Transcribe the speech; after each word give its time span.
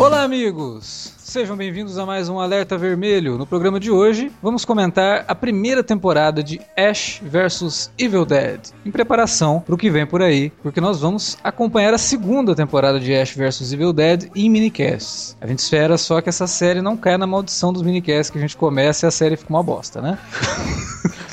Olá, 0.00 0.22
amigos! 0.22 1.12
Sejam 1.18 1.54
bem-vindos 1.54 1.98
a 1.98 2.06
mais 2.06 2.26
um 2.30 2.40
Alerta 2.40 2.78
Vermelho. 2.78 3.36
No 3.36 3.44
programa 3.44 3.78
de 3.78 3.90
hoje, 3.90 4.32
vamos 4.42 4.64
comentar 4.64 5.26
a 5.28 5.34
primeira 5.34 5.84
temporada 5.84 6.42
de 6.42 6.58
Ash 6.74 7.20
vs 7.22 7.92
Evil 7.98 8.24
Dead, 8.24 8.60
em 8.86 8.90
preparação 8.90 9.60
para 9.60 9.74
o 9.74 9.78
que 9.78 9.90
vem 9.90 10.06
por 10.06 10.22
aí, 10.22 10.50
porque 10.62 10.80
nós 10.80 11.02
vamos 11.02 11.36
acompanhar 11.44 11.92
a 11.92 11.98
segunda 11.98 12.54
temporada 12.54 12.98
de 12.98 13.14
Ash 13.14 13.36
vs 13.36 13.74
Evil 13.74 13.92
Dead 13.92 14.30
em 14.34 14.48
minicasts. 14.48 15.36
A 15.38 15.46
gente 15.46 15.58
espera 15.58 15.98
só 15.98 16.22
que 16.22 16.30
essa 16.30 16.46
série 16.46 16.80
não 16.80 16.96
caia 16.96 17.18
na 17.18 17.26
maldição 17.26 17.70
dos 17.70 17.82
minicasts 17.82 18.30
que 18.30 18.38
a 18.38 18.40
gente 18.40 18.56
começa 18.56 19.04
e 19.04 19.06
a 19.06 19.10
série 19.10 19.36
fica 19.36 19.52
uma 19.52 19.62
bosta, 19.62 20.00
né? 20.00 20.18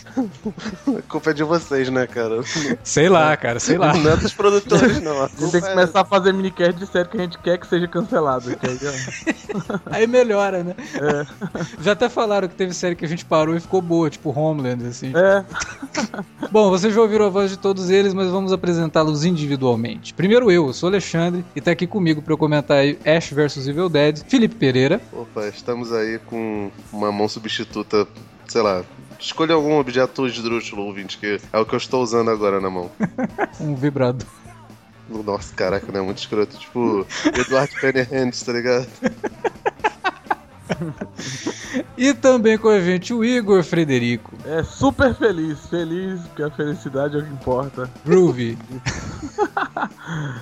A 0.97 1.01
culpa 1.03 1.31
é 1.31 1.33
de 1.33 1.43
vocês, 1.43 1.89
né, 1.89 2.07
cara? 2.07 2.41
Sei 2.83 3.07
lá, 3.09 3.35
cara, 3.37 3.59
sei 3.59 3.77
lá. 3.77 3.93
Não 3.93 4.11
é 4.11 4.17
dos 4.17 4.33
produtores, 4.33 5.01
não. 5.01 5.21
A 5.21 5.25
A 5.25 5.27
gente 5.27 5.51
tem 5.51 5.61
que 5.61 5.67
é- 5.67 5.71
começar 5.71 6.01
a 6.01 6.05
fazer 6.05 6.33
minicast 6.33 6.73
de 6.73 6.87
série 6.87 7.07
que 7.09 7.17
a 7.17 7.21
gente 7.21 7.37
quer 7.39 7.57
que 7.57 7.67
seja 7.67 7.87
cancelado. 7.87 8.55
que 8.55 8.67
aí, 8.67 8.79
ó. 8.83 9.79
Aí 9.87 10.07
melhora, 10.07 10.63
né? 10.63 10.75
É. 10.95 11.25
Já 11.81 11.91
até 11.93 12.09
falaram 12.09 12.47
que 12.47 12.55
teve 12.55 12.73
série 12.73 12.95
que 12.95 13.05
a 13.05 13.07
gente 13.07 13.25
parou 13.25 13.55
e 13.55 13.59
ficou 13.59 13.81
boa, 13.81 14.09
tipo 14.09 14.29
Homeland, 14.37 14.85
assim. 14.87 15.11
É, 15.15 15.43
Bom, 16.51 16.69
vocês 16.69 16.93
já 16.93 17.01
ouviram 17.01 17.25
a 17.25 17.29
voz 17.29 17.51
de 17.51 17.57
todos 17.57 17.89
eles, 17.89 18.13
mas 18.13 18.29
vamos 18.29 18.51
apresentá-los 18.51 19.23
individualmente. 19.25 20.13
Primeiro 20.13 20.49
eu, 20.51 20.67
eu 20.67 20.73
sou 20.73 20.87
Alexandre, 20.89 21.43
e 21.55 21.61
tá 21.61 21.71
aqui 21.71 21.85
comigo 21.87 22.21
para 22.21 22.33
eu 22.33 22.37
comentar 22.37 22.77
aí 22.77 22.97
Ash 23.05 23.31
vs 23.31 23.67
Evil 23.67 23.89
Dead, 23.89 24.23
Felipe 24.27 24.55
Pereira. 24.55 25.01
Opa, 25.11 25.47
estamos 25.47 25.91
aí 25.91 26.19
com 26.25 26.71
uma 26.91 27.11
mão 27.11 27.27
substituta, 27.27 28.07
sei 28.47 28.61
lá. 28.61 28.83
Escolha 29.19 29.55
algum 29.55 29.77
objeto 29.77 30.27
esdrúxulo, 30.27 30.83
ouvinte, 30.83 31.17
que 31.17 31.39
é 31.51 31.59
o 31.59 31.65
que 31.65 31.73
eu 31.73 31.77
estou 31.77 32.03
usando 32.03 32.29
agora 32.29 32.61
na 32.61 32.69
mão. 32.69 32.91
Um 33.59 33.75
vibrador. 33.75 34.27
Nossa, 35.09 35.53
caraca, 35.55 35.91
não 35.91 36.01
é 36.01 36.03
muito 36.03 36.17
escroto. 36.17 36.57
Tipo, 36.57 37.07
Eduardo 37.25 37.73
Pennerhands, 37.79 38.43
tá 38.43 38.53
ligado? 38.53 38.87
E 41.97 42.13
também 42.13 42.57
com 42.57 42.69
a 42.69 42.79
gente 42.79 43.13
o 43.13 43.23
Igor 43.23 43.63
Frederico, 43.63 44.33
é 44.45 44.63
super 44.63 45.15
feliz. 45.15 45.59
Feliz, 45.67 46.21
porque 46.21 46.43
a 46.43 46.51
felicidade 46.51 47.15
é 47.15 47.19
o 47.19 47.25
que 47.25 47.31
importa. 47.31 47.89
Groovy. 48.05 48.57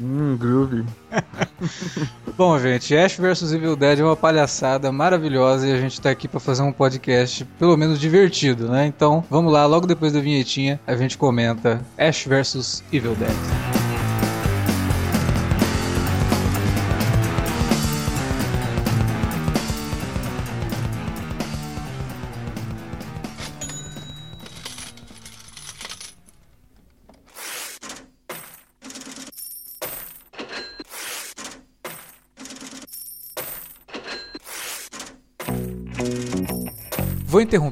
Hum, 0.02 0.38
groovy. 0.38 0.86
Bom, 2.38 2.59
gente, 2.59 2.95
Ash 2.95 3.17
vs 3.17 3.53
Evil 3.53 3.75
Dead 3.75 4.00
é 4.00 4.03
uma 4.03 4.16
palhaçada 4.16 4.92
maravilhosa 4.92 5.67
e 5.67 5.72
a 5.72 5.78
gente 5.78 6.00
tá 6.02 6.09
aqui 6.09 6.28
pra 6.28 6.39
fazer 6.39 6.64
um 6.64 6.72
podcast 6.72 7.45
pelo 7.58 7.78
menos 7.78 8.00
divertido, 8.00 8.70
né? 8.70 8.86
Então, 8.86 9.23
vamos 9.30 9.52
lá, 9.52 9.66
logo 9.66 9.88
depois 9.88 10.14
da 10.14 10.20
vinhetinha, 10.20 10.80
a 10.86 10.95
gente 10.95 11.17
comenta 11.17 11.81
Ash 11.97 12.25
vs 12.25 12.84
Evil 12.92 13.16
Dead. 13.16 13.75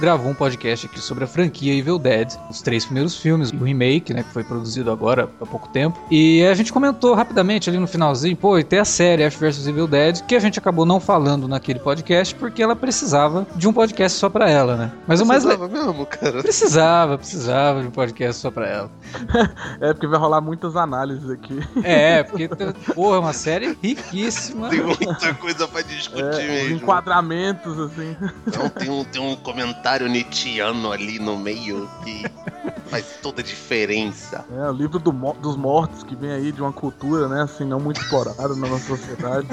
Gravou 0.00 0.30
um 0.30 0.34
podcast 0.34 0.86
aqui 0.86 0.98
sobre 0.98 1.24
a 1.24 1.26
franquia 1.26 1.74
Evil 1.74 1.98
Dead, 1.98 2.32
os 2.48 2.62
três 2.62 2.84
primeiros 2.86 3.16
filmes, 3.16 3.50
e 3.50 3.56
o 3.56 3.62
remake, 3.62 4.14
né, 4.14 4.22
que 4.22 4.32
foi 4.32 4.42
produzido 4.42 4.90
agora 4.90 5.28
há 5.40 5.46
pouco 5.46 5.68
tempo. 5.68 5.98
E 6.10 6.42
a 6.46 6.54
gente 6.54 6.72
comentou 6.72 7.14
rapidamente 7.14 7.68
ali 7.68 7.78
no 7.78 7.86
finalzinho, 7.86 8.36
pô, 8.36 8.58
e 8.58 8.64
tem 8.64 8.78
a 8.78 8.84
série 8.84 9.22
Ash 9.24 9.34
vs 9.34 9.66
Evil 9.66 9.86
Dead, 9.86 10.22
que 10.22 10.34
a 10.34 10.40
gente 10.40 10.58
acabou 10.58 10.86
não 10.86 10.98
falando 10.98 11.46
naquele 11.46 11.78
podcast 11.78 12.34
porque 12.34 12.62
ela 12.62 12.74
precisava 12.74 13.46
de 13.54 13.68
um 13.68 13.72
podcast 13.72 14.18
só 14.18 14.30
pra 14.30 14.48
ela, 14.48 14.76
né? 14.76 14.92
Mas 15.06 15.20
o 15.20 15.26
mais 15.26 15.44
le... 15.44 15.56
Precisava 15.56 15.84
mesmo, 15.86 16.06
cara. 16.06 16.42
precisava, 16.42 17.18
precisava 17.18 17.80
de 17.82 17.88
um 17.88 17.90
podcast 17.90 18.40
só 18.40 18.50
pra 18.50 18.66
ela. 18.66 18.90
É, 19.80 19.92
porque 19.92 20.06
vai 20.06 20.18
rolar 20.18 20.40
muitas 20.40 20.76
análises 20.76 21.28
aqui. 21.30 21.58
É, 21.84 22.22
porque 22.22 22.48
porra, 22.94 23.16
é 23.16 23.18
uma 23.18 23.32
série 23.32 23.76
riquíssima. 23.82 24.68
Tem 24.68 24.82
muita 24.82 25.34
coisa 25.34 25.66
pra 25.68 25.82
discutir 25.82 26.22
É, 26.22 26.46
mesmo. 26.46 26.76
enquadramentos, 26.76 27.78
assim. 27.78 28.16
Então, 28.46 28.68
tem, 28.68 28.90
um, 28.90 29.04
tem 29.04 29.20
um 29.22 29.36
comentário 29.36 29.89
nietzschiano 29.98 30.92
ali 30.92 31.18
no 31.18 31.36
meio 31.36 31.88
que 32.04 32.24
faz 32.90 33.04
toda 33.22 33.40
a 33.40 33.44
diferença. 33.44 34.44
É, 34.56 34.68
o 34.68 34.72
livro 34.72 34.98
do 34.98 35.10
dos 35.40 35.56
mortos 35.56 36.02
que 36.02 36.16
vem 36.16 36.30
aí 36.32 36.50
de 36.52 36.60
uma 36.60 36.72
cultura, 36.72 37.28
né, 37.28 37.42
assim, 37.42 37.64
não 37.64 37.78
muito 37.78 38.00
explorada 38.00 38.48
na 38.48 38.66
nossa 38.68 38.86
sociedade. 38.96 39.46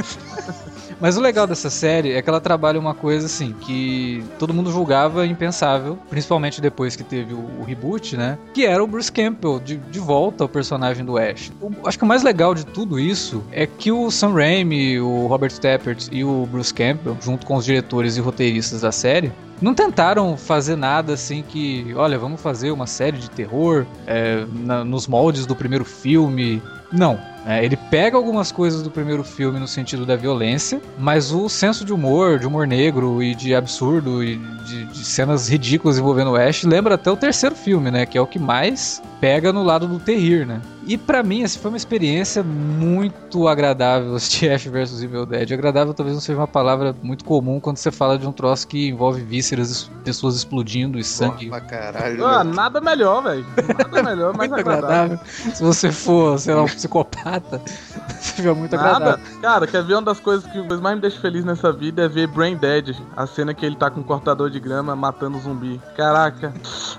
Mas 0.99 1.15
o 1.17 1.21
legal 1.21 1.45
dessa 1.45 1.69
série 1.69 2.13
é 2.13 2.21
que 2.21 2.29
ela 2.29 2.41
trabalha 2.41 2.79
uma 2.79 2.93
coisa 2.95 3.27
assim 3.27 3.53
que 3.61 4.23
todo 4.39 4.53
mundo 4.53 4.71
julgava 4.71 5.25
impensável, 5.27 5.97
principalmente 6.09 6.59
depois 6.59 6.95
que 6.95 7.03
teve 7.03 7.33
o, 7.33 7.37
o 7.59 7.63
reboot, 7.63 8.17
né? 8.17 8.37
Que 8.53 8.65
era 8.65 8.83
o 8.83 8.87
Bruce 8.87 9.11
Campbell 9.11 9.59
de, 9.59 9.77
de 9.77 9.99
volta 9.99 10.43
ao 10.43 10.49
personagem 10.49 11.05
do 11.05 11.17
Ash. 11.17 11.51
O- 11.61 11.71
acho 11.87 11.97
que 11.97 12.03
o 12.03 12.07
mais 12.07 12.23
legal 12.23 12.55
de 12.55 12.65
tudo 12.65 12.99
isso 12.99 13.43
é 13.51 13.67
que 13.67 13.91
o 13.91 14.09
Sam 14.09 14.33
Raimi, 14.33 14.99
o 14.99 15.27
Robert 15.27 15.53
Tappert 15.59 16.07
e 16.11 16.23
o 16.23 16.47
Bruce 16.47 16.73
Campbell, 16.73 17.15
junto 17.21 17.45
com 17.45 17.55
os 17.55 17.65
diretores 17.65 18.17
e 18.17 18.21
roteiristas 18.21 18.81
da 18.81 18.91
série, 18.91 19.31
não 19.61 19.73
tentaram 19.73 20.37
fazer 20.37 20.75
nada 20.75 21.13
assim 21.13 21.43
que, 21.47 21.93
olha, 21.95 22.17
vamos 22.17 22.39
fazer 22.41 22.71
uma 22.71 22.87
série 22.87 23.17
de 23.17 23.29
terror 23.29 23.85
é, 24.05 24.45
na- 24.53 24.83
nos 24.83 25.07
moldes 25.07 25.45
do 25.45 25.55
primeiro 25.55 25.83
filme. 25.85 26.61
Não. 26.91 27.19
É, 27.45 27.63
ele 27.63 27.77
pega 27.77 28.17
algumas 28.17 28.51
coisas 28.51 28.81
do 28.81 28.91
primeiro 28.91 29.23
filme 29.23 29.57
no 29.57 29.67
sentido 29.67 30.05
da 30.05 30.15
violência, 30.17 30.81
mas 30.99 31.31
o 31.31 31.47
senso 31.47 31.85
de 31.85 31.93
humor, 31.93 32.39
de 32.39 32.45
humor 32.45 32.67
negro 32.67 33.23
e 33.23 33.33
de 33.33 33.55
absurdo 33.55 34.21
e 34.23 34.35
de, 34.65 34.83
de 34.85 35.05
cenas 35.05 35.47
ridículas 35.47 35.97
envolvendo 35.97 36.31
o 36.31 36.35
Ash 36.35 36.63
lembra 36.63 36.95
até 36.95 37.09
o 37.09 37.15
terceiro 37.15 37.55
filme, 37.55 37.89
né? 37.89 38.05
Que 38.05 38.17
é 38.17 38.21
o 38.21 38.27
que 38.27 38.37
mais 38.37 39.01
pega 39.21 39.53
no 39.53 39.63
lado 39.63 39.87
do 39.87 39.97
terrir, 39.97 40.45
né? 40.45 40.59
E 40.87 40.97
pra 40.97 41.21
mim, 41.21 41.43
essa 41.43 41.59
foi 41.59 41.69
uma 41.69 41.77
experiência 41.77 42.41
muito 42.41 43.45
agradável 43.45 44.15
assistir 44.15 44.49
Ash 44.49 44.65
vs 44.65 45.03
Evil 45.03 45.25
Dead. 45.25 45.51
Agradável 45.51 45.93
talvez 45.93 46.15
não 46.15 46.21
seja 46.21 46.39
uma 46.39 46.47
palavra 46.47 46.95
muito 47.03 47.25
comum 47.25 47.59
quando 47.59 47.75
você 47.75 47.91
fala 47.91 48.17
de 48.17 48.25
um 48.25 48.31
troço 48.31 48.65
que 48.65 48.87
envolve 48.87 49.21
vísceras, 49.21 49.91
pessoas 50.05 50.37
explodindo 50.37 50.97
e 50.97 51.03
sangue. 51.03 51.47
Porra, 51.47 51.59
caralho. 51.59 52.25
Ah, 52.25 52.41
nada 52.41 52.79
melhor, 52.79 53.21
velho. 53.21 53.45
Nada 53.77 54.01
melhor, 54.01 54.33
mais 54.37 54.53
agradável. 54.53 54.87
agradável. 54.87 55.19
Se 55.53 55.61
você 55.61 55.91
for, 55.91 56.39
sei 56.39 56.53
lá, 56.53 56.63
um 56.63 56.67
psicopata, 56.67 57.61
seja 58.21 58.53
muito 58.53 58.73
Nada. 58.73 58.95
agradável. 58.95 59.41
Cara, 59.41 59.67
quer 59.67 59.83
ver 59.83 59.95
uma 59.95 60.03
das 60.03 60.21
coisas 60.21 60.49
que 60.49 60.61
mais 60.77 60.95
me 60.95 61.01
deixa 61.01 61.19
feliz 61.19 61.43
nessa 61.43 61.73
vida 61.73 62.03
é 62.03 62.07
ver 62.07 62.27
Brain 62.27 62.55
Dead. 62.55 62.95
A 63.15 63.27
cena 63.27 63.53
que 63.53 63.65
ele 63.65 63.75
tá 63.75 63.89
com 63.89 63.99
um 63.99 64.03
cortador 64.03 64.49
de 64.49 64.59
grama 64.59 64.95
matando 64.95 65.37
o 65.37 65.41
zumbi. 65.41 65.81
Caraca. 65.97 66.53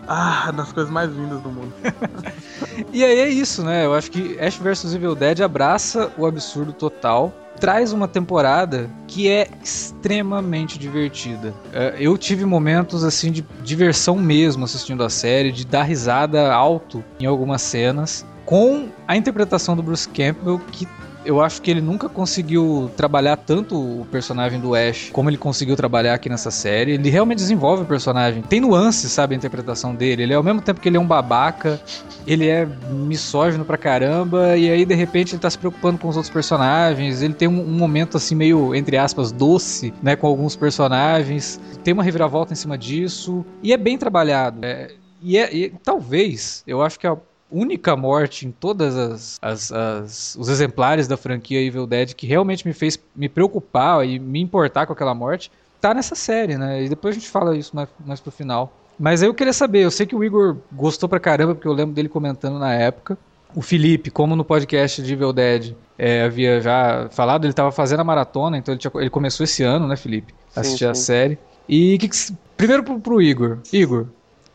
Ah, 0.07 0.53
das 0.53 0.73
coisas 0.73 0.93
mais 0.93 1.11
lindas 1.11 1.41
do 1.41 1.49
mundo. 1.49 1.73
E 2.93 3.05
aí 3.05 3.19
é 3.21 3.29
isso, 3.29 3.63
né? 3.63 3.85
Eu 3.85 3.95
acho 3.95 4.11
que 4.11 4.39
Ash 4.41 4.57
vs 4.57 4.95
Evil 4.95 5.15
Dead 5.15 5.41
abraça 5.41 6.11
o 6.17 6.27
absurdo 6.27 6.73
total. 6.73 7.33
Traz 7.61 7.93
uma 7.93 8.07
temporada 8.07 8.89
que 9.09 9.29
é 9.29 9.49
extremamente 9.63 10.79
divertida. 10.79 11.53
É, 11.73 11.97
Eu 11.99 12.17
tive 12.17 12.45
momentos 12.45 13.03
assim 13.03 13.33
de 13.33 13.45
diversão 13.63 14.17
mesmo 14.17 14.65
assistindo 14.65 15.03
a 15.03 15.11
série, 15.11 15.51
de 15.51 15.67
dar 15.67 15.83
risada 15.83 16.53
alto 16.53 17.05
em 17.19 17.27
algumas 17.27 17.63
cenas, 17.63 18.25
com 18.45 18.89
a 19.07 19.17
interpretação 19.17 19.75
do 19.77 19.83
Bruce 19.83 20.09
Campbell 20.09 20.61
que 20.73 20.87
eu 21.25 21.41
acho 21.41 21.61
que 21.61 21.71
ele 21.71 21.81
nunca 21.81 22.09
conseguiu 22.09 22.91
trabalhar 22.97 23.37
tanto 23.37 23.77
o 23.77 24.07
personagem 24.07 24.61
do 24.61 24.75
Ash 24.75 25.11
como 25.13 25.29
ele 25.29 25.37
conseguiu 25.37 25.77
trabalhar 25.77 26.15
aqui 26.15 26.29
nessa 26.29 26.51
série. 26.51 26.93
Ele 26.93 27.11
realmente 27.11 27.39
desenvolve 27.39 27.83
o 27.83 27.87
personagem. 27.87 28.43
Tem 28.43 28.61
nuances, 28.61 29.13
sabe, 29.13 29.35
a 29.35 29.37
interpretação 29.37 29.95
dele. 29.95 30.23
Ele 30.23 30.33
é 30.33 30.37
ao 30.37 30.43
mesmo 30.43 30.61
tempo 30.61 30.81
que 30.81 30.89
ele 30.89 30.97
é 30.97 31.01
um 31.01 31.07
babaca, 31.07 31.81
ele 32.27 32.49
é 32.49 32.67
misógino 32.91 33.65
pra 33.65 33.77
caramba, 33.77 34.57
e 34.57 34.71
aí 34.71 34.85
de 34.85 34.95
repente 34.95 35.35
ele 35.35 35.41
tá 35.41 35.51
se 35.51 35.59
preocupando 35.59 35.99
com 35.99 36.09
os 36.09 36.17
outros 36.17 36.33
personagens. 36.33 37.23
Ele 37.23 37.35
tem 37.35 37.49
um, 37.49 37.61
um 37.61 37.79
momento 37.79 38.17
assim 38.17 38.35
meio, 38.35 38.75
entre 38.75 38.97
aspas, 38.97 39.33
doce, 39.33 39.93
né, 40.03 40.17
com 40.17 40.27
alguns 40.27 40.57
personagens. 40.57 41.61
Tem 41.83 41.93
uma 41.93 42.03
reviravolta 42.03 42.53
em 42.53 42.57
cima 42.57 42.79
disso. 42.79 43.45
E 43.63 43.73
é 43.73 43.77
bem 43.77 43.99
trabalhado. 43.99 44.65
É, 44.65 44.89
e, 45.21 45.37
é, 45.37 45.55
e 45.55 45.71
talvez, 45.83 46.63
eu 46.67 46.81
acho 46.83 46.99
que 46.99 47.07
a 47.07 47.17
única 47.51 47.97
morte 47.97 48.47
em 48.47 48.51
todas 48.51 48.97
as, 48.97 49.39
as, 49.41 49.73
as, 49.73 50.37
os 50.39 50.49
exemplares 50.49 51.09
da 51.09 51.17
franquia 51.17 51.61
Evil 51.61 51.87
Dead 51.87 52.13
que 52.15 52.27
realmente 52.27 52.67
me 52.67 52.73
fez 52.73 52.99
me 53.17 53.29
preocupar 53.29 54.07
e 54.07 54.19
me 54.19 54.41
importar 54.41 54.87
com 54.87 54.93
aquela 54.93 55.15
morte 55.15 55.51
tá 55.81 55.95
nessa 55.95 56.15
série, 56.15 56.59
né? 56.59 56.85
E 56.85 56.89
depois 56.89 57.17
a 57.17 57.19
gente 57.19 57.31
fala 57.31 57.57
isso 57.57 57.75
mais, 57.75 57.89
mais 58.05 58.21
pro 58.21 58.31
final. 58.31 58.73
Mas 58.99 59.23
aí 59.23 59.29
eu 59.29 59.35
queria 59.35 59.53
saber, 59.53 59.85
eu 59.85 59.91
sei 59.91 60.07
que 60.07 60.17
o 60.17 60.25
Igor 60.25 60.57
gostou 60.73 61.09
pra 61.09 61.21
caramba, 61.21 61.55
porque 61.55 61.69
eu 61.69 61.73
lembro 61.73 61.95
dele 61.95 62.09
comentando 62.09 62.59
na 62.59 62.75
época. 62.75 63.17
O 63.55 63.63
Felipe, 63.63 64.11
como 64.11 64.37
no 64.37 64.45
podcast 64.45 65.01
de 65.01 65.13
Evil 65.13 65.33
Dead 65.33 65.75
é, 65.97 66.23
havia 66.23 66.61
já 66.61 67.09
falado, 67.11 67.45
ele 67.45 67.53
estava 67.53 67.71
fazendo 67.73 68.01
a 68.01 68.05
maratona, 68.05 68.59
então 68.59 68.75
ele, 68.75 68.81
tinha, 68.81 68.91
ele, 68.97 69.09
começou 69.09 69.45
esse 69.45 69.63
ano, 69.63 69.87
né, 69.87 69.97
Felipe? 69.97 70.35
Assistir 70.55 70.85
a 70.87 70.95
série. 70.95 71.39
E 71.69 71.97
que 71.99 72.09
que, 72.09 72.17
primeiro 72.57 72.83
pro, 72.83 72.99
pro 73.01 73.23
Igor. 73.23 73.59
Igor, 73.73 74.09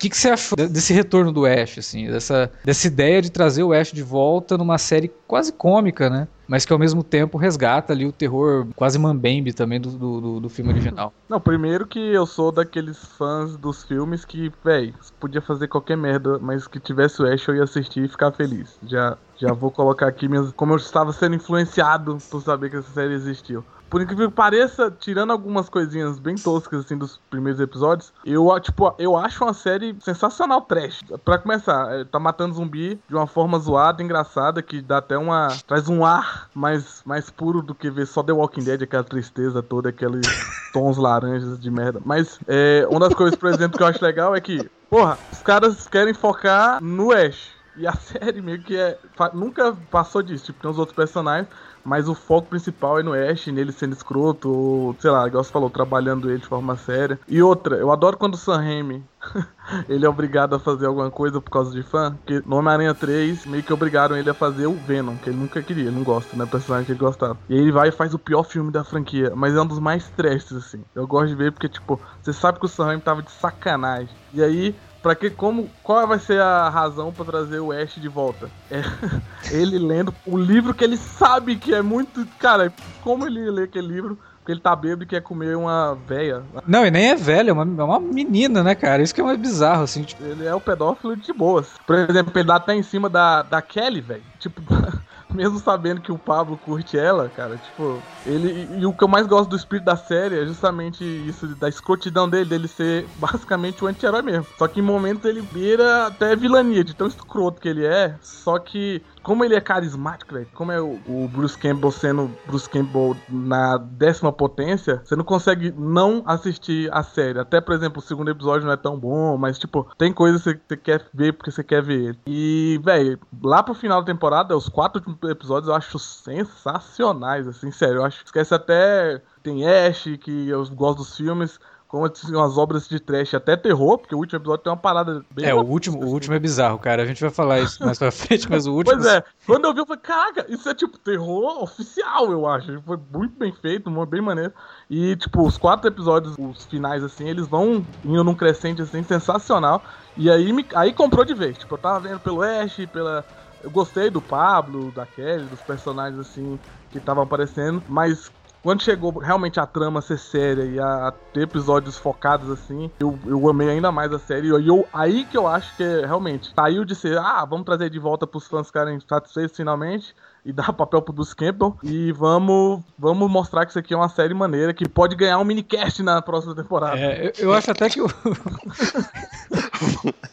que, 0.04 0.10
que 0.10 0.18
você 0.18 0.30
achou 0.30 0.58
desse 0.58 0.92
retorno 0.92 1.32
do 1.32 1.46
Ash, 1.46 1.78
assim, 1.78 2.08
dessa, 2.08 2.52
dessa 2.64 2.88
ideia 2.88 3.22
de 3.22 3.32
trazer 3.32 3.64
o 3.64 3.72
Ash 3.72 3.92
de 3.92 4.04
volta 4.04 4.58
numa 4.58 4.78
série 4.78 5.10
quase 5.26 5.54
cômica, 5.54 6.10
né? 6.10 6.28
Mas 6.46 6.66
que 6.66 6.74
ao 6.74 6.80
mesmo 6.80 7.02
tempo 7.02 7.38
resgata 7.38 7.94
ali 7.94 8.06
o 8.06 8.12
terror 8.12 8.68
quase 8.76 9.00
mambembe 9.00 9.54
também 9.54 9.80
do, 9.80 9.92
do, 9.92 10.40
do 10.42 10.50
filme 10.50 10.72
original. 10.72 11.14
Não, 11.30 11.40
primeiro 11.40 11.88
que 11.88 12.00
eu 12.00 12.26
sou 12.26 12.52
daqueles 12.52 12.98
fãs 13.18 13.56
dos 13.56 13.84
filmes 13.84 14.26
que, 14.26 14.52
véi, 14.64 14.94
podia 15.20 15.42
fazer 15.42 15.70
qualquer 15.70 15.96
merda, 15.96 16.38
mas 16.40 16.68
que 16.68 16.80
tivesse 16.80 17.22
o 17.22 17.26
Ash 17.26 17.48
eu 17.48 17.56
ia 17.56 17.64
assistir 17.64 18.04
e 18.04 18.10
ficar 18.10 18.32
feliz. 18.34 18.78
Já, 18.86 19.18
já 19.38 19.54
vou 19.54 19.72
colocar 19.72 20.08
aqui 20.08 20.28
minhas, 20.28 20.52
como 20.54 20.74
eu 20.74 20.78
estava 20.78 21.12
sendo 21.12 21.36
influenciado 21.36 22.18
por 22.30 22.42
saber 22.42 22.70
que 22.70 22.78
essa 22.78 22.92
série 22.92 23.14
existiu 23.14 23.64
por 23.94 24.02
incrível 24.02 24.28
que 24.28 24.36
pareça, 24.36 24.90
tirando 24.90 25.30
algumas 25.30 25.70
coisinhas 25.70 26.18
bem 26.18 26.34
toscas 26.34 26.80
assim 26.80 26.98
dos 26.98 27.22
primeiros 27.30 27.62
episódios, 27.62 28.12
eu 28.26 28.50
tipo, 28.60 28.92
eu 28.98 29.16
acho 29.16 29.44
uma 29.44 29.54
série 29.54 29.96
sensacional 30.00 30.62
trash. 30.62 31.02
Para 31.24 31.38
começar, 31.38 31.94
é, 31.94 32.04
tá 32.04 32.18
matando 32.18 32.56
zumbi 32.56 33.00
de 33.08 33.14
uma 33.14 33.28
forma 33.28 33.60
zoada, 33.60 34.02
engraçada, 34.02 34.64
que 34.64 34.82
dá 34.82 34.98
até 34.98 35.16
uma 35.16 35.50
traz 35.68 35.88
um 35.90 36.04
ar 36.04 36.50
mais 36.56 37.04
mais 37.06 37.30
puro 37.30 37.62
do 37.62 37.76
que 37.76 37.92
ver 37.92 38.08
só 38.08 38.24
The 38.24 38.34
Walking 38.34 38.64
Dead, 38.64 38.82
aquela 38.82 39.04
tristeza 39.04 39.62
toda, 39.62 39.90
aqueles 39.90 40.26
tons 40.74 40.98
laranjas 40.98 41.60
de 41.60 41.70
merda. 41.70 42.02
Mas 42.04 42.40
é, 42.48 42.88
uma 42.90 43.02
das 43.02 43.14
coisas, 43.14 43.38
por 43.38 43.50
exemplo, 43.50 43.78
que 43.78 43.84
eu 43.84 43.88
acho 43.88 44.04
legal 44.04 44.36
é 44.36 44.42
que, 44.42 44.68
porra, 44.90 45.20
os 45.32 45.44
caras 45.44 45.88
querem 45.88 46.16
focar 46.16 46.82
no 46.82 47.12
Ash. 47.12 47.63
E 47.76 47.88
a 47.88 47.94
série 47.98 48.42
meio 48.42 48.62
que 48.62 48.76
é. 48.78 48.98
Nunca 49.34 49.74
passou 49.90 50.22
disso. 50.22 50.46
Tipo, 50.46 50.62
tem 50.62 50.72
os 50.72 50.80
outros 50.80 50.96
personagens, 50.96 51.48
mas 51.84 52.08
o 52.08 52.16
foco 52.16 52.50
principal 52.50 53.00
é 53.00 53.04
no 53.04 53.14
Ash, 53.14 53.48
nele 53.48 53.72
sendo 53.72 53.94
escroto, 53.94 54.50
ou, 54.50 54.96
sei 55.00 55.12
lá, 55.12 55.28
igual 55.28 55.44
você 55.44 55.52
falou, 55.52 55.70
trabalhando 55.70 56.30
ele 56.30 56.40
de 56.40 56.48
forma 56.48 56.76
séria. 56.76 57.20
E 57.28 57.42
outra, 57.42 57.76
eu 57.78 57.92
adoro 57.92 58.18
quando 58.18 58.36
o 58.36 58.38
Sam 58.38 58.58
Raimi 58.58 59.06
ele 59.90 60.06
é 60.06 60.10
obrigado 60.10 60.56
a 60.56 60.60
fazer 60.60 60.86
alguma 60.86 61.10
coisa 61.12 61.42
por 61.42 61.52
causa 61.52 61.72
de 61.72 61.84
fã, 61.84 62.16
porque 62.16 62.42
no 62.46 62.58
Homem-Aranha 62.58 62.94
3 62.94 63.46
meio 63.46 63.64
que 63.64 63.74
obrigaram 63.74 64.16
ele 64.18 64.30
a 64.30 64.34
fazer 64.34 64.68
o 64.68 64.80
Venom, 64.80 65.18
que 65.18 65.30
ele 65.30 65.38
nunca 65.38 65.62
queria, 65.64 65.84
ele 65.84 65.92
não 65.92 66.04
gosta, 66.04 66.36
né, 66.38 66.46
personagem 66.46 66.86
que 66.86 66.92
ele 66.92 67.00
gostava. 67.00 67.40
E 67.50 67.54
aí 67.56 67.60
ele 67.60 67.72
vai 67.72 67.90
e 67.90 67.92
faz 67.92 68.14
o 68.14 68.20
pior 68.20 68.44
filme 68.44 68.72
da 68.72 68.84
franquia, 68.84 69.34
mas 69.36 69.56
é 69.56 69.62
um 69.62 69.66
dos 69.66 69.80
mais 69.80 70.10
tristes, 70.12 70.58
assim. 70.58 70.84
Eu 70.96 71.08
gosto 71.08 71.30
de 71.30 71.36
ver 71.36 71.52
porque, 71.52 71.70
tipo, 71.70 72.02
você 72.22 72.34
sabe 72.34 72.60
que 72.60 72.66
o 72.66 72.70
Sam 72.70 72.86
Raimi 72.86 73.02
tava 73.02 73.24
de 73.24 73.32
sacanagem. 73.32 74.16
E 74.32 74.42
aí 74.42 74.76
Pra 75.04 75.14
que, 75.16 75.30
como, 75.30 75.70
qual 75.84 76.08
vai 76.08 76.18
ser 76.18 76.40
a 76.40 76.70
razão 76.70 77.12
para 77.12 77.26
trazer 77.26 77.60
o 77.60 77.74
Ash 77.74 77.96
de 77.96 78.08
volta? 78.08 78.50
É 78.72 78.82
ele 79.52 79.78
lendo 79.78 80.16
o 80.26 80.38
livro 80.38 80.74
que 80.74 80.82
ele 80.82 80.96
sabe 80.96 81.58
que 81.58 81.76
é 81.76 81.82
muito. 81.82 82.26
Cara, 82.40 82.74
como 83.02 83.28
ele 83.28 83.52
lê 83.52 83.64
aquele 83.64 83.88
livro? 83.88 84.18
Porque 84.38 84.54
ele 84.54 84.62
tá 84.62 84.74
bêbado 84.76 85.04
e 85.04 85.08
quer 85.08 85.22
comer 85.22 85.58
uma 85.58 85.94
véia. 86.08 86.44
Não, 86.66 86.86
e 86.86 86.92
nem 86.92 87.12
é 87.12 87.16
velho, 87.16 87.50
é 87.50 87.54
uma, 87.54 87.64
é 87.64 87.86
uma 87.86 88.00
menina, 88.00 88.64
né, 88.64 88.76
cara? 88.76 89.04
Isso 89.04 89.14
que 89.14 89.20
é 89.20 89.24
mais 89.24 89.40
bizarro, 89.40 89.84
assim. 89.84 90.04
Tipo... 90.04 90.24
Ele 90.24 90.46
é 90.46 90.56
o 90.56 90.62
pedófilo 90.62 91.18
de 91.18 91.34
boas. 91.34 91.68
Por 91.86 91.98
exemplo, 91.98 92.32
ele 92.34 92.48
dá 92.48 92.56
até 92.56 92.74
em 92.74 92.84
cima 92.84 93.10
da, 93.10 93.42
da 93.42 93.62
Kelly, 93.62 94.00
velho. 94.00 94.24
Tipo, 94.40 94.62
mesmo 95.36 95.60
sabendo 95.60 96.02
que 96.02 96.12
o 96.12 96.18
Pablo 96.18 96.58
curte 96.58 96.98
ela, 96.98 97.30
cara, 97.30 97.58
tipo, 97.58 98.04
ele. 98.26 98.80
E 98.80 98.86
o 98.86 98.94
que 98.94 99.04
eu 99.04 99.08
mais 99.08 99.28
gosto 99.28 99.50
do 99.50 99.56
espírito 99.56 99.86
da 99.86 99.96
série 99.96 100.40
é 100.40 100.46
justamente 100.46 101.04
isso, 101.04 101.56
da 101.56 101.68
escrotidão 101.68 102.30
dele, 102.30 102.46
dele 102.46 102.68
ser 102.68 103.08
basicamente 103.18 103.84
o 103.84 103.88
anti-herói 103.88 104.22
mesmo. 104.22 104.48
Só 104.58 104.68
que 104.68 104.80
em 104.80 104.84
momentos 104.84 105.26
ele 105.26 105.42
vira 105.42 106.08
até 106.08 106.36
vilania, 106.36 106.84
de 106.84 106.96
tão 106.96 107.08
escroto 107.08 107.62
que 107.62 107.68
ele 107.68 107.86
é, 107.86 108.18
só 108.22 108.60
que 108.60 109.04
como 109.24 109.44
ele 109.44 109.56
é 109.56 109.62
carismático, 109.62 110.34
velho, 110.34 110.48
como 110.54 110.72
é 110.72 110.82
o, 110.82 111.00
o, 111.08 111.28
Bruce 111.30 111.58
Campbell 111.58 111.92
sendo 111.92 112.30
Bruce 112.46 112.70
Campbell 112.70 113.16
na 113.30 113.78
décima 113.78 114.32
potência, 114.32 115.02
você 115.04 115.16
não 115.16 115.24
consegue 115.24 115.74
não 115.78 116.22
assistir 116.26 116.94
a 116.94 117.02
série. 117.02 117.40
Até, 117.40 117.62
por 117.62 117.74
exemplo, 117.74 118.00
o 118.00 118.02
segundo 118.06 118.30
episódio 118.30 118.66
não 118.66 118.74
é 118.74 118.78
tão 118.78 119.00
bom, 119.00 119.38
mas, 119.38 119.58
tipo, 119.58 119.88
tem 119.98 120.12
coisas 120.12 120.44
que 120.44 120.60
você 120.68 120.78
quer 120.78 121.06
ver 121.14 121.34
porque 121.34 121.52
você 121.52 121.64
quer 121.64 121.82
ver. 121.82 122.18
E, 122.28 122.80
velho, 122.84 123.18
lá 123.42 123.64
pro 123.64 123.74
final 123.74 124.02
da 124.02 124.06
temporada, 124.06 124.56
os 124.56 124.68
quatro 124.68 125.02
episódios 125.30 125.70
eu 125.70 125.76
acho 125.76 125.98
sensacionais, 125.98 127.48
assim, 127.48 127.72
sério. 127.72 127.98
Eu 127.98 128.06
acho 128.06 128.20
que 128.20 128.26
esquece 128.26 128.54
até. 128.54 129.22
Tem 129.42 129.68
Ash, 129.68 130.04
que 130.22 130.48
eu 130.48 130.66
gosto 130.70 131.00
dos 131.00 131.18
filmes 131.18 131.60
como 131.94 132.08
assim, 132.08 132.36
umas 132.36 132.58
obras 132.58 132.88
de 132.88 133.00
trash, 133.00 133.36
até 133.36 133.56
terror, 133.56 134.00
porque 134.00 134.16
o 134.16 134.18
último 134.18 134.40
episódio 134.40 134.64
tem 134.64 134.74
uma 134.74 134.80
parada 134.80 135.24
bem. 135.30 135.46
É, 135.46 135.54
o 135.54 135.62
último, 135.62 136.00
assim. 136.00 136.08
o 136.08 136.10
último 136.10 136.34
é 136.34 136.40
bizarro, 136.40 136.80
cara. 136.80 137.04
A 137.04 137.06
gente 137.06 137.22
vai 137.22 137.30
falar 137.30 137.60
isso 137.60 137.86
mais 137.86 138.00
pra 138.00 138.10
frente, 138.12 138.50
mas 138.50 138.66
o 138.66 138.74
último. 138.74 138.96
Pois 138.96 139.06
é, 139.06 139.24
quando 139.46 139.66
eu 139.66 139.74
vi, 139.76 139.80
eu 139.80 139.86
falei, 139.86 140.02
caraca, 140.02 140.44
isso 140.50 140.68
é 140.68 140.74
tipo 140.74 140.98
terror 140.98 141.62
oficial, 141.62 142.32
eu 142.32 142.48
acho. 142.48 142.82
Foi 142.82 142.98
muito 143.14 143.38
bem 143.38 143.54
feito, 143.54 143.92
bem 144.08 144.22
maneiro. 144.22 144.52
E, 144.90 145.16
tipo, 145.18 145.46
os 145.46 145.56
quatro 145.56 145.88
episódios, 145.88 146.34
os 146.36 146.66
finais, 146.66 147.04
assim, 147.04 147.30
eles 147.30 147.46
vão 147.46 147.86
indo 148.04 148.24
num 148.24 148.34
crescente, 148.34 148.82
assim, 148.82 149.04
sensacional. 149.04 149.84
E 150.18 150.32
aí, 150.32 150.52
me, 150.52 150.66
aí 150.74 150.94
comprou 150.94 151.24
de 151.24 151.36
vez. 151.36 151.60
Tipo, 151.60 151.76
eu 151.76 151.80
tava 151.80 152.00
vendo 152.00 152.20
pelo 152.20 152.42
Ash, 152.42 152.76
pela. 152.92 153.24
Eu 153.62 153.70
gostei 153.70 154.10
do 154.10 154.20
Pablo, 154.20 154.92
da 154.92 155.06
Kelly, 155.06 155.46
dos 155.46 155.62
personagens, 155.62 156.20
assim, 156.20 156.60
que 156.90 156.98
estavam 156.98 157.22
aparecendo, 157.22 157.84
mas 157.88 158.32
quando 158.64 158.82
chegou 158.82 159.12
realmente 159.20 159.60
a 159.60 159.66
trama 159.66 160.02
ser 160.02 160.18
séria 160.18 160.64
e 160.64 160.80
a, 160.80 161.10
a 161.10 161.12
ter 161.12 161.42
episódios 161.42 161.98
focados 161.98 162.50
assim, 162.50 162.90
eu, 162.98 163.20
eu 163.26 163.50
amei 163.50 163.70
ainda 163.70 163.92
mais 163.92 164.14
a 164.14 164.18
série. 164.18 164.48
E 164.48 164.68
eu, 164.68 164.88
aí 164.94 165.26
que 165.26 165.38
eu 165.38 165.46
acho 165.46 165.76
que 165.76 165.84
realmente 165.84 166.54
saiu 166.56 166.86
de 166.86 166.96
ser, 166.96 167.18
ah, 167.18 167.44
vamos 167.44 167.66
trazer 167.66 167.90
de 167.90 168.00
volta 168.00 168.26
pros 168.26 168.48
fãs 168.48 168.68
ficarem 168.68 168.98
satisfeitos 169.02 169.58
finalmente 169.58 170.16
e 170.46 170.54
dar 170.54 170.72
papel 170.74 171.02
pro 171.02 171.14
Bruce 171.14 171.36
Campbell. 171.36 171.78
E 171.84 172.14
vamos, 172.14 172.82
vamos 172.98 173.30
mostrar 173.30 173.66
que 173.66 173.72
isso 173.72 173.80
aqui 173.80 173.94
é 173.94 173.98
uma 173.98 174.08
série 174.08 174.34
maneira 174.34 174.74
que 174.74 174.88
pode 174.88 175.16
ganhar 175.16 175.38
um 175.40 175.44
minicast 175.44 176.02
na 176.02 176.22
próxima 176.22 176.56
temporada. 176.56 176.98
É, 176.98 177.28
eu, 177.28 177.50
eu 177.50 177.54
acho 177.54 177.70
até 177.70 177.90
que 177.90 178.02
o. 178.02 178.08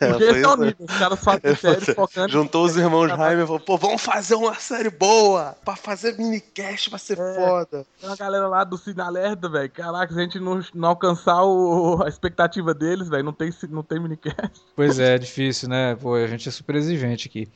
é, 0.01 0.09
Porque 0.09 0.25
esse 0.25 0.43
é 0.43 0.49
o 0.49 0.57
nível, 0.57 0.77
os 0.79 0.99
caras 0.99 1.21
fazem 1.21 1.55
série 1.57 1.95
focando. 1.95 2.33
Juntou 2.33 2.65
os 2.65 2.77
irmãos 2.77 3.09
Jaime 3.09 3.43
e 3.43 3.47
falou: 3.47 3.61
pô, 3.61 3.77
vamos 3.77 4.03
fazer 4.03 4.35
uma 4.35 4.55
série 4.55 4.91
boa 4.91 5.57
pra 5.65 5.77
fazer 5.77 6.17
minicast, 6.17 6.91
vai 6.91 6.99
ser 6.99 7.19
é, 7.19 7.35
foda. 7.35 7.87
Tem 8.01 8.09
uma 8.09 8.17
galera 8.17 8.49
lá 8.49 8.65
do 8.65 8.77
Sinalerda, 8.77 9.49
velho. 9.49 9.71
Caraca, 9.71 10.13
se 10.13 10.19
a 10.19 10.23
gente 10.23 10.39
não, 10.39 10.63
não 10.75 10.89
alcançar 10.91 11.43
o, 11.43 12.03
a 12.03 12.09
expectativa 12.09 12.75
deles, 12.75 13.09
velho, 13.09 13.25
não 13.25 13.33
tem, 13.33 13.53
não 13.69 13.83
tem 13.83 14.01
minicast. 14.01 14.61
Pois 14.75 14.99
é, 14.99 15.15
é 15.15 15.19
difícil, 15.19 15.69
né? 15.69 15.97
Pô, 15.97 16.15
a 16.15 16.27
gente 16.27 16.49
é 16.49 16.53
super 16.53 16.77
exigente 16.77 17.29
aqui. 17.29 17.49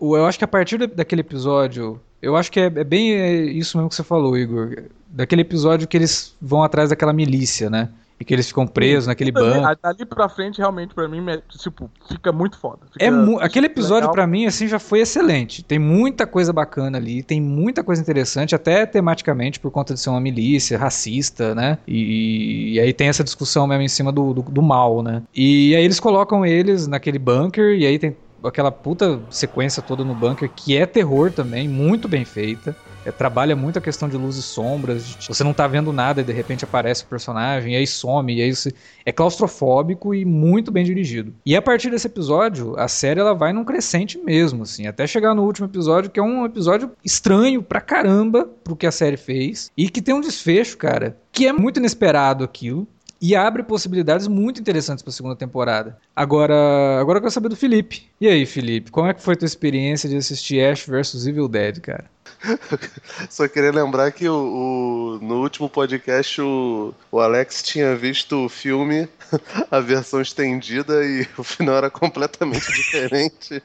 Eu 0.00 0.26
acho 0.26 0.38
que 0.38 0.44
a 0.44 0.48
partir 0.48 0.86
daquele 0.86 1.20
episódio 1.20 2.00
eu 2.22 2.36
acho 2.36 2.52
que 2.52 2.60
é, 2.60 2.66
é 2.66 2.84
bem 2.84 3.14
é 3.14 3.32
isso 3.32 3.76
mesmo 3.76 3.88
que 3.88 3.96
você 3.96 4.04
falou, 4.04 4.38
Igor. 4.38 4.84
Daquele 5.08 5.42
episódio 5.42 5.88
que 5.88 5.96
eles 5.96 6.36
vão 6.40 6.62
atrás 6.62 6.90
daquela 6.90 7.12
milícia, 7.12 7.68
né? 7.68 7.90
E 8.20 8.24
que 8.24 8.32
eles 8.32 8.46
ficam 8.46 8.66
presos 8.66 9.06
naquele 9.06 9.32
banco. 9.32 9.66
Dali 9.82 10.06
pra 10.06 10.28
frente, 10.28 10.58
realmente, 10.58 10.94
para 10.94 11.08
mim, 11.08 11.24
tipo, 11.58 11.90
fica 12.08 12.30
muito 12.30 12.56
foda. 12.56 12.80
Fica, 12.92 13.04
é 13.04 13.10
mu 13.10 13.40
aquele 13.40 13.66
episódio, 13.66 14.10
para 14.10 14.26
mim, 14.26 14.46
assim, 14.46 14.68
já 14.68 14.78
foi 14.78 15.00
excelente. 15.00 15.62
Tem 15.62 15.78
muita 15.78 16.26
coisa 16.26 16.52
bacana 16.52 16.98
ali, 16.98 17.22
tem 17.22 17.40
muita 17.40 17.82
coisa 17.82 18.00
interessante, 18.00 18.54
até 18.54 18.86
tematicamente, 18.86 19.58
por 19.58 19.70
conta 19.70 19.94
de 19.94 20.00
ser 20.00 20.10
uma 20.10 20.20
milícia 20.20 20.78
racista, 20.78 21.54
né? 21.54 21.78
E, 21.86 22.74
e 22.74 22.80
aí 22.80 22.92
tem 22.92 23.08
essa 23.08 23.24
discussão 23.24 23.66
mesmo 23.66 23.82
em 23.82 23.88
cima 23.88 24.12
do, 24.12 24.32
do, 24.34 24.42
do 24.42 24.62
mal, 24.62 25.02
né? 25.02 25.22
E 25.34 25.74
aí 25.74 25.84
eles 25.84 25.98
colocam 25.98 26.46
eles 26.46 26.86
naquele 26.86 27.18
bunker, 27.18 27.74
e 27.76 27.86
aí 27.86 27.98
tem 27.98 28.16
aquela 28.44 28.70
puta 28.70 29.20
sequência 29.30 29.82
toda 29.82 30.04
no 30.04 30.14
bunker, 30.14 30.50
que 30.54 30.76
é 30.76 30.86
terror 30.86 31.32
também, 31.32 31.68
muito 31.68 32.08
bem 32.08 32.24
feita. 32.24 32.76
É, 33.04 33.10
trabalha 33.10 33.56
muito 33.56 33.78
a 33.78 33.82
questão 33.82 34.08
de 34.08 34.16
luz 34.16 34.36
e 34.36 34.42
sombras. 34.42 35.04
de- 35.06 35.26
você 35.28 35.42
não 35.42 35.52
tá 35.52 35.66
vendo 35.66 35.92
nada 35.92 36.20
e 36.20 36.24
de 36.24 36.32
repente 36.32 36.64
aparece 36.64 37.02
o 37.04 37.06
personagem, 37.06 37.74
e 37.74 37.76
aí 37.76 37.86
some, 37.86 38.34
e 38.36 38.42
aí 38.42 38.54
você. 38.54 38.72
É 39.04 39.10
claustrofóbico 39.12 40.14
e 40.14 40.24
muito 40.24 40.70
bem 40.70 40.84
dirigido. 40.84 41.34
E 41.44 41.56
a 41.56 41.62
partir 41.62 41.90
desse 41.90 42.06
episódio, 42.06 42.78
a 42.78 42.86
série 42.88 43.20
ela 43.20 43.34
vai 43.34 43.52
num 43.52 43.64
crescente 43.64 44.18
mesmo, 44.18 44.62
assim, 44.62 44.86
até 44.86 45.06
chegar 45.06 45.34
no 45.34 45.42
último 45.44 45.66
episódio, 45.66 46.10
que 46.10 46.20
é 46.20 46.22
um 46.22 46.44
episódio 46.44 46.90
estranho 47.04 47.62
pra 47.62 47.80
caramba 47.80 48.48
pro 48.62 48.76
que 48.76 48.86
a 48.86 48.92
série 48.92 49.16
fez. 49.16 49.70
E 49.76 49.88
que 49.88 50.00
tem 50.02 50.14
um 50.14 50.20
desfecho, 50.20 50.76
cara, 50.78 51.16
que 51.32 51.46
é 51.46 51.52
muito 51.52 51.78
inesperado 51.78 52.44
aquilo. 52.44 52.86
E 53.24 53.36
abre 53.36 53.62
possibilidades 53.62 54.26
muito 54.26 54.60
interessantes 54.60 55.00
pra 55.00 55.12
segunda 55.12 55.36
temporada. 55.36 55.96
Agora, 56.16 56.54
agora 57.00 57.18
eu 57.18 57.22
quero 57.22 57.30
saber 57.32 57.48
do 57.48 57.54
Felipe. 57.54 58.02
E 58.20 58.26
aí, 58.26 58.44
Felipe, 58.44 58.90
como 58.90 59.06
é 59.06 59.14
que 59.14 59.22
foi 59.22 59.36
tua 59.36 59.46
experiência 59.46 60.08
de 60.08 60.16
assistir 60.16 60.60
Ash 60.60 60.84
vs 60.84 61.24
Evil 61.28 61.46
Dead, 61.46 61.78
cara? 61.78 62.06
Só 63.30 63.46
queria 63.48 63.70
lembrar 63.72 64.10
que 64.12 64.28
o, 64.28 65.18
o- 65.20 65.24
no 65.24 65.40
último 65.42 65.68
podcast 65.68 66.40
o, 66.40 66.94
o 67.10 67.20
Alex 67.20 67.62
tinha 67.62 67.94
visto 67.96 68.44
o 68.44 68.48
filme, 68.48 69.08
a 69.70 69.80
versão 69.80 70.20
estendida, 70.20 71.04
e 71.04 71.26
o 71.38 71.44
final 71.44 71.76
era 71.76 71.90
completamente 71.90 72.66
diferente 72.72 73.62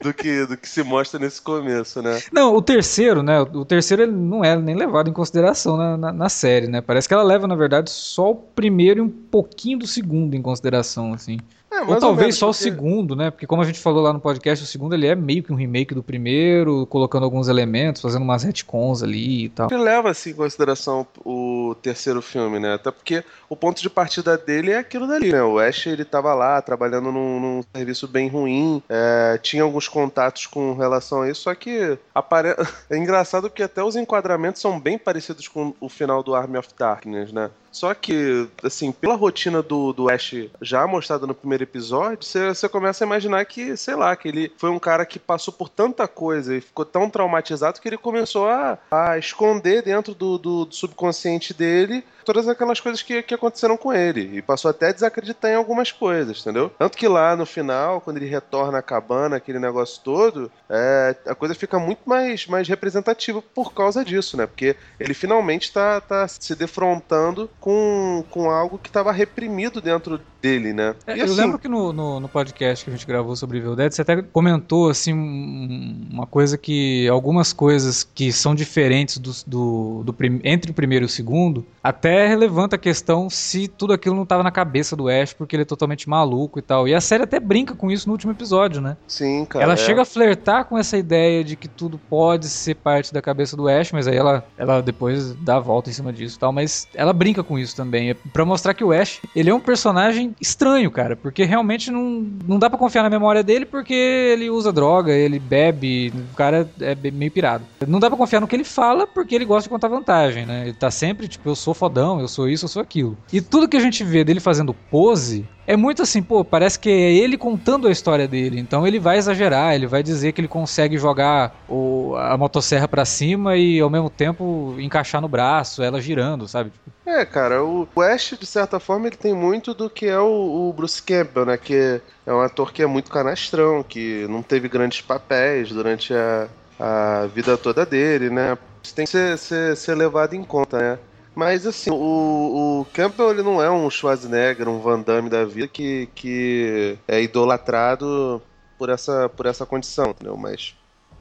do 0.00 0.12
que, 0.12 0.44
do 0.46 0.56
que 0.56 0.68
se 0.68 0.82
mostra 0.82 1.20
nesse 1.20 1.40
começo, 1.40 2.02
né? 2.02 2.20
Não, 2.32 2.54
o 2.54 2.60
terceiro, 2.60 3.22
né? 3.22 3.40
O 3.40 3.64
terceiro 3.64 4.02
ele 4.02 4.12
não 4.12 4.44
é 4.44 4.56
nem 4.56 4.74
levado 4.74 5.08
em 5.08 5.12
consideração 5.12 5.76
na, 5.76 5.96
na, 5.96 6.12
na 6.12 6.28
série, 6.28 6.66
né? 6.66 6.80
Parece 6.80 7.06
que 7.06 7.14
ela 7.14 7.22
leva, 7.22 7.46
na 7.46 7.54
verdade, 7.54 7.88
só 7.90 8.32
o 8.32 8.34
primeiro 8.34 8.98
e 8.98 9.02
um 9.02 9.08
pouquinho 9.08 9.78
do 9.78 9.86
segundo 9.86 10.34
em 10.34 10.42
consideração, 10.42 11.12
assim. 11.14 11.38
É, 11.72 11.80
Ou 11.80 11.98
talvez 11.98 12.18
menos, 12.18 12.36
só 12.36 12.46
o 12.46 12.52
porque- 12.52 12.62
segundo, 12.64 13.16
né? 13.16 13.30
Porque 13.30 13.46
como 13.46 13.62
a 13.62 13.64
gente 13.64 13.80
falou 13.80 14.02
lá 14.02 14.12
no 14.12 14.20
podcast, 14.20 14.64
o 14.64 14.66
segundo 14.66 14.94
ele 14.94 15.06
é 15.06 15.14
meio 15.14 15.42
que 15.42 15.52
um 15.52 15.56
remake 15.56 15.94
do 15.94 16.02
primeiro, 16.02 16.86
colocando 16.86 17.24
alguns 17.24 17.48
elementos, 17.48 18.02
fazendo 18.02 18.22
umas 18.22 18.42
retcons 18.42 19.02
ali 19.02 19.44
e 19.44 19.48
tal. 19.48 19.68
Ele 19.70 19.82
leva 19.82 20.10
assim, 20.10 20.30
em 20.30 20.34
consideração 20.34 21.06
o 21.24 21.74
terceiro 21.80 22.20
filme, 22.20 22.58
né? 22.58 22.74
Até 22.74 22.90
porque 22.90 23.24
o 23.48 23.56
ponto 23.56 23.80
de 23.80 23.88
partida 23.88 24.36
dele 24.36 24.72
é 24.72 24.78
aquilo 24.78 25.06
dali, 25.06 25.32
né? 25.32 25.42
O 25.42 25.58
Ash, 25.58 25.86
ele 25.86 26.04
tava 26.04 26.34
lá 26.34 26.60
trabalhando 26.60 27.10
num, 27.10 27.40
num 27.40 27.62
serviço 27.74 28.06
bem 28.06 28.28
ruim, 28.28 28.82
é, 28.88 29.38
tinha 29.42 29.62
alguns 29.62 29.88
contatos 29.88 30.46
com 30.46 30.74
relação 30.74 31.22
a 31.22 31.30
isso, 31.30 31.42
só 31.42 31.54
que 31.54 31.98
apare... 32.14 32.54
é 32.90 32.96
engraçado 32.96 33.48
que 33.48 33.62
até 33.62 33.82
os 33.82 33.96
enquadramentos 33.96 34.60
são 34.60 34.78
bem 34.78 34.98
parecidos 34.98 35.48
com 35.48 35.74
o 35.80 35.88
final 35.88 36.22
do 36.22 36.34
Army 36.34 36.58
of 36.58 36.68
Darkness, 36.78 37.32
né? 37.32 37.50
Só 37.70 37.94
que, 37.94 38.46
assim, 38.62 38.92
pela 38.92 39.14
rotina 39.14 39.62
do, 39.62 39.94
do 39.94 40.10
Ash 40.10 40.34
já 40.60 40.86
mostrada 40.86 41.26
no 41.26 41.34
primeiro 41.34 41.61
episódio, 41.62 42.24
você 42.26 42.48
você 42.48 42.68
começa 42.68 43.04
a 43.04 43.06
imaginar 43.06 43.44
que, 43.44 43.76
sei 43.76 43.94
lá, 43.94 44.14
que 44.16 44.28
ele 44.28 44.52
foi 44.56 44.70
um 44.70 44.78
cara 44.78 45.04
que 45.06 45.18
passou 45.18 45.52
por 45.52 45.68
tanta 45.68 46.06
coisa 46.08 46.54
e 46.56 46.60
ficou 46.60 46.84
tão 46.84 47.08
traumatizado 47.08 47.80
que 47.80 47.88
ele 47.88 47.96
começou 47.98 48.48
a, 48.48 48.78
a 48.90 49.18
esconder 49.18 49.82
dentro 49.82 50.14
do, 50.14 50.38
do- 50.38 50.64
do 50.64 50.74
subconsciente 50.74 51.52
dele 51.54 52.04
todas 52.24 52.48
aquelas 52.48 52.80
coisas 52.80 53.02
que, 53.02 53.22
que 53.22 53.34
aconteceram 53.34 53.76
com 53.76 53.92
ele. 53.92 54.30
E 54.36 54.42
passou 54.42 54.70
até 54.70 54.88
a 54.88 54.92
desacreditar 54.92 55.50
em 55.50 55.54
algumas 55.54 55.90
coisas, 55.92 56.40
entendeu? 56.40 56.70
Tanto 56.78 56.96
que 56.96 57.08
lá 57.08 57.34
no 57.36 57.46
final, 57.46 58.00
quando 58.00 58.16
ele 58.18 58.26
retorna 58.26 58.78
à 58.78 58.82
cabana, 58.82 59.36
aquele 59.36 59.58
negócio 59.58 60.00
todo, 60.02 60.50
é, 60.68 61.14
a 61.26 61.34
coisa 61.34 61.54
fica 61.54 61.78
muito 61.78 62.00
mais, 62.06 62.46
mais 62.46 62.68
representativa 62.68 63.42
por 63.54 63.72
causa 63.72 64.04
disso, 64.04 64.36
né? 64.36 64.46
Porque 64.46 64.76
ele 64.98 65.14
finalmente 65.14 65.72
tá, 65.72 66.00
tá 66.00 66.26
se 66.28 66.54
defrontando 66.54 67.48
com, 67.60 68.24
com 68.30 68.50
algo 68.50 68.78
que 68.78 68.88
estava 68.88 69.12
reprimido 69.12 69.80
dentro 69.80 70.20
dele, 70.40 70.72
né? 70.72 70.94
É, 71.06 71.20
eu 71.20 71.24
assim, 71.24 71.34
lembro 71.36 71.58
que 71.58 71.68
no, 71.68 71.92
no, 71.92 72.18
no 72.20 72.28
podcast 72.28 72.84
que 72.84 72.90
a 72.90 72.94
gente 72.94 73.06
gravou 73.06 73.36
sobre 73.36 73.58
Evil 73.58 73.76
Dead, 73.76 73.92
você 73.92 74.02
até 74.02 74.20
comentou 74.20 74.90
assim 74.90 75.12
um- 75.14 76.08
uma 76.10 76.26
coisa 76.26 76.58
que 76.58 77.06
algumas 77.08 77.52
coisas 77.52 78.02
que 78.02 78.32
são 78.32 78.52
diferentes 78.54 79.18
do, 79.18 79.32
do, 79.46 80.02
do 80.04 80.16
entre 80.44 80.70
o 80.72 80.74
primeiro 80.74 81.04
e 81.04 81.06
o 81.06 81.08
segundo, 81.08 81.64
até 81.82 82.34
levanta 82.36 82.76
a 82.76 82.78
questão 82.78 83.28
se 83.28 83.66
tudo 83.66 83.92
aquilo 83.92 84.14
não 84.14 84.22
estava 84.22 84.42
na 84.42 84.50
cabeça 84.50 84.94
do 84.94 85.08
Ash 85.08 85.32
porque 85.32 85.56
ele 85.56 85.62
é 85.62 85.66
totalmente 85.66 86.08
maluco 86.08 86.58
e 86.58 86.62
tal. 86.62 86.86
E 86.86 86.94
a 86.94 87.00
série 87.00 87.24
até 87.24 87.40
brinca 87.40 87.74
com 87.74 87.90
isso 87.90 88.06
no 88.08 88.12
último 88.12 88.32
episódio, 88.32 88.80
né? 88.80 88.96
Sim, 89.06 89.44
cara. 89.44 89.64
ela 89.64 89.74
é. 89.74 89.76
chega 89.76 90.02
a 90.02 90.04
flertar 90.04 90.64
com 90.66 90.78
essa 90.78 90.96
ideia 90.96 91.42
de 91.42 91.56
que 91.56 91.68
tudo 91.68 91.98
pode 91.98 92.48
ser 92.48 92.76
parte 92.76 93.12
da 93.12 93.20
cabeça 93.20 93.56
do 93.56 93.68
Ash, 93.68 93.92
mas 93.92 94.06
aí 94.06 94.16
ela, 94.16 94.44
ela 94.56 94.80
depois 94.80 95.34
dá 95.34 95.56
a 95.56 95.60
volta 95.60 95.90
em 95.90 95.92
cima 95.92 96.12
disso 96.12 96.36
e 96.36 96.38
tal, 96.38 96.52
mas 96.52 96.86
ela 96.94 97.12
brinca 97.12 97.42
com 97.42 97.58
isso 97.58 97.74
também, 97.74 98.10
é 98.10 98.14
pra 98.14 98.44
mostrar 98.44 98.74
que 98.74 98.84
o 98.84 98.92
Ash, 98.92 99.20
ele 99.34 99.50
é 99.50 99.54
um 99.54 99.60
personagem 99.60 100.34
estranho, 100.40 100.90
cara, 100.90 101.16
porque 101.16 101.44
realmente 101.44 101.90
não, 101.90 102.26
não 102.46 102.58
dá 102.58 102.70
pra 102.70 102.78
confiar 102.78 103.02
na 103.02 103.10
memória 103.10 103.42
dele 103.42 103.66
porque 103.66 103.94
ele 103.94 104.50
usa 104.50 104.72
droga, 104.72 105.12
ele 105.12 105.38
bebe, 105.38 106.12
o 106.32 106.36
cara 106.36 106.68
é 106.80 106.94
meio 107.10 107.30
pirado. 107.30 107.64
Não 107.86 107.98
dá 107.98 108.08
pra 108.08 108.16
confiar 108.16 108.40
no 108.40 108.46
que 108.46 108.54
ele 108.54 108.64
fala 108.64 109.06
porque 109.06 109.34
ele 109.34 109.44
gosta 109.44 109.64
de 109.64 109.70
contar 109.70 109.88
vantagem, 109.88 110.46
né? 110.46 110.62
Ele 110.62 110.74
tá 110.74 110.90
sempre 110.90 111.26
tipo, 111.28 111.48
eu 111.48 111.56
sou 111.56 111.71
fodão, 111.74 112.20
eu 112.20 112.28
sou 112.28 112.48
isso, 112.48 112.64
eu 112.64 112.68
sou 112.68 112.82
aquilo. 112.82 113.16
E 113.32 113.40
tudo 113.40 113.68
que 113.68 113.76
a 113.76 113.80
gente 113.80 114.04
vê 114.04 114.24
dele 114.24 114.40
fazendo 114.40 114.74
pose 114.74 115.46
é 115.66 115.76
muito 115.76 116.02
assim, 116.02 116.22
pô, 116.22 116.44
parece 116.44 116.78
que 116.78 116.90
é 116.90 117.12
ele 117.12 117.38
contando 117.38 117.86
a 117.86 117.90
história 117.90 118.26
dele. 118.26 118.58
Então 118.58 118.86
ele 118.86 118.98
vai 118.98 119.16
exagerar, 119.18 119.74
ele 119.74 119.86
vai 119.86 120.02
dizer 120.02 120.32
que 120.32 120.40
ele 120.40 120.48
consegue 120.48 120.98
jogar 120.98 121.54
o, 121.68 122.14
a 122.16 122.36
motosserra 122.36 122.88
pra 122.88 123.04
cima 123.04 123.56
e 123.56 123.80
ao 123.80 123.88
mesmo 123.88 124.10
tempo 124.10 124.74
encaixar 124.78 125.20
no 125.20 125.28
braço, 125.28 125.82
ela 125.82 126.00
girando, 126.00 126.48
sabe? 126.48 126.72
É, 127.06 127.24
cara, 127.24 127.62
o 127.62 127.88
Ash, 127.96 128.34
de 128.38 128.46
certa 128.46 128.80
forma, 128.80 129.06
ele 129.06 129.16
tem 129.16 129.34
muito 129.34 129.74
do 129.74 129.88
que 129.88 130.06
é 130.06 130.18
o, 130.18 130.68
o 130.68 130.72
Bruce 130.72 131.02
Campbell, 131.02 131.46
né? 131.46 131.56
Que 131.56 132.00
é 132.26 132.32
um 132.32 132.40
ator 132.40 132.72
que 132.72 132.82
é 132.82 132.86
muito 132.86 133.10
canastrão, 133.10 133.82
que 133.82 134.26
não 134.28 134.42
teve 134.42 134.68
grandes 134.68 135.00
papéis 135.00 135.70
durante 135.70 136.12
a, 136.14 136.48
a 136.78 137.26
vida 137.26 137.56
toda 137.56 137.86
dele, 137.86 138.30
né? 138.30 138.56
Isso 138.82 138.94
tem 138.94 139.04
que 139.04 139.10
ser, 139.10 139.38
ser, 139.38 139.76
ser 139.76 139.94
levado 139.94 140.34
em 140.34 140.42
conta, 140.42 140.78
né? 140.78 140.98
Mas 141.34 141.66
assim, 141.66 141.90
o, 141.90 142.80
o 142.80 142.86
Campbell 142.92 143.30
ele 143.30 143.42
não 143.42 143.62
é 143.62 143.70
um 143.70 143.88
Schwarzenegger, 143.88 144.68
um 144.68 144.80
Van 144.80 145.00
Damme 145.00 145.30
da 145.30 145.44
vida 145.44 145.66
que, 145.68 146.08
que 146.14 146.98
é 147.08 147.22
idolatrado 147.22 148.42
por 148.78 148.90
essa, 148.90 149.28
por 149.28 149.46
essa 149.46 149.64
condição, 149.64 150.10
entendeu? 150.10 150.36
Mas 150.36 150.74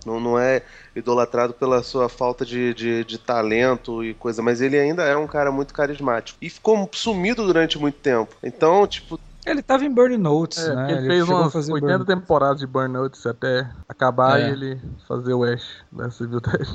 não, 0.06 0.20
não 0.20 0.38
é 0.40 0.64
idolatrado 0.96 1.54
pela 1.54 1.82
sua 1.84 2.10
falta 2.10 2.46
de, 2.46 2.74
de, 2.74 3.04
de 3.06 3.18
talento 3.18 4.04
e 4.04 4.14
coisa, 4.16 4.42
mas 4.42 4.60
ele 4.60 4.78
ainda 4.78 5.04
é 5.04 5.16
um 5.16 5.28
cara 5.28 5.52
muito 5.52 5.74
carismático. 5.74 6.38
E 6.42 6.50
ficou 6.50 6.90
sumido 6.92 7.46
durante 7.46 7.78
muito 7.80 8.00
tempo. 8.00 8.36
Então, 8.44 8.86
tipo, 8.88 9.20
ele 9.46 9.62
tava 9.62 9.86
em 9.86 9.92
Burn 9.92 10.18
Notes, 10.18 10.58
É, 10.68 10.76
né? 10.76 10.92
ele, 10.92 11.08
fez 11.08 11.20
chegou 11.26 11.38
a 11.38 11.42
umas 11.44 11.54
fazer 11.54 11.72
80 11.72 11.98
Burn- 12.00 12.06
temporadas 12.06 12.60
de 12.60 12.68
Burnouts 12.68 13.26
até 13.26 13.70
acabar 13.88 14.40
É. 14.42 14.50
e 14.50 14.52
ele 14.52 14.82
fazer 15.08 15.34
o 15.34 15.44
Ash 15.44 15.64
da 15.92 16.12
Civil 16.12 16.42
Dead. 16.42 16.68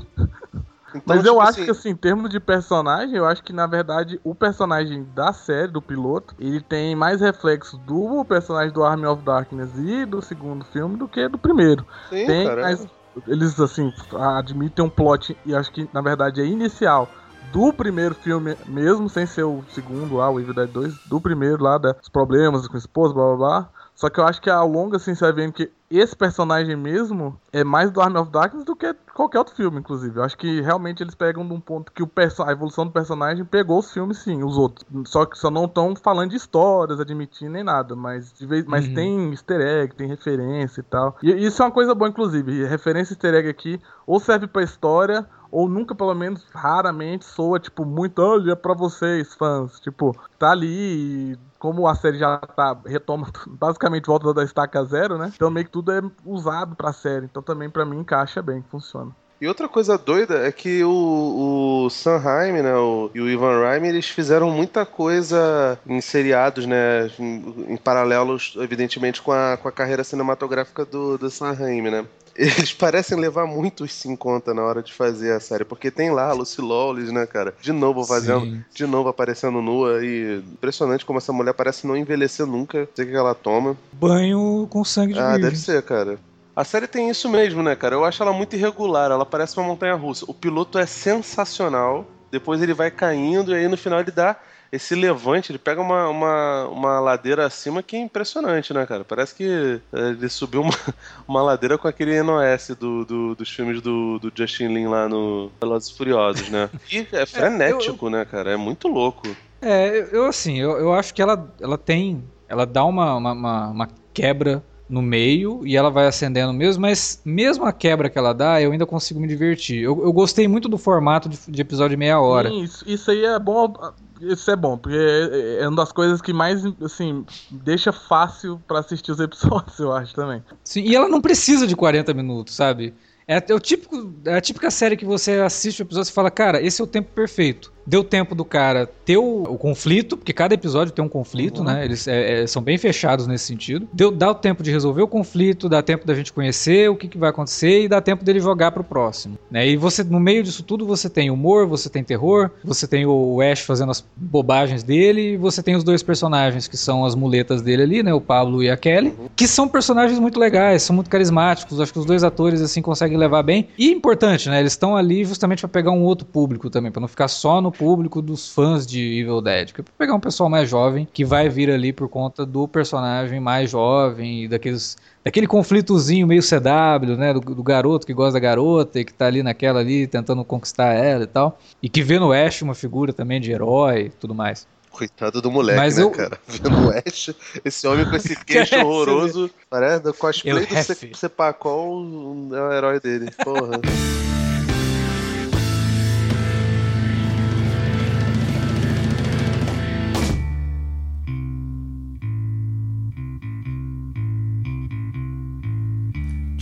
Então, 0.96 1.16
Mas 1.16 1.24
tipo 1.24 1.28
eu 1.28 1.40
acho 1.40 1.50
assim, 1.50 1.64
que 1.64 1.70
assim, 1.70 1.88
em 1.90 1.96
termos 1.96 2.30
de 2.30 2.40
personagem, 2.40 3.16
eu 3.16 3.26
acho 3.26 3.42
que 3.42 3.52
na 3.52 3.66
verdade 3.66 4.20
o 4.24 4.34
personagem 4.34 5.04
da 5.14 5.32
série, 5.32 5.70
do 5.70 5.82
piloto, 5.82 6.34
ele 6.38 6.60
tem 6.60 6.94
mais 6.96 7.20
reflexo 7.20 7.78
do 7.78 8.24
personagem 8.24 8.72
do 8.72 8.82
Army 8.84 9.06
of 9.06 9.22
Darkness 9.22 9.76
e 9.76 10.04
do 10.06 10.20
segundo 10.22 10.64
filme 10.64 10.96
do 10.96 11.08
que 11.08 11.28
do 11.28 11.38
primeiro. 11.38 11.86
sim, 12.08 12.26
tem, 12.26 12.46
mas 12.46 12.86
eles 13.26 13.58
assim 13.60 13.92
admitem 14.36 14.84
um 14.84 14.90
plot 14.90 15.36
e 15.44 15.54
acho 15.54 15.72
que 15.72 15.88
na 15.92 16.02
verdade 16.02 16.40
é 16.40 16.44
inicial 16.44 17.10
do 17.52 17.72
primeiro 17.72 18.14
filme, 18.14 18.56
mesmo 18.66 19.08
sem 19.08 19.26
ser 19.26 19.44
o 19.44 19.64
segundo 19.68 20.16
lá, 20.16 20.30
o 20.30 20.40
Evil 20.40 20.54
Dead 20.54 20.68
2, 20.70 20.98
do 21.06 21.20
primeiro 21.20 21.62
lá, 21.62 21.78
dos 21.78 22.08
problemas 22.08 22.66
com 22.66 22.74
a 22.74 22.78
esposa, 22.78 23.14
blá 23.14 23.24
blá 23.24 23.36
blá. 23.36 23.70
Só 23.96 24.10
que 24.10 24.20
eu 24.20 24.26
acho 24.26 24.42
que 24.42 24.50
ao 24.50 24.68
longo, 24.68 24.94
assim, 24.94 25.14
você 25.14 25.24
vai 25.24 25.32
vendo 25.32 25.54
que 25.54 25.72
esse 25.90 26.14
personagem 26.14 26.76
mesmo 26.76 27.40
é 27.50 27.64
mais 27.64 27.90
do 27.90 28.00
Army 28.02 28.18
of 28.18 28.30
Darkness 28.30 28.64
do 28.64 28.76
que 28.76 28.92
qualquer 29.14 29.38
outro 29.38 29.54
filme, 29.54 29.78
inclusive. 29.78 30.18
Eu 30.18 30.22
acho 30.22 30.36
que 30.36 30.60
realmente 30.60 31.02
eles 31.02 31.14
pegam 31.14 31.46
de 31.46 31.54
um 31.54 31.60
ponto 31.60 31.90
que 31.90 32.02
o 32.02 32.10
a 32.44 32.52
evolução 32.52 32.84
do 32.84 32.92
personagem 32.92 33.44
pegou 33.44 33.78
os 33.78 33.90
filmes, 33.90 34.18
sim, 34.18 34.42
os 34.44 34.58
outros. 34.58 34.84
Só 35.06 35.24
que 35.24 35.38
só 35.38 35.50
não 35.50 35.64
estão 35.64 35.96
falando 35.96 36.30
de 36.30 36.36
histórias, 36.36 37.00
admitindo 37.00 37.52
nem 37.52 37.64
nada, 37.64 37.96
mas, 37.96 38.32
de 38.34 38.46
vez, 38.46 38.66
mas 38.66 38.86
Uhum. 38.86 38.94
tem 38.94 39.30
easter 39.30 39.60
egg, 39.60 39.94
tem 39.94 40.08
referência 40.08 40.80
e 40.80 40.84
tal. 40.84 41.16
E 41.22 41.30
isso 41.32 41.62
é 41.62 41.64
uma 41.64 41.72
coisa 41.72 41.94
boa, 41.94 42.10
inclusive. 42.10 42.66
Referência 42.66 43.14
easter 43.14 43.34
egg 43.34 43.48
aqui 43.48 43.80
ou 44.06 44.20
serve 44.20 44.46
pra 44.46 44.62
história 44.62 45.26
ou 45.50 45.68
nunca, 45.68 45.94
pelo 45.94 46.14
menos, 46.14 46.44
raramente 46.52 47.24
soa, 47.24 47.58
tipo, 47.58 47.84
muito, 47.86 48.18
olha 48.20 48.54
pra 48.56 48.74
vocês, 48.74 49.34
fãs. 49.34 49.80
Tipo, 49.80 50.14
tá 50.38 50.50
ali 50.50 51.38
como 51.58 51.86
a 51.86 51.94
série 51.94 52.18
já 52.18 52.38
tá, 52.38 52.78
retoma 52.86 53.28
basicamente 53.46 54.06
volta 54.06 54.32
da 54.34 54.44
estaca 54.44 54.84
zero, 54.84 55.18
né? 55.18 55.32
Então 55.34 55.50
meio 55.50 55.66
que 55.66 55.72
tudo 55.72 55.92
é 55.92 56.00
usado 56.24 56.76
pra 56.76 56.92
série. 56.92 57.26
Então 57.26 57.42
também 57.42 57.70
pra 57.70 57.84
mim 57.84 57.98
encaixa 57.98 58.42
bem, 58.42 58.62
funciona. 58.62 59.14
E 59.40 59.46
outra 59.46 59.68
coisa 59.68 59.98
doida 59.98 60.46
é 60.46 60.52
que 60.52 60.82
o, 60.82 61.84
o 61.84 61.90
Sanheim, 61.90 62.62
né, 62.62 62.74
o, 62.74 63.10
e 63.14 63.20
o 63.20 63.28
Ivan 63.28 63.60
Reim, 63.68 63.86
eles 63.86 64.08
fizeram 64.08 64.50
muita 64.50 64.86
coisa 64.86 65.78
em 65.86 66.00
seriados, 66.00 66.64
né, 66.64 67.10
em, 67.18 67.66
em 67.68 67.76
paralelos, 67.76 68.54
evidentemente, 68.58 69.20
com 69.20 69.32
a, 69.32 69.58
com 69.60 69.68
a 69.68 69.72
carreira 69.72 70.02
cinematográfica 70.04 70.84
do, 70.86 71.18
do 71.18 71.30
Sanheim, 71.30 71.82
né. 71.82 72.06
Eles 72.34 72.72
parecem 72.74 73.18
levar 73.18 73.46
muito 73.46 73.84
isso 73.84 74.10
em 74.10 74.16
conta 74.16 74.54
na 74.54 74.62
hora 74.62 74.82
de 74.82 74.92
fazer 74.92 75.32
a 75.32 75.40
série, 75.40 75.64
porque 75.64 75.90
tem 75.90 76.10
lá 76.10 76.30
a 76.30 76.32
Lucy 76.32 76.62
Lawless, 76.62 77.12
né, 77.12 77.26
cara, 77.26 77.54
de 77.60 77.72
novo 77.72 78.04
fazendo, 78.04 78.40
Sim. 78.46 78.64
de 78.74 78.86
novo 78.86 79.10
aparecendo 79.10 79.60
nua 79.60 80.02
e 80.02 80.42
impressionante 80.52 81.04
como 81.04 81.18
essa 81.18 81.32
mulher 81.32 81.52
parece 81.52 81.86
não 81.86 81.96
envelhecer 81.96 82.46
nunca, 82.46 82.80
não 82.80 82.88
sei 82.94 83.04
o 83.04 83.08
que 83.08 83.14
ela 83.14 83.34
toma. 83.34 83.76
Banho 83.92 84.66
com 84.70 84.82
sangue 84.82 85.12
de 85.12 85.18
Ah, 85.20 85.32
virgem. 85.32 85.42
deve 85.42 85.56
ser, 85.56 85.82
cara. 85.82 86.18
A 86.56 86.64
série 86.64 86.86
tem 86.86 87.10
isso 87.10 87.28
mesmo, 87.28 87.62
né, 87.62 87.76
cara? 87.76 87.94
Eu 87.94 88.02
acho 88.02 88.22
ela 88.22 88.32
muito 88.32 88.56
irregular, 88.56 89.10
ela 89.10 89.26
parece 89.26 89.58
uma 89.58 89.66
montanha 89.66 89.94
russa. 89.94 90.24
O 90.26 90.32
piloto 90.32 90.78
é 90.78 90.86
sensacional, 90.86 92.06
depois 92.30 92.62
ele 92.62 92.72
vai 92.72 92.90
caindo 92.90 93.52
e 93.52 93.56
aí 93.56 93.68
no 93.68 93.76
final 93.76 94.00
ele 94.00 94.10
dá 94.10 94.36
esse 94.72 94.94
levante, 94.94 95.52
ele 95.52 95.58
pega 95.58 95.82
uma, 95.82 96.08
uma, 96.08 96.68
uma 96.68 97.00
ladeira 97.00 97.44
acima 97.44 97.82
que 97.82 97.94
é 97.94 98.00
impressionante, 98.00 98.72
né, 98.72 98.86
cara? 98.86 99.04
Parece 99.04 99.34
que 99.34 99.80
é, 99.92 100.08
ele 100.08 100.28
subiu 100.30 100.62
uma, 100.62 100.74
uma 101.28 101.42
ladeira 101.42 101.76
com 101.76 101.88
aquele 101.88 102.22
NOS 102.22 102.68
do, 102.80 103.04
do, 103.04 103.34
dos 103.34 103.50
filmes 103.50 103.82
do, 103.82 104.18
do 104.18 104.32
Justin 104.34 104.68
Lin 104.68 104.86
lá 104.86 105.06
no 105.10 105.52
Velozes 105.60 105.90
Furiosos, 105.90 106.48
né? 106.48 106.70
E 106.90 107.06
é 107.12 107.26
frenético, 107.26 108.08
né, 108.08 108.24
cara? 108.24 108.52
É 108.52 108.56
muito 108.56 108.88
louco. 108.88 109.28
É, 109.60 109.88
eu, 109.88 110.06
eu, 110.06 110.24
assim, 110.24 110.58
eu, 110.58 110.78
eu 110.78 110.94
acho 110.94 111.12
que 111.12 111.20
ela, 111.20 111.54
ela 111.60 111.76
tem. 111.76 112.24
Ela 112.48 112.64
dá 112.64 112.82
uma, 112.82 113.14
uma, 113.14 113.32
uma, 113.32 113.68
uma 113.68 113.88
quebra 114.14 114.62
no 114.88 115.02
meio 115.02 115.66
e 115.66 115.76
ela 115.76 115.90
vai 115.90 116.06
acendendo 116.06 116.52
mesmo, 116.52 116.82
mas 116.82 117.20
mesmo 117.24 117.64
a 117.64 117.72
quebra 117.72 118.08
que 118.08 118.16
ela 118.16 118.32
dá, 118.32 118.60
eu 118.60 118.72
ainda 118.72 118.86
consigo 118.86 119.20
me 119.20 119.26
divertir. 119.26 119.82
Eu, 119.82 120.02
eu 120.02 120.12
gostei 120.12 120.46
muito 120.46 120.68
do 120.68 120.78
formato 120.78 121.28
de, 121.28 121.38
de 121.48 121.60
episódio 121.60 121.90
de 121.90 121.96
meia 121.96 122.20
hora. 122.20 122.48
Sim, 122.48 122.62
isso, 122.62 122.84
isso 122.86 123.10
aí 123.10 123.24
é 123.24 123.38
bom. 123.38 123.74
Isso 124.20 124.50
é 124.50 124.56
bom, 124.56 124.78
porque 124.78 124.96
é, 124.96 125.62
é 125.62 125.68
uma 125.68 125.76
das 125.76 125.92
coisas 125.92 126.22
que 126.22 126.32
mais, 126.32 126.62
assim, 126.82 127.24
deixa 127.50 127.92
fácil 127.92 128.62
pra 128.66 128.78
assistir 128.78 129.12
os 129.12 129.20
episódios, 129.20 129.76
eu 129.80 129.92
acho 129.92 130.14
também. 130.14 130.42
Sim, 130.64 130.82
e 130.82 130.94
ela 130.94 131.08
não 131.08 131.20
precisa 131.20 131.66
de 131.66 131.76
40 131.76 132.14
minutos, 132.14 132.54
sabe? 132.54 132.94
É, 133.28 133.42
é 133.46 133.54
o 133.54 133.60
típico, 133.60 134.14
é 134.24 134.36
a 134.36 134.40
típica 134.40 134.70
série 134.70 134.96
que 134.96 135.04
você 135.04 135.32
assiste 135.40 135.80
o 135.80 135.82
episódio 135.82 136.10
e 136.10 136.12
fala, 136.12 136.30
cara, 136.30 136.62
esse 136.62 136.80
é 136.80 136.84
o 136.84 136.86
tempo 136.86 137.10
perfeito 137.12 137.75
deu 137.86 138.02
tempo 138.02 138.34
do 138.34 138.44
cara 138.44 138.86
ter 139.04 139.16
o, 139.16 139.42
o, 139.44 139.56
conflito, 139.56 140.16
porque 140.16 140.32
cada 140.32 140.54
episódio 140.54 140.92
tem 140.92 141.04
um 141.04 141.08
conflito, 141.08 141.58
uhum. 141.58 141.64
né? 141.64 141.84
Eles 141.84 142.08
é, 142.08 142.42
é, 142.42 142.46
são 142.46 142.60
bem 142.60 142.76
fechados 142.76 143.26
nesse 143.26 143.44
sentido. 143.44 143.88
Deu, 143.92 144.10
dá 144.10 144.30
o 144.30 144.34
tempo 144.34 144.62
de 144.62 144.70
resolver 144.70 145.02
o 145.02 145.08
conflito, 145.08 145.68
dá 145.68 145.82
tempo 145.82 146.06
da 146.06 146.14
gente 146.14 146.32
conhecer 146.32 146.90
o 146.90 146.96
que, 146.96 147.06
que 147.06 147.16
vai 147.16 147.30
acontecer 147.30 147.82
e 147.82 147.88
dá 147.88 148.00
tempo 148.00 148.24
dele 148.24 148.40
jogar 148.40 148.72
pro 148.72 148.82
próximo. 148.82 149.38
Né? 149.50 149.68
E 149.68 149.76
você, 149.76 150.02
no 150.02 150.18
meio 150.18 150.42
disso 150.42 150.62
tudo, 150.62 150.84
você 150.84 151.08
tem 151.08 151.30
humor, 151.30 151.66
você 151.66 151.88
tem 151.88 152.02
terror, 152.02 152.50
você 152.64 152.86
tem 152.88 153.06
o 153.06 153.40
Ash 153.40 153.60
fazendo 153.60 153.90
as 153.90 154.04
bobagens 154.16 154.82
dele 154.82 155.34
e 155.34 155.36
você 155.36 155.62
tem 155.62 155.76
os 155.76 155.84
dois 155.84 156.02
personagens 156.02 156.66
que 156.66 156.76
são 156.76 157.04
as 157.04 157.14
muletas 157.14 157.62
dele 157.62 157.82
ali, 157.82 158.02
né? 158.02 158.12
O 158.12 158.20
Pablo 158.20 158.62
e 158.62 158.70
a 158.70 158.76
Kelly, 158.76 159.14
uhum. 159.18 159.28
que 159.36 159.46
são 159.46 159.68
personagens 159.68 160.18
muito 160.18 160.40
legais, 160.40 160.82
são 160.82 160.94
muito 160.94 161.08
carismáticos. 161.08 161.80
Acho 161.80 161.92
que 161.92 161.98
os 161.98 162.06
dois 162.06 162.24
atores 162.24 162.60
assim 162.60 162.82
conseguem 162.82 163.16
levar 163.16 163.42
bem. 163.42 163.68
E 163.78 163.92
importante, 163.92 164.48
né? 164.48 164.58
Eles 164.58 164.72
estão 164.72 164.96
ali 164.96 165.24
justamente 165.24 165.60
para 165.60 165.68
pegar 165.68 165.92
um 165.92 166.02
outro 166.02 166.26
público 166.26 166.68
também, 166.68 166.90
para 166.90 167.00
não 167.00 167.08
ficar 167.08 167.28
só 167.28 167.60
no 167.60 167.75
público 167.76 168.20
dos 168.22 168.52
fãs 168.52 168.86
de 168.86 169.20
Evil 169.20 169.40
Dead. 169.40 169.72
Que 169.72 169.80
é 169.80 169.84
pra 169.84 169.92
pegar 169.96 170.14
um 170.14 170.20
pessoal 170.20 170.48
mais 170.48 170.68
jovem 170.68 171.06
que 171.12 171.24
vai 171.24 171.48
vir 171.48 171.70
ali 171.70 171.92
por 171.92 172.08
conta 172.08 172.44
do 172.44 172.66
personagem 172.66 173.40
mais 173.40 173.70
jovem 173.70 174.44
e 174.44 174.48
daqueles 174.48 174.96
daquele 175.24 175.48
conflitozinho 175.48 176.24
meio 176.24 176.40
CW, 176.40 177.16
né, 177.16 177.34
do, 177.34 177.40
do, 177.40 177.62
garoto 177.62 178.06
que 178.06 178.14
gosta 178.14 178.34
da 178.34 178.38
garota 178.38 179.00
e 179.00 179.04
que 179.04 179.12
tá 179.12 179.26
ali 179.26 179.42
naquela 179.42 179.80
ali 179.80 180.06
tentando 180.06 180.44
conquistar 180.44 180.92
ela 180.92 181.24
e 181.24 181.26
tal, 181.26 181.58
e 181.82 181.88
que 181.88 182.00
vê 182.00 182.16
no 182.16 182.32
Ash 182.32 182.62
uma 182.62 182.76
figura 182.76 183.12
também 183.12 183.40
de 183.40 183.50
herói 183.50 184.02
e 184.02 184.10
tudo 184.10 184.36
mais. 184.36 184.68
Coitado 184.88 185.42
do 185.42 185.50
moleque, 185.50 185.78
Mas 185.78 185.96
né, 185.96 186.04
eu... 186.04 186.10
cara? 186.10 186.38
Vendo 186.46 186.86
o 186.86 186.90
Ash, 186.90 187.34
esse 187.64 187.86
homem 187.88 188.08
com 188.08 188.14
esse 188.14 188.36
queixo 188.46 188.76
horroroso, 188.76 189.50
parece 189.68 190.12
cosplay 190.12 190.54
eu 190.54 191.08
do 191.10 191.16
Sepacol 191.16 192.06
é 192.52 192.62
o 192.62 192.72
herói 192.72 193.00
dele, 193.00 193.28
porra. 193.42 193.80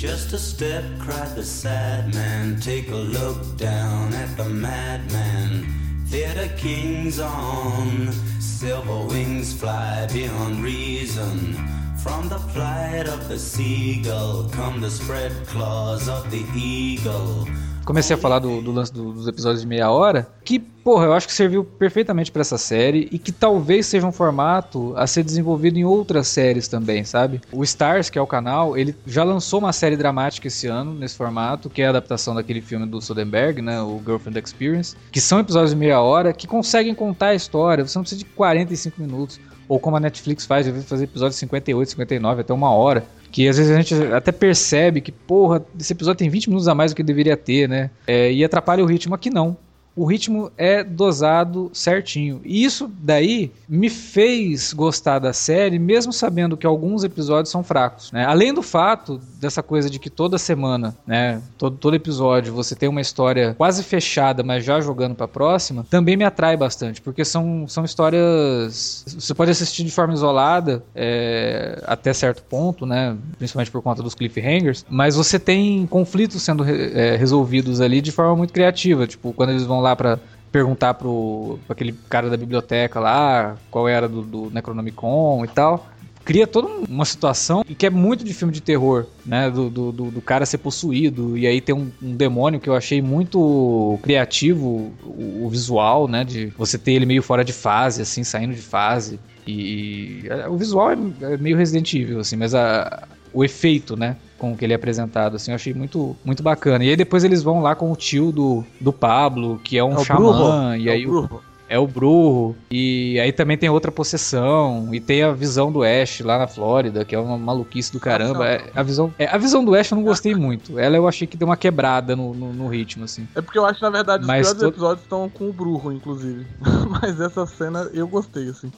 Just 0.07 0.35
a 0.35 0.39
step, 0.39 0.85
cried 0.99 1.35
the 1.35 1.43
sad 1.43 2.15
man. 2.15 2.61
Take 2.61 2.91
a 2.91 2.95
look 2.95 3.57
down 3.57 4.13
at 4.13 4.37
the 4.37 4.45
madman. 4.45 5.65
Theater 6.09 6.51
kings 6.59 7.19
on, 7.19 8.13
silver 8.39 9.07
wings 9.07 9.59
fly 9.59 10.07
beyond 10.13 10.63
reason. 10.63 11.55
From 12.03 12.29
the 12.29 12.39
flight 12.39 13.09
of 13.09 13.31
the 13.31 13.39
seagull 13.39 14.51
come 14.51 14.83
the 14.83 14.91
spread 14.91 15.33
claws 15.47 16.07
of 16.07 16.31
the 16.31 16.45
eagle. 16.55 17.49
Comecei 17.85 18.17
a 18.17 18.19
falar 18.19 18.39
do, 18.39 18.61
do 18.61 18.73
lance 18.73 18.93
do, 18.93 19.13
dos 19.13 19.29
episódios 19.29 19.61
de 19.61 19.67
meia 19.67 19.91
hora, 19.91 20.29
que, 20.45 20.59
porra, 20.59 21.07
eu 21.07 21.13
acho 21.13 21.27
que 21.27 21.33
serviu 21.33 21.65
perfeitamente 21.65 22.33
para 22.33 22.41
essa 22.41 22.59
série 22.59 23.09
e 23.13 23.19
que 23.19 23.31
talvez 23.31 23.87
seja 23.87 24.07
um 24.07 24.13
formato 24.13 24.93
a 24.97 25.07
ser 25.07 25.23
desenvolvido 25.23 25.79
em 25.79 25.85
outras 25.85 26.29
séries 26.29 26.69
também, 26.69 27.05
sabe? 27.05 27.41
O 27.53 27.63
Stars, 27.63 28.11
que 28.11 28.19
é 28.19 28.23
o 28.23 28.27
canal, 28.27 28.77
ele 28.77 28.95
já 29.07 29.23
lançou 29.25 29.59
uma 29.61 29.73
série 29.73 29.97
dramática 29.97 30.49
esse 30.49 30.67
ano 30.67 30.95
nesse 30.95 31.17
formato, 31.17 31.71
que 31.71 31.83
é 31.83 31.87
a 31.87 31.91
adaptação 31.91 32.35
daquele 32.35 32.61
filme 32.61 32.87
do 32.87 33.01
Soderbergh, 33.01 33.61
né, 33.61 33.81
o 33.81 34.01
Girlfriend 34.05 34.39
Experience, 34.39 34.97
que 35.13 35.21
são 35.21 35.39
episódios 35.41 35.71
de 35.71 35.77
meia 35.77 36.01
hora 36.01 36.33
que 36.33 36.47
conseguem 36.47 36.95
contar 36.95 37.29
a 37.29 37.35
história, 37.35 37.87
você 37.87 37.99
não 37.99 38.03
precisa 38.03 38.19
de 38.19 38.25
45 38.25 39.01
minutos 39.01 39.41
ou 39.69 39.79
como 39.79 39.97
a 39.97 40.01
Netflix 40.01 40.47
faz, 40.47 40.67
eu 40.67 40.75
fazer 40.83 41.05
episódios 41.05 41.37
de 41.37 41.41
58, 41.41 41.91
59, 41.91 42.41
até 42.41 42.53
uma 42.53 42.71
hora 42.71 43.05
que 43.31 43.49
às 43.49 43.57
vezes 43.57 43.73
a 43.73 43.81
gente 43.81 43.95
até 44.13 44.31
percebe 44.31 45.01
que, 45.01 45.11
porra, 45.11 45.61
esse 45.79 45.93
episódio 45.93 46.19
tem 46.19 46.29
20 46.29 46.47
minutos 46.51 46.69
a 46.69 46.75
mais 46.75 46.93
do 46.93 46.95
que 46.97 47.03
deveria 47.03 47.37
ter, 47.37 47.69
né? 47.69 47.91
É, 48.07 48.33
e 48.33 48.45
atrapalha 48.45 48.85
o 48.85 48.87
ritmo. 48.87 49.13
Aqui 49.13 49.29
não 49.29 49.57
o 49.97 50.05
ritmo 50.05 50.51
é 50.57 50.83
dosado 50.83 51.71
certinho. 51.73 52.41
E 52.45 52.65
isso 52.65 52.91
daí 52.99 53.53
me 53.69 53.89
fez 53.89 54.73
gostar 54.73 55.19
da 55.19 55.33
série, 55.33 55.79
mesmo 55.79 56.13
sabendo 56.13 56.57
que 56.57 56.67
alguns 56.67 57.05
episódios 57.05 57.51
são 57.51 57.63
fracos. 57.63 58.11
Né? 58.11 58.25
Além 58.25 58.53
do 58.53 58.63
fato 58.63 59.21
dessa 59.39 59.63
coisa 59.63 59.89
de 59.89 59.99
que 59.99 60.11
toda 60.11 60.39
semana, 60.39 60.97
né, 61.07 61.41
todo, 61.57 61.77
todo 61.77 61.95
episódio, 61.95 62.53
você 62.53 62.75
tem 62.75 62.89
uma 62.89 63.01
história 63.01 63.55
quase 63.57 63.83
fechada, 63.83 64.43
mas 64.43 64.65
já 64.65 64.81
jogando 64.81 65.15
para 65.15 65.27
a 65.27 65.29
próxima, 65.29 65.87
também 65.89 66.17
me 66.17 66.25
atrai 66.25 66.57
bastante, 66.57 67.01
porque 67.01 67.25
são, 67.25 67.69
são 67.69 67.85
histórias. 67.85 69.05
Você 69.07 69.35
pode 69.35 69.51
assistir 69.51 69.85
de 69.85 69.91
forma 69.91 70.15
isolada 70.15 70.83
é, 70.95 71.83
até 71.87 72.13
certo 72.13 72.43
ponto, 72.43 72.87
né, 72.87 73.17
principalmente 73.39 73.71
por 73.71 73.83
conta 73.83 74.03
dos 74.03 74.15
cliffhangers, 74.15 74.85
mas 74.89 75.15
você 75.15 75.39
tem 75.39 75.87
conflitos 75.87 76.43
sendo 76.43 76.65
é, 76.65 77.17
resolvidos 77.17 77.81
ali 77.81 78.01
de 78.01 78.11
forma 78.11 78.35
muito 78.35 78.53
criativa. 78.53 79.07
Tipo, 79.07 79.33
quando 79.33 79.51
eles 79.51 79.65
vão 79.65 79.84
lá 79.85 79.95
para 79.95 80.19
perguntar 80.51 80.95
pro 80.95 81.59
aquele 81.69 81.93
cara 82.09 82.31
da 82.31 82.37
biblioteca 82.37 83.01
lá 83.01 83.57
qual 83.71 83.89
era 83.89 84.09
do, 84.09 84.23
do 84.23 84.51
Necronomicon 84.51 85.45
e 85.45 85.49
tal 85.49 85.89
cria 86.25 86.47
toda 86.47 86.69
uma 86.89 87.05
situação 87.05 87.63
que 87.63 87.87
é 87.87 87.91
muito 87.91 88.25
de 88.25 88.33
filme 88.33 88.53
de 88.53 88.63
terror, 88.63 89.07
né? 89.25 89.51
Do, 89.51 89.69
do, 89.69 89.93
do 89.93 90.23
cara 90.23 90.47
ser 90.47 90.59
possuído. 90.59 91.37
E 91.37 91.47
aí 91.47 91.61
tem 91.61 91.75
um, 91.75 91.91
um, 92.03 92.17
demônio 92.17 92.59
que 92.59 92.69
eu 92.69 92.75
achei 92.75 93.03
muito 93.03 93.99
criativo, 94.03 94.93
o, 95.05 95.45
o, 95.45 95.49
visual, 95.51 96.09
né? 96.09 96.25
De 96.25 96.47
você 96.57 96.79
ter 96.79 96.93
ele 96.93 97.07
meio 97.07 97.23
fora 97.23 97.45
de 97.45 97.53
fase, 97.53 98.01
assim, 98.01 98.25
saindo 98.25 98.55
de 98.55 98.63
fase. 98.63 99.21
E, 99.47 100.23
e 100.25 100.29
o 100.49 100.57
visual 100.57 100.91
é, 100.91 100.97
é, 101.21 101.37
meio 101.37 101.57
Resident 101.57 101.93
Evil, 101.93 102.21
assim, 102.21 102.37
mas 102.37 102.55
a, 102.55 103.07
o 103.35 103.45
efeito, 103.45 103.97
né? 103.97 104.17
Com 104.39 104.57
que 104.57 104.65
ele 104.65 104.73
é 104.73 104.77
apresentado, 104.77 105.37
assim, 105.37 105.51
eu 105.51 105.57
achei 105.57 105.75
muito, 105.75 106.17
muito 106.25 106.43
bacana. 106.43 106.85
E 106.85 106.91
aí 106.91 106.97
depois 106.97 107.25
eles 107.25 107.43
vão 107.43 107.61
lá 107.61 107.75
com 107.75 107.91
o 107.91 107.97
tio 107.97 108.31
do, 108.31 108.65
do 108.81 108.93
Pablo, 108.93 109.61
que 109.63 109.77
é 109.77 109.85
um 109.85 109.99
é 109.99 110.05
xamã, 110.05 110.77
e 110.79 110.89
é 110.89 110.93
aí 110.93 111.07
o, 111.07 111.29
é 111.69 111.79
o 111.79 111.87
Brujo. 111.87 112.55
E 112.71 113.19
aí 113.21 113.33
também 113.33 113.57
tem 113.57 113.69
outra 113.69 113.91
possessão. 113.91 114.95
E 114.95 115.01
tem 115.01 115.23
a 115.23 115.33
visão 115.33 115.73
do 115.73 115.83
Ash 115.83 116.21
lá 116.21 116.39
na 116.39 116.47
Flórida, 116.47 117.05
que 117.05 117.15
é 117.15 117.19
uma 117.19 117.39
maluquice 117.39 117.93
do 117.93 117.99
caramba. 117.99 118.47
É, 118.47 118.71
a, 118.75 118.83
visão, 118.83 119.13
é, 119.19 119.27
a 119.27 119.39
visão 119.39 119.65
do 119.65 119.75
Ash 119.75 119.91
eu 119.91 119.97
não 119.97 120.05
gostei 120.05 120.35
muito. 120.35 120.79
Ela 120.79 120.97
eu 120.97 121.09
achei 121.09 121.27
que 121.27 121.37
deu 121.37 121.49
uma 121.49 121.57
quebrada 121.57 122.15
no, 122.15 122.35
no, 122.35 122.53
no 122.53 122.69
ritmo, 122.69 123.05
assim. 123.05 123.27
É 123.35 123.41
porque 123.41 123.59
eu 123.59 123.67
acho, 123.67 123.83
na 123.83 123.91
verdade, 123.91 124.23
os 124.23 124.27
Mas 124.27 124.47
piores 124.47 124.63
to... 124.63 124.69
episódios 124.69 125.03
estão 125.05 125.29
com 125.29 125.49
o 125.49 125.53
Brujo, 125.53 125.91
inclusive. 125.91 126.47
Mas 127.03 127.21
essa 127.21 127.47
cena 127.47 127.91
eu 127.93 128.07
gostei, 128.07 128.49
assim. 128.49 128.71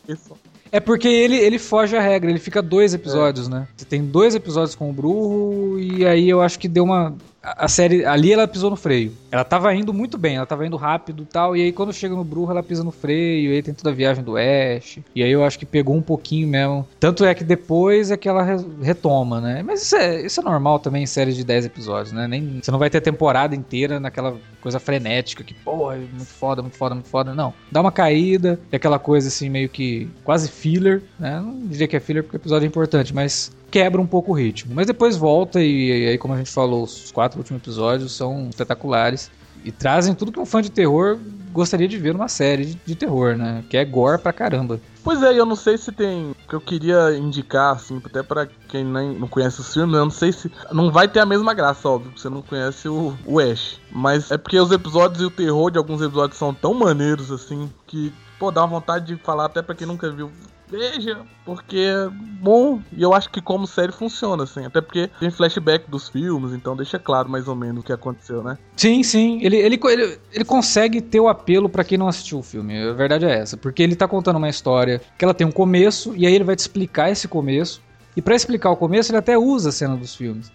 É 0.70 0.80
porque 0.80 1.08
ele, 1.08 1.36
ele 1.36 1.58
foge 1.58 1.96
à 1.96 2.00
regra, 2.00 2.30
ele 2.30 2.38
fica 2.38 2.60
dois 2.60 2.92
episódios, 2.94 3.48
é. 3.48 3.50
né? 3.50 3.68
Você 3.76 3.84
tem 3.84 4.04
dois 4.04 4.34
episódios 4.34 4.74
com 4.74 4.90
o 4.90 4.92
Brujo, 4.92 5.78
e 5.78 6.06
aí 6.06 6.28
eu 6.28 6.40
acho 6.40 6.58
que 6.58 6.68
deu 6.68 6.84
uma 6.84 7.14
a 7.46 7.68
série 7.68 8.04
ali 8.04 8.32
ela 8.32 8.48
pisou 8.48 8.70
no 8.70 8.76
freio. 8.76 9.12
Ela 9.30 9.44
tava 9.44 9.72
indo 9.74 9.94
muito 9.94 10.18
bem, 10.18 10.36
ela 10.36 10.46
tava 10.46 10.66
indo 10.66 10.76
rápido 10.76 11.22
e 11.22 11.26
tal, 11.26 11.56
e 11.56 11.62
aí 11.62 11.72
quando 11.72 11.92
chega 11.92 12.14
no 12.14 12.24
Brujo 12.24 12.50
ela 12.50 12.62
pisa 12.62 12.82
no 12.82 12.90
freio, 12.90 13.52
e 13.52 13.54
aí 13.54 13.62
tem 13.62 13.72
toda 13.72 13.90
a 13.90 13.92
viagem 13.92 14.24
do 14.24 14.36
Ash, 14.36 14.98
e 15.14 15.22
aí 15.22 15.30
eu 15.30 15.44
acho 15.44 15.58
que 15.58 15.66
pegou 15.66 15.94
um 15.94 16.02
pouquinho 16.02 16.48
mesmo. 16.48 16.86
Tanto 16.98 17.24
é 17.24 17.34
que 17.34 17.44
depois 17.44 18.10
é 18.10 18.16
que 18.16 18.28
ela 18.28 18.42
retoma, 18.82 19.40
né? 19.40 19.62
Mas 19.62 19.82
isso 19.82 19.96
é, 19.96 20.26
isso 20.26 20.40
é 20.40 20.42
normal 20.42 20.80
também 20.80 21.04
em 21.04 21.06
séries 21.06 21.36
de 21.36 21.44
10 21.44 21.66
episódios, 21.66 22.12
né? 22.12 22.26
Nem, 22.26 22.60
você 22.62 22.70
não 22.70 22.78
vai 22.78 22.90
ter 22.90 22.98
a 22.98 23.02
temporada 23.02 23.54
inteira 23.54 24.00
naquela 24.00 24.36
coisa 24.60 24.80
frenética 24.80 25.44
que, 25.44 25.54
pô, 25.54 25.92
é 25.92 25.96
muito 25.96 26.26
foda, 26.26 26.62
muito 26.62 26.76
foda, 26.76 26.94
muito 26.94 27.08
foda. 27.08 27.34
Não. 27.34 27.54
Dá 27.70 27.80
uma 27.80 27.92
caída, 27.92 28.58
é 28.72 28.76
aquela 28.76 28.98
coisa 28.98 29.28
assim 29.28 29.48
meio 29.48 29.68
que 29.68 30.08
quase 30.24 30.50
filler, 30.50 31.02
né? 31.18 31.40
Não 31.40 31.66
diria 31.68 31.86
que 31.86 31.96
é 31.96 32.00
filler 32.00 32.22
porque 32.24 32.36
o 32.36 32.40
episódio 32.40 32.66
é 32.66 32.68
importante, 32.68 33.14
mas 33.14 33.52
quebra 33.70 34.00
um 34.00 34.06
pouco 34.06 34.32
o 34.32 34.34
ritmo. 34.34 34.74
Mas 34.74 34.86
depois 34.86 35.16
volta 35.16 35.60
e, 35.60 36.04
e 36.04 36.08
aí, 36.08 36.18
como 36.18 36.34
a 36.34 36.38
gente 36.38 36.50
falou, 36.50 36.84
os 36.84 37.10
quatro 37.10 37.38
últimos 37.38 37.62
episódios 37.62 38.12
são 38.12 38.48
espetaculares 38.48 39.30
e 39.64 39.72
trazem 39.72 40.14
tudo 40.14 40.32
que 40.32 40.40
um 40.40 40.46
fã 40.46 40.62
de 40.62 40.70
terror 40.70 41.18
gostaria 41.52 41.88
de 41.88 41.96
ver 41.96 42.12
numa 42.12 42.28
série 42.28 42.66
de, 42.66 42.74
de 42.84 42.94
terror, 42.94 43.36
né? 43.36 43.64
Que 43.68 43.78
é 43.78 43.84
gore 43.84 44.20
pra 44.20 44.32
caramba. 44.32 44.78
Pois 45.02 45.22
é, 45.22 45.38
eu 45.38 45.46
não 45.46 45.56
sei 45.56 45.78
se 45.78 45.90
tem. 45.90 46.34
que 46.48 46.54
eu 46.54 46.60
queria 46.60 47.16
indicar, 47.16 47.74
assim, 47.74 48.00
até 48.04 48.22
pra 48.22 48.46
quem 48.68 48.84
nem, 48.84 49.18
não 49.18 49.26
conhece 49.26 49.60
os 49.60 49.72
filmes, 49.72 49.96
eu 49.96 50.04
não 50.04 50.10
sei 50.10 50.32
se. 50.32 50.50
Não 50.70 50.90
vai 50.90 51.08
ter 51.08 51.20
a 51.20 51.26
mesma 51.26 51.54
graça, 51.54 51.88
óbvio, 51.88 52.10
porque 52.10 52.20
você 52.20 52.28
não 52.28 52.42
conhece 52.42 52.88
o, 52.88 53.16
o 53.24 53.40
Ash. 53.40 53.80
Mas 53.90 54.30
é 54.30 54.36
porque 54.36 54.58
os 54.58 54.70
episódios 54.70 55.22
e 55.22 55.24
o 55.24 55.30
terror 55.30 55.70
de 55.70 55.78
alguns 55.78 56.02
episódios 56.02 56.38
são 56.38 56.52
tão 56.52 56.74
maneiros, 56.74 57.32
assim, 57.32 57.70
que, 57.86 58.12
pô, 58.38 58.50
dá 58.50 58.66
vontade 58.66 59.14
de 59.14 59.22
falar 59.22 59.46
até 59.46 59.62
pra 59.62 59.74
quem 59.74 59.86
nunca 59.86 60.10
viu. 60.10 60.30
Veja, 60.68 61.20
porque 61.44 61.78
é 61.78 62.08
bom 62.10 62.80
e 62.92 63.02
eu 63.02 63.14
acho 63.14 63.30
que 63.30 63.40
como 63.40 63.66
série 63.66 63.92
funciona, 63.92 64.42
assim. 64.42 64.64
Até 64.64 64.80
porque 64.80 65.08
tem 65.20 65.30
flashback 65.30 65.88
dos 65.88 66.08
filmes, 66.08 66.52
então 66.52 66.76
deixa 66.76 66.98
claro 66.98 67.28
mais 67.28 67.46
ou 67.46 67.54
menos 67.54 67.82
o 67.82 67.86
que 67.86 67.92
aconteceu, 67.92 68.42
né? 68.42 68.58
Sim, 68.76 69.02
sim. 69.02 69.40
Ele, 69.42 69.56
ele, 69.56 69.80
ele, 69.82 70.18
ele 70.32 70.44
consegue 70.44 71.00
ter 71.00 71.20
o 71.20 71.28
apelo 71.28 71.68
pra 71.68 71.84
quem 71.84 71.96
não 71.96 72.08
assistiu 72.08 72.38
o 72.38 72.42
filme. 72.42 72.76
A 72.82 72.92
verdade 72.92 73.24
é 73.24 73.38
essa. 73.38 73.56
Porque 73.56 73.82
ele 73.82 73.94
tá 73.94 74.08
contando 74.08 74.36
uma 74.36 74.48
história 74.48 75.00
que 75.16 75.24
ela 75.24 75.34
tem 75.34 75.46
um 75.46 75.52
começo, 75.52 76.14
e 76.16 76.26
aí 76.26 76.34
ele 76.34 76.44
vai 76.44 76.56
te 76.56 76.60
explicar 76.60 77.10
esse 77.10 77.28
começo. 77.28 77.80
E 78.16 78.22
pra 78.22 78.34
explicar 78.34 78.70
o 78.70 78.76
começo, 78.76 79.10
ele 79.10 79.18
até 79.18 79.38
usa 79.38 79.68
a 79.68 79.72
cena 79.72 79.96
dos 79.96 80.14
filmes. 80.14 80.50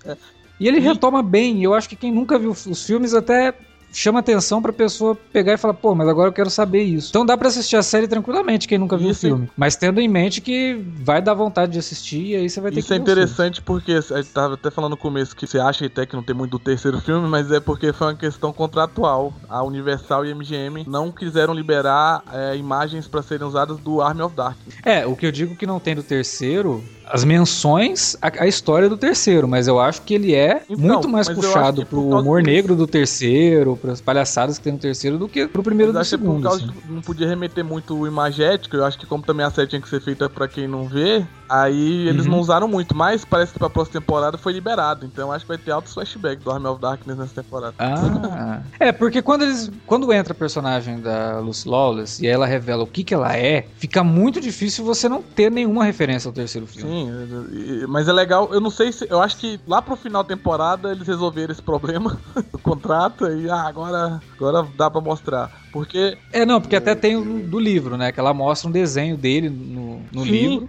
E 0.60 0.68
ele 0.68 0.80
retoma 0.80 1.24
bem. 1.24 1.60
e 1.60 1.64
Eu 1.64 1.74
acho 1.74 1.88
que 1.88 1.96
quem 1.96 2.12
nunca 2.12 2.38
viu 2.38 2.52
os 2.52 2.86
filmes 2.86 3.14
até 3.14 3.54
chama 3.92 4.20
atenção 4.20 4.62
pra 4.62 4.72
pessoa 4.74 5.16
pegar 5.32 5.54
e 5.54 5.58
falar, 5.58 5.74
pô, 5.74 5.94
mas 5.96 6.08
agora 6.08 6.30
eu 6.30 6.34
quero 6.34 6.50
saber 6.50 6.84
isso. 6.84 7.10
Então 7.10 7.26
dá 7.26 7.38
pra 7.38 7.48
assistir 7.48 7.76
a 7.76 7.84
série 7.84 8.08
tranquilamente, 8.08 8.68
quem 8.68 8.78
nunca 8.78 8.98
viu 8.98 9.10
Isso, 9.12 9.26
o 9.28 9.30
filme. 9.30 9.50
Mas 9.56 9.76
tendo 9.76 10.00
em 10.00 10.08
mente 10.08 10.42
que 10.42 10.82
vai 11.04 11.22
dar 11.22 11.34
vontade 11.34 11.74
de 11.74 11.80
assistir 11.80 12.28
e 12.28 12.36
aí 12.36 12.50
você 12.50 12.62
vai 12.62 12.72
ter 12.72 12.80
Isso 12.80 12.88
que 12.88 12.94
é 12.94 12.98
ver 12.98 13.04
o 13.04 13.06
filme. 13.06 13.22
interessante 13.22 13.62
porque 13.62 13.94
a 13.94 14.18
gente 14.22 14.32
tava 14.32 14.54
até 14.56 14.72
falando 14.72 14.92
no 14.92 14.98
começo 14.98 15.36
que 15.36 15.46
você 15.48 15.60
acha 15.60 15.86
até 15.86 16.06
que 16.06 16.16
não 16.16 16.24
tem 16.24 16.36
muito 16.36 16.52
do 16.52 16.60
terceiro 16.60 17.00
filme, 17.02 17.28
mas 17.28 17.52
é 17.52 17.60
porque 17.60 17.92
foi 17.94 18.08
uma 18.08 18.16
questão 18.16 18.52
contratual. 18.54 19.34
A 19.50 19.64
Universal 19.64 20.26
e 20.26 20.32
a 20.32 20.36
MGM 20.36 20.86
não 20.88 21.12
quiseram 21.12 21.54
liberar 21.54 22.24
é, 22.32 22.56
imagens 22.56 23.08
pra 23.08 23.22
serem 23.22 23.46
usadas 23.48 23.78
do 23.80 24.02
Army 24.02 24.22
of 24.22 24.36
Darkness. 24.36 24.76
É, 24.86 25.06
o 25.06 25.16
que 25.16 25.26
eu 25.26 25.32
digo 25.32 25.56
que 25.56 25.66
não 25.66 25.80
tem 25.80 25.96
do 25.96 26.04
terceiro, 26.04 26.84
as 27.12 27.24
menções 27.24 28.16
à, 28.22 28.44
à 28.44 28.48
história 28.48 28.88
do 28.88 28.98
terceiro, 28.98 29.48
mas 29.48 29.68
eu 29.68 29.80
acho 29.80 30.02
que 30.04 30.14
ele 30.14 30.34
é 30.34 30.64
Então, 30.70 30.78
muito 30.86 31.10
mais 31.10 31.28
puxado 31.28 31.82
que 31.82 31.86
pro 31.90 32.02
causa 32.10 32.18
humor 32.22 32.42
negro 32.42 32.76
do 32.76 32.88
terceiro, 32.88 33.78
pras 33.82 34.00
palhaçadas 34.00 34.58
que 34.58 34.64
tem 34.64 34.74
no 34.74 34.80
terceiro, 34.80 35.18
do 35.18 35.28
que 35.28 35.48
pro 35.48 35.62
primeiro 35.62 35.92
Mas 35.94 35.98
do 35.98 36.02
acho 36.02 36.10
que 36.12 36.18
por 36.18 36.24
segundo. 36.26 36.44
causa 36.44 36.66
assim. 36.66 36.74
de 36.88 36.94
não 36.94 37.02
podia 37.02 37.28
remeter 37.28 37.64
muito 37.66 37.96
o 37.98 38.08
imagético, 38.08 38.76
eu 38.76 38.86
acho 38.86 38.98
que 38.98 39.06
como 39.06 39.24
também 39.24 39.46
a 39.46 39.52
série 39.52 39.68
tinha 39.68 39.82
que 39.82 39.90
ser 39.90 40.02
feita 40.02 40.30
pra 40.30 40.48
quem 40.48 40.68
não 40.68 40.88
vê, 40.88 41.26
aí 41.52 42.08
eles 42.08 42.26
Uhum. 42.26 42.32
não 42.32 42.40
usaram 42.40 42.68
muito, 42.68 42.96
mas 42.96 43.26
parece 43.26 43.54
que 43.54 43.60
pra 43.60 43.70
próxima 43.70 44.00
temporada 44.00 44.38
foi 44.38 44.54
liberado, 44.54 45.06
então 45.06 45.32
acho 45.32 45.46
que 45.46 45.50
vai 45.50 45.58
ter 45.58 45.72
altos 45.72 45.94
flashbacks 45.94 46.44
do 46.44 46.52
Army 46.52 46.68
of 46.68 46.80
Darkness 46.82 47.18
nessa 47.18 47.42
temporada. 47.42 47.76
Ah, 47.78 48.62
é, 48.80 48.92
porque 48.92 49.22
quando 49.22 49.44
eles. 49.44 49.70
Quando 49.86 50.12
entra 50.14 50.34
a 50.34 50.36
personagem 50.36 51.00
da 51.00 51.40
Lucy 51.40 51.68
Lawless 51.68 52.24
e 52.24 52.28
ela 52.28 52.46
revela 52.46 52.84
o 52.84 52.88
que, 52.88 53.04
que 53.04 53.14
ela 53.14 53.36
é, 53.36 53.68
fica 53.78 54.04
muito 54.04 54.40
difícil 54.40 54.86
você 54.86 55.10
não 55.10 55.22
ter 55.22 55.52
nenhuma 55.52 55.84
referência 55.84 56.28
ao 56.30 56.34
terceiro 56.34 56.66
filme. 56.68 56.90
Sim, 56.90 57.86
mas 57.88 58.08
é 58.08 58.14
legal, 58.14 58.50
eu 58.54 58.62
não 58.62 58.70
sei 58.70 58.92
se. 58.92 59.06
Eu 59.10 59.22
acho 59.22 59.38
que 59.38 59.60
lá 59.68 59.82
pro 59.82 59.96
final 59.96 60.24
da 60.24 60.30
temporada 60.30 60.92
eles 60.92 61.08
resolveram 61.08 61.52
esse 61.52 61.62
problema 61.62 62.18
do 62.52 62.60
contrato 62.60 63.28
e 63.28 63.50
ah, 63.50 63.68
agora, 63.68 64.22
agora 64.36 64.68
dá 64.76 64.90
pra 64.90 65.02
mostrar. 65.02 65.52
Porque. 65.72 66.18
É, 66.32 66.46
não, 66.46 66.60
porque 66.60 66.76
até 66.76 66.94
tem 66.94 67.16
o 67.16 67.48
do 67.48 67.60
livro, 67.60 67.98
né? 67.98 68.12
Que 68.12 68.20
ela 68.20 68.34
mostra 68.34 68.68
um 68.68 68.72
desenho 68.72 69.16
dele 69.18 69.50
no, 69.50 70.02
no 70.12 70.24
sim, 70.24 70.32
livro, 70.32 70.68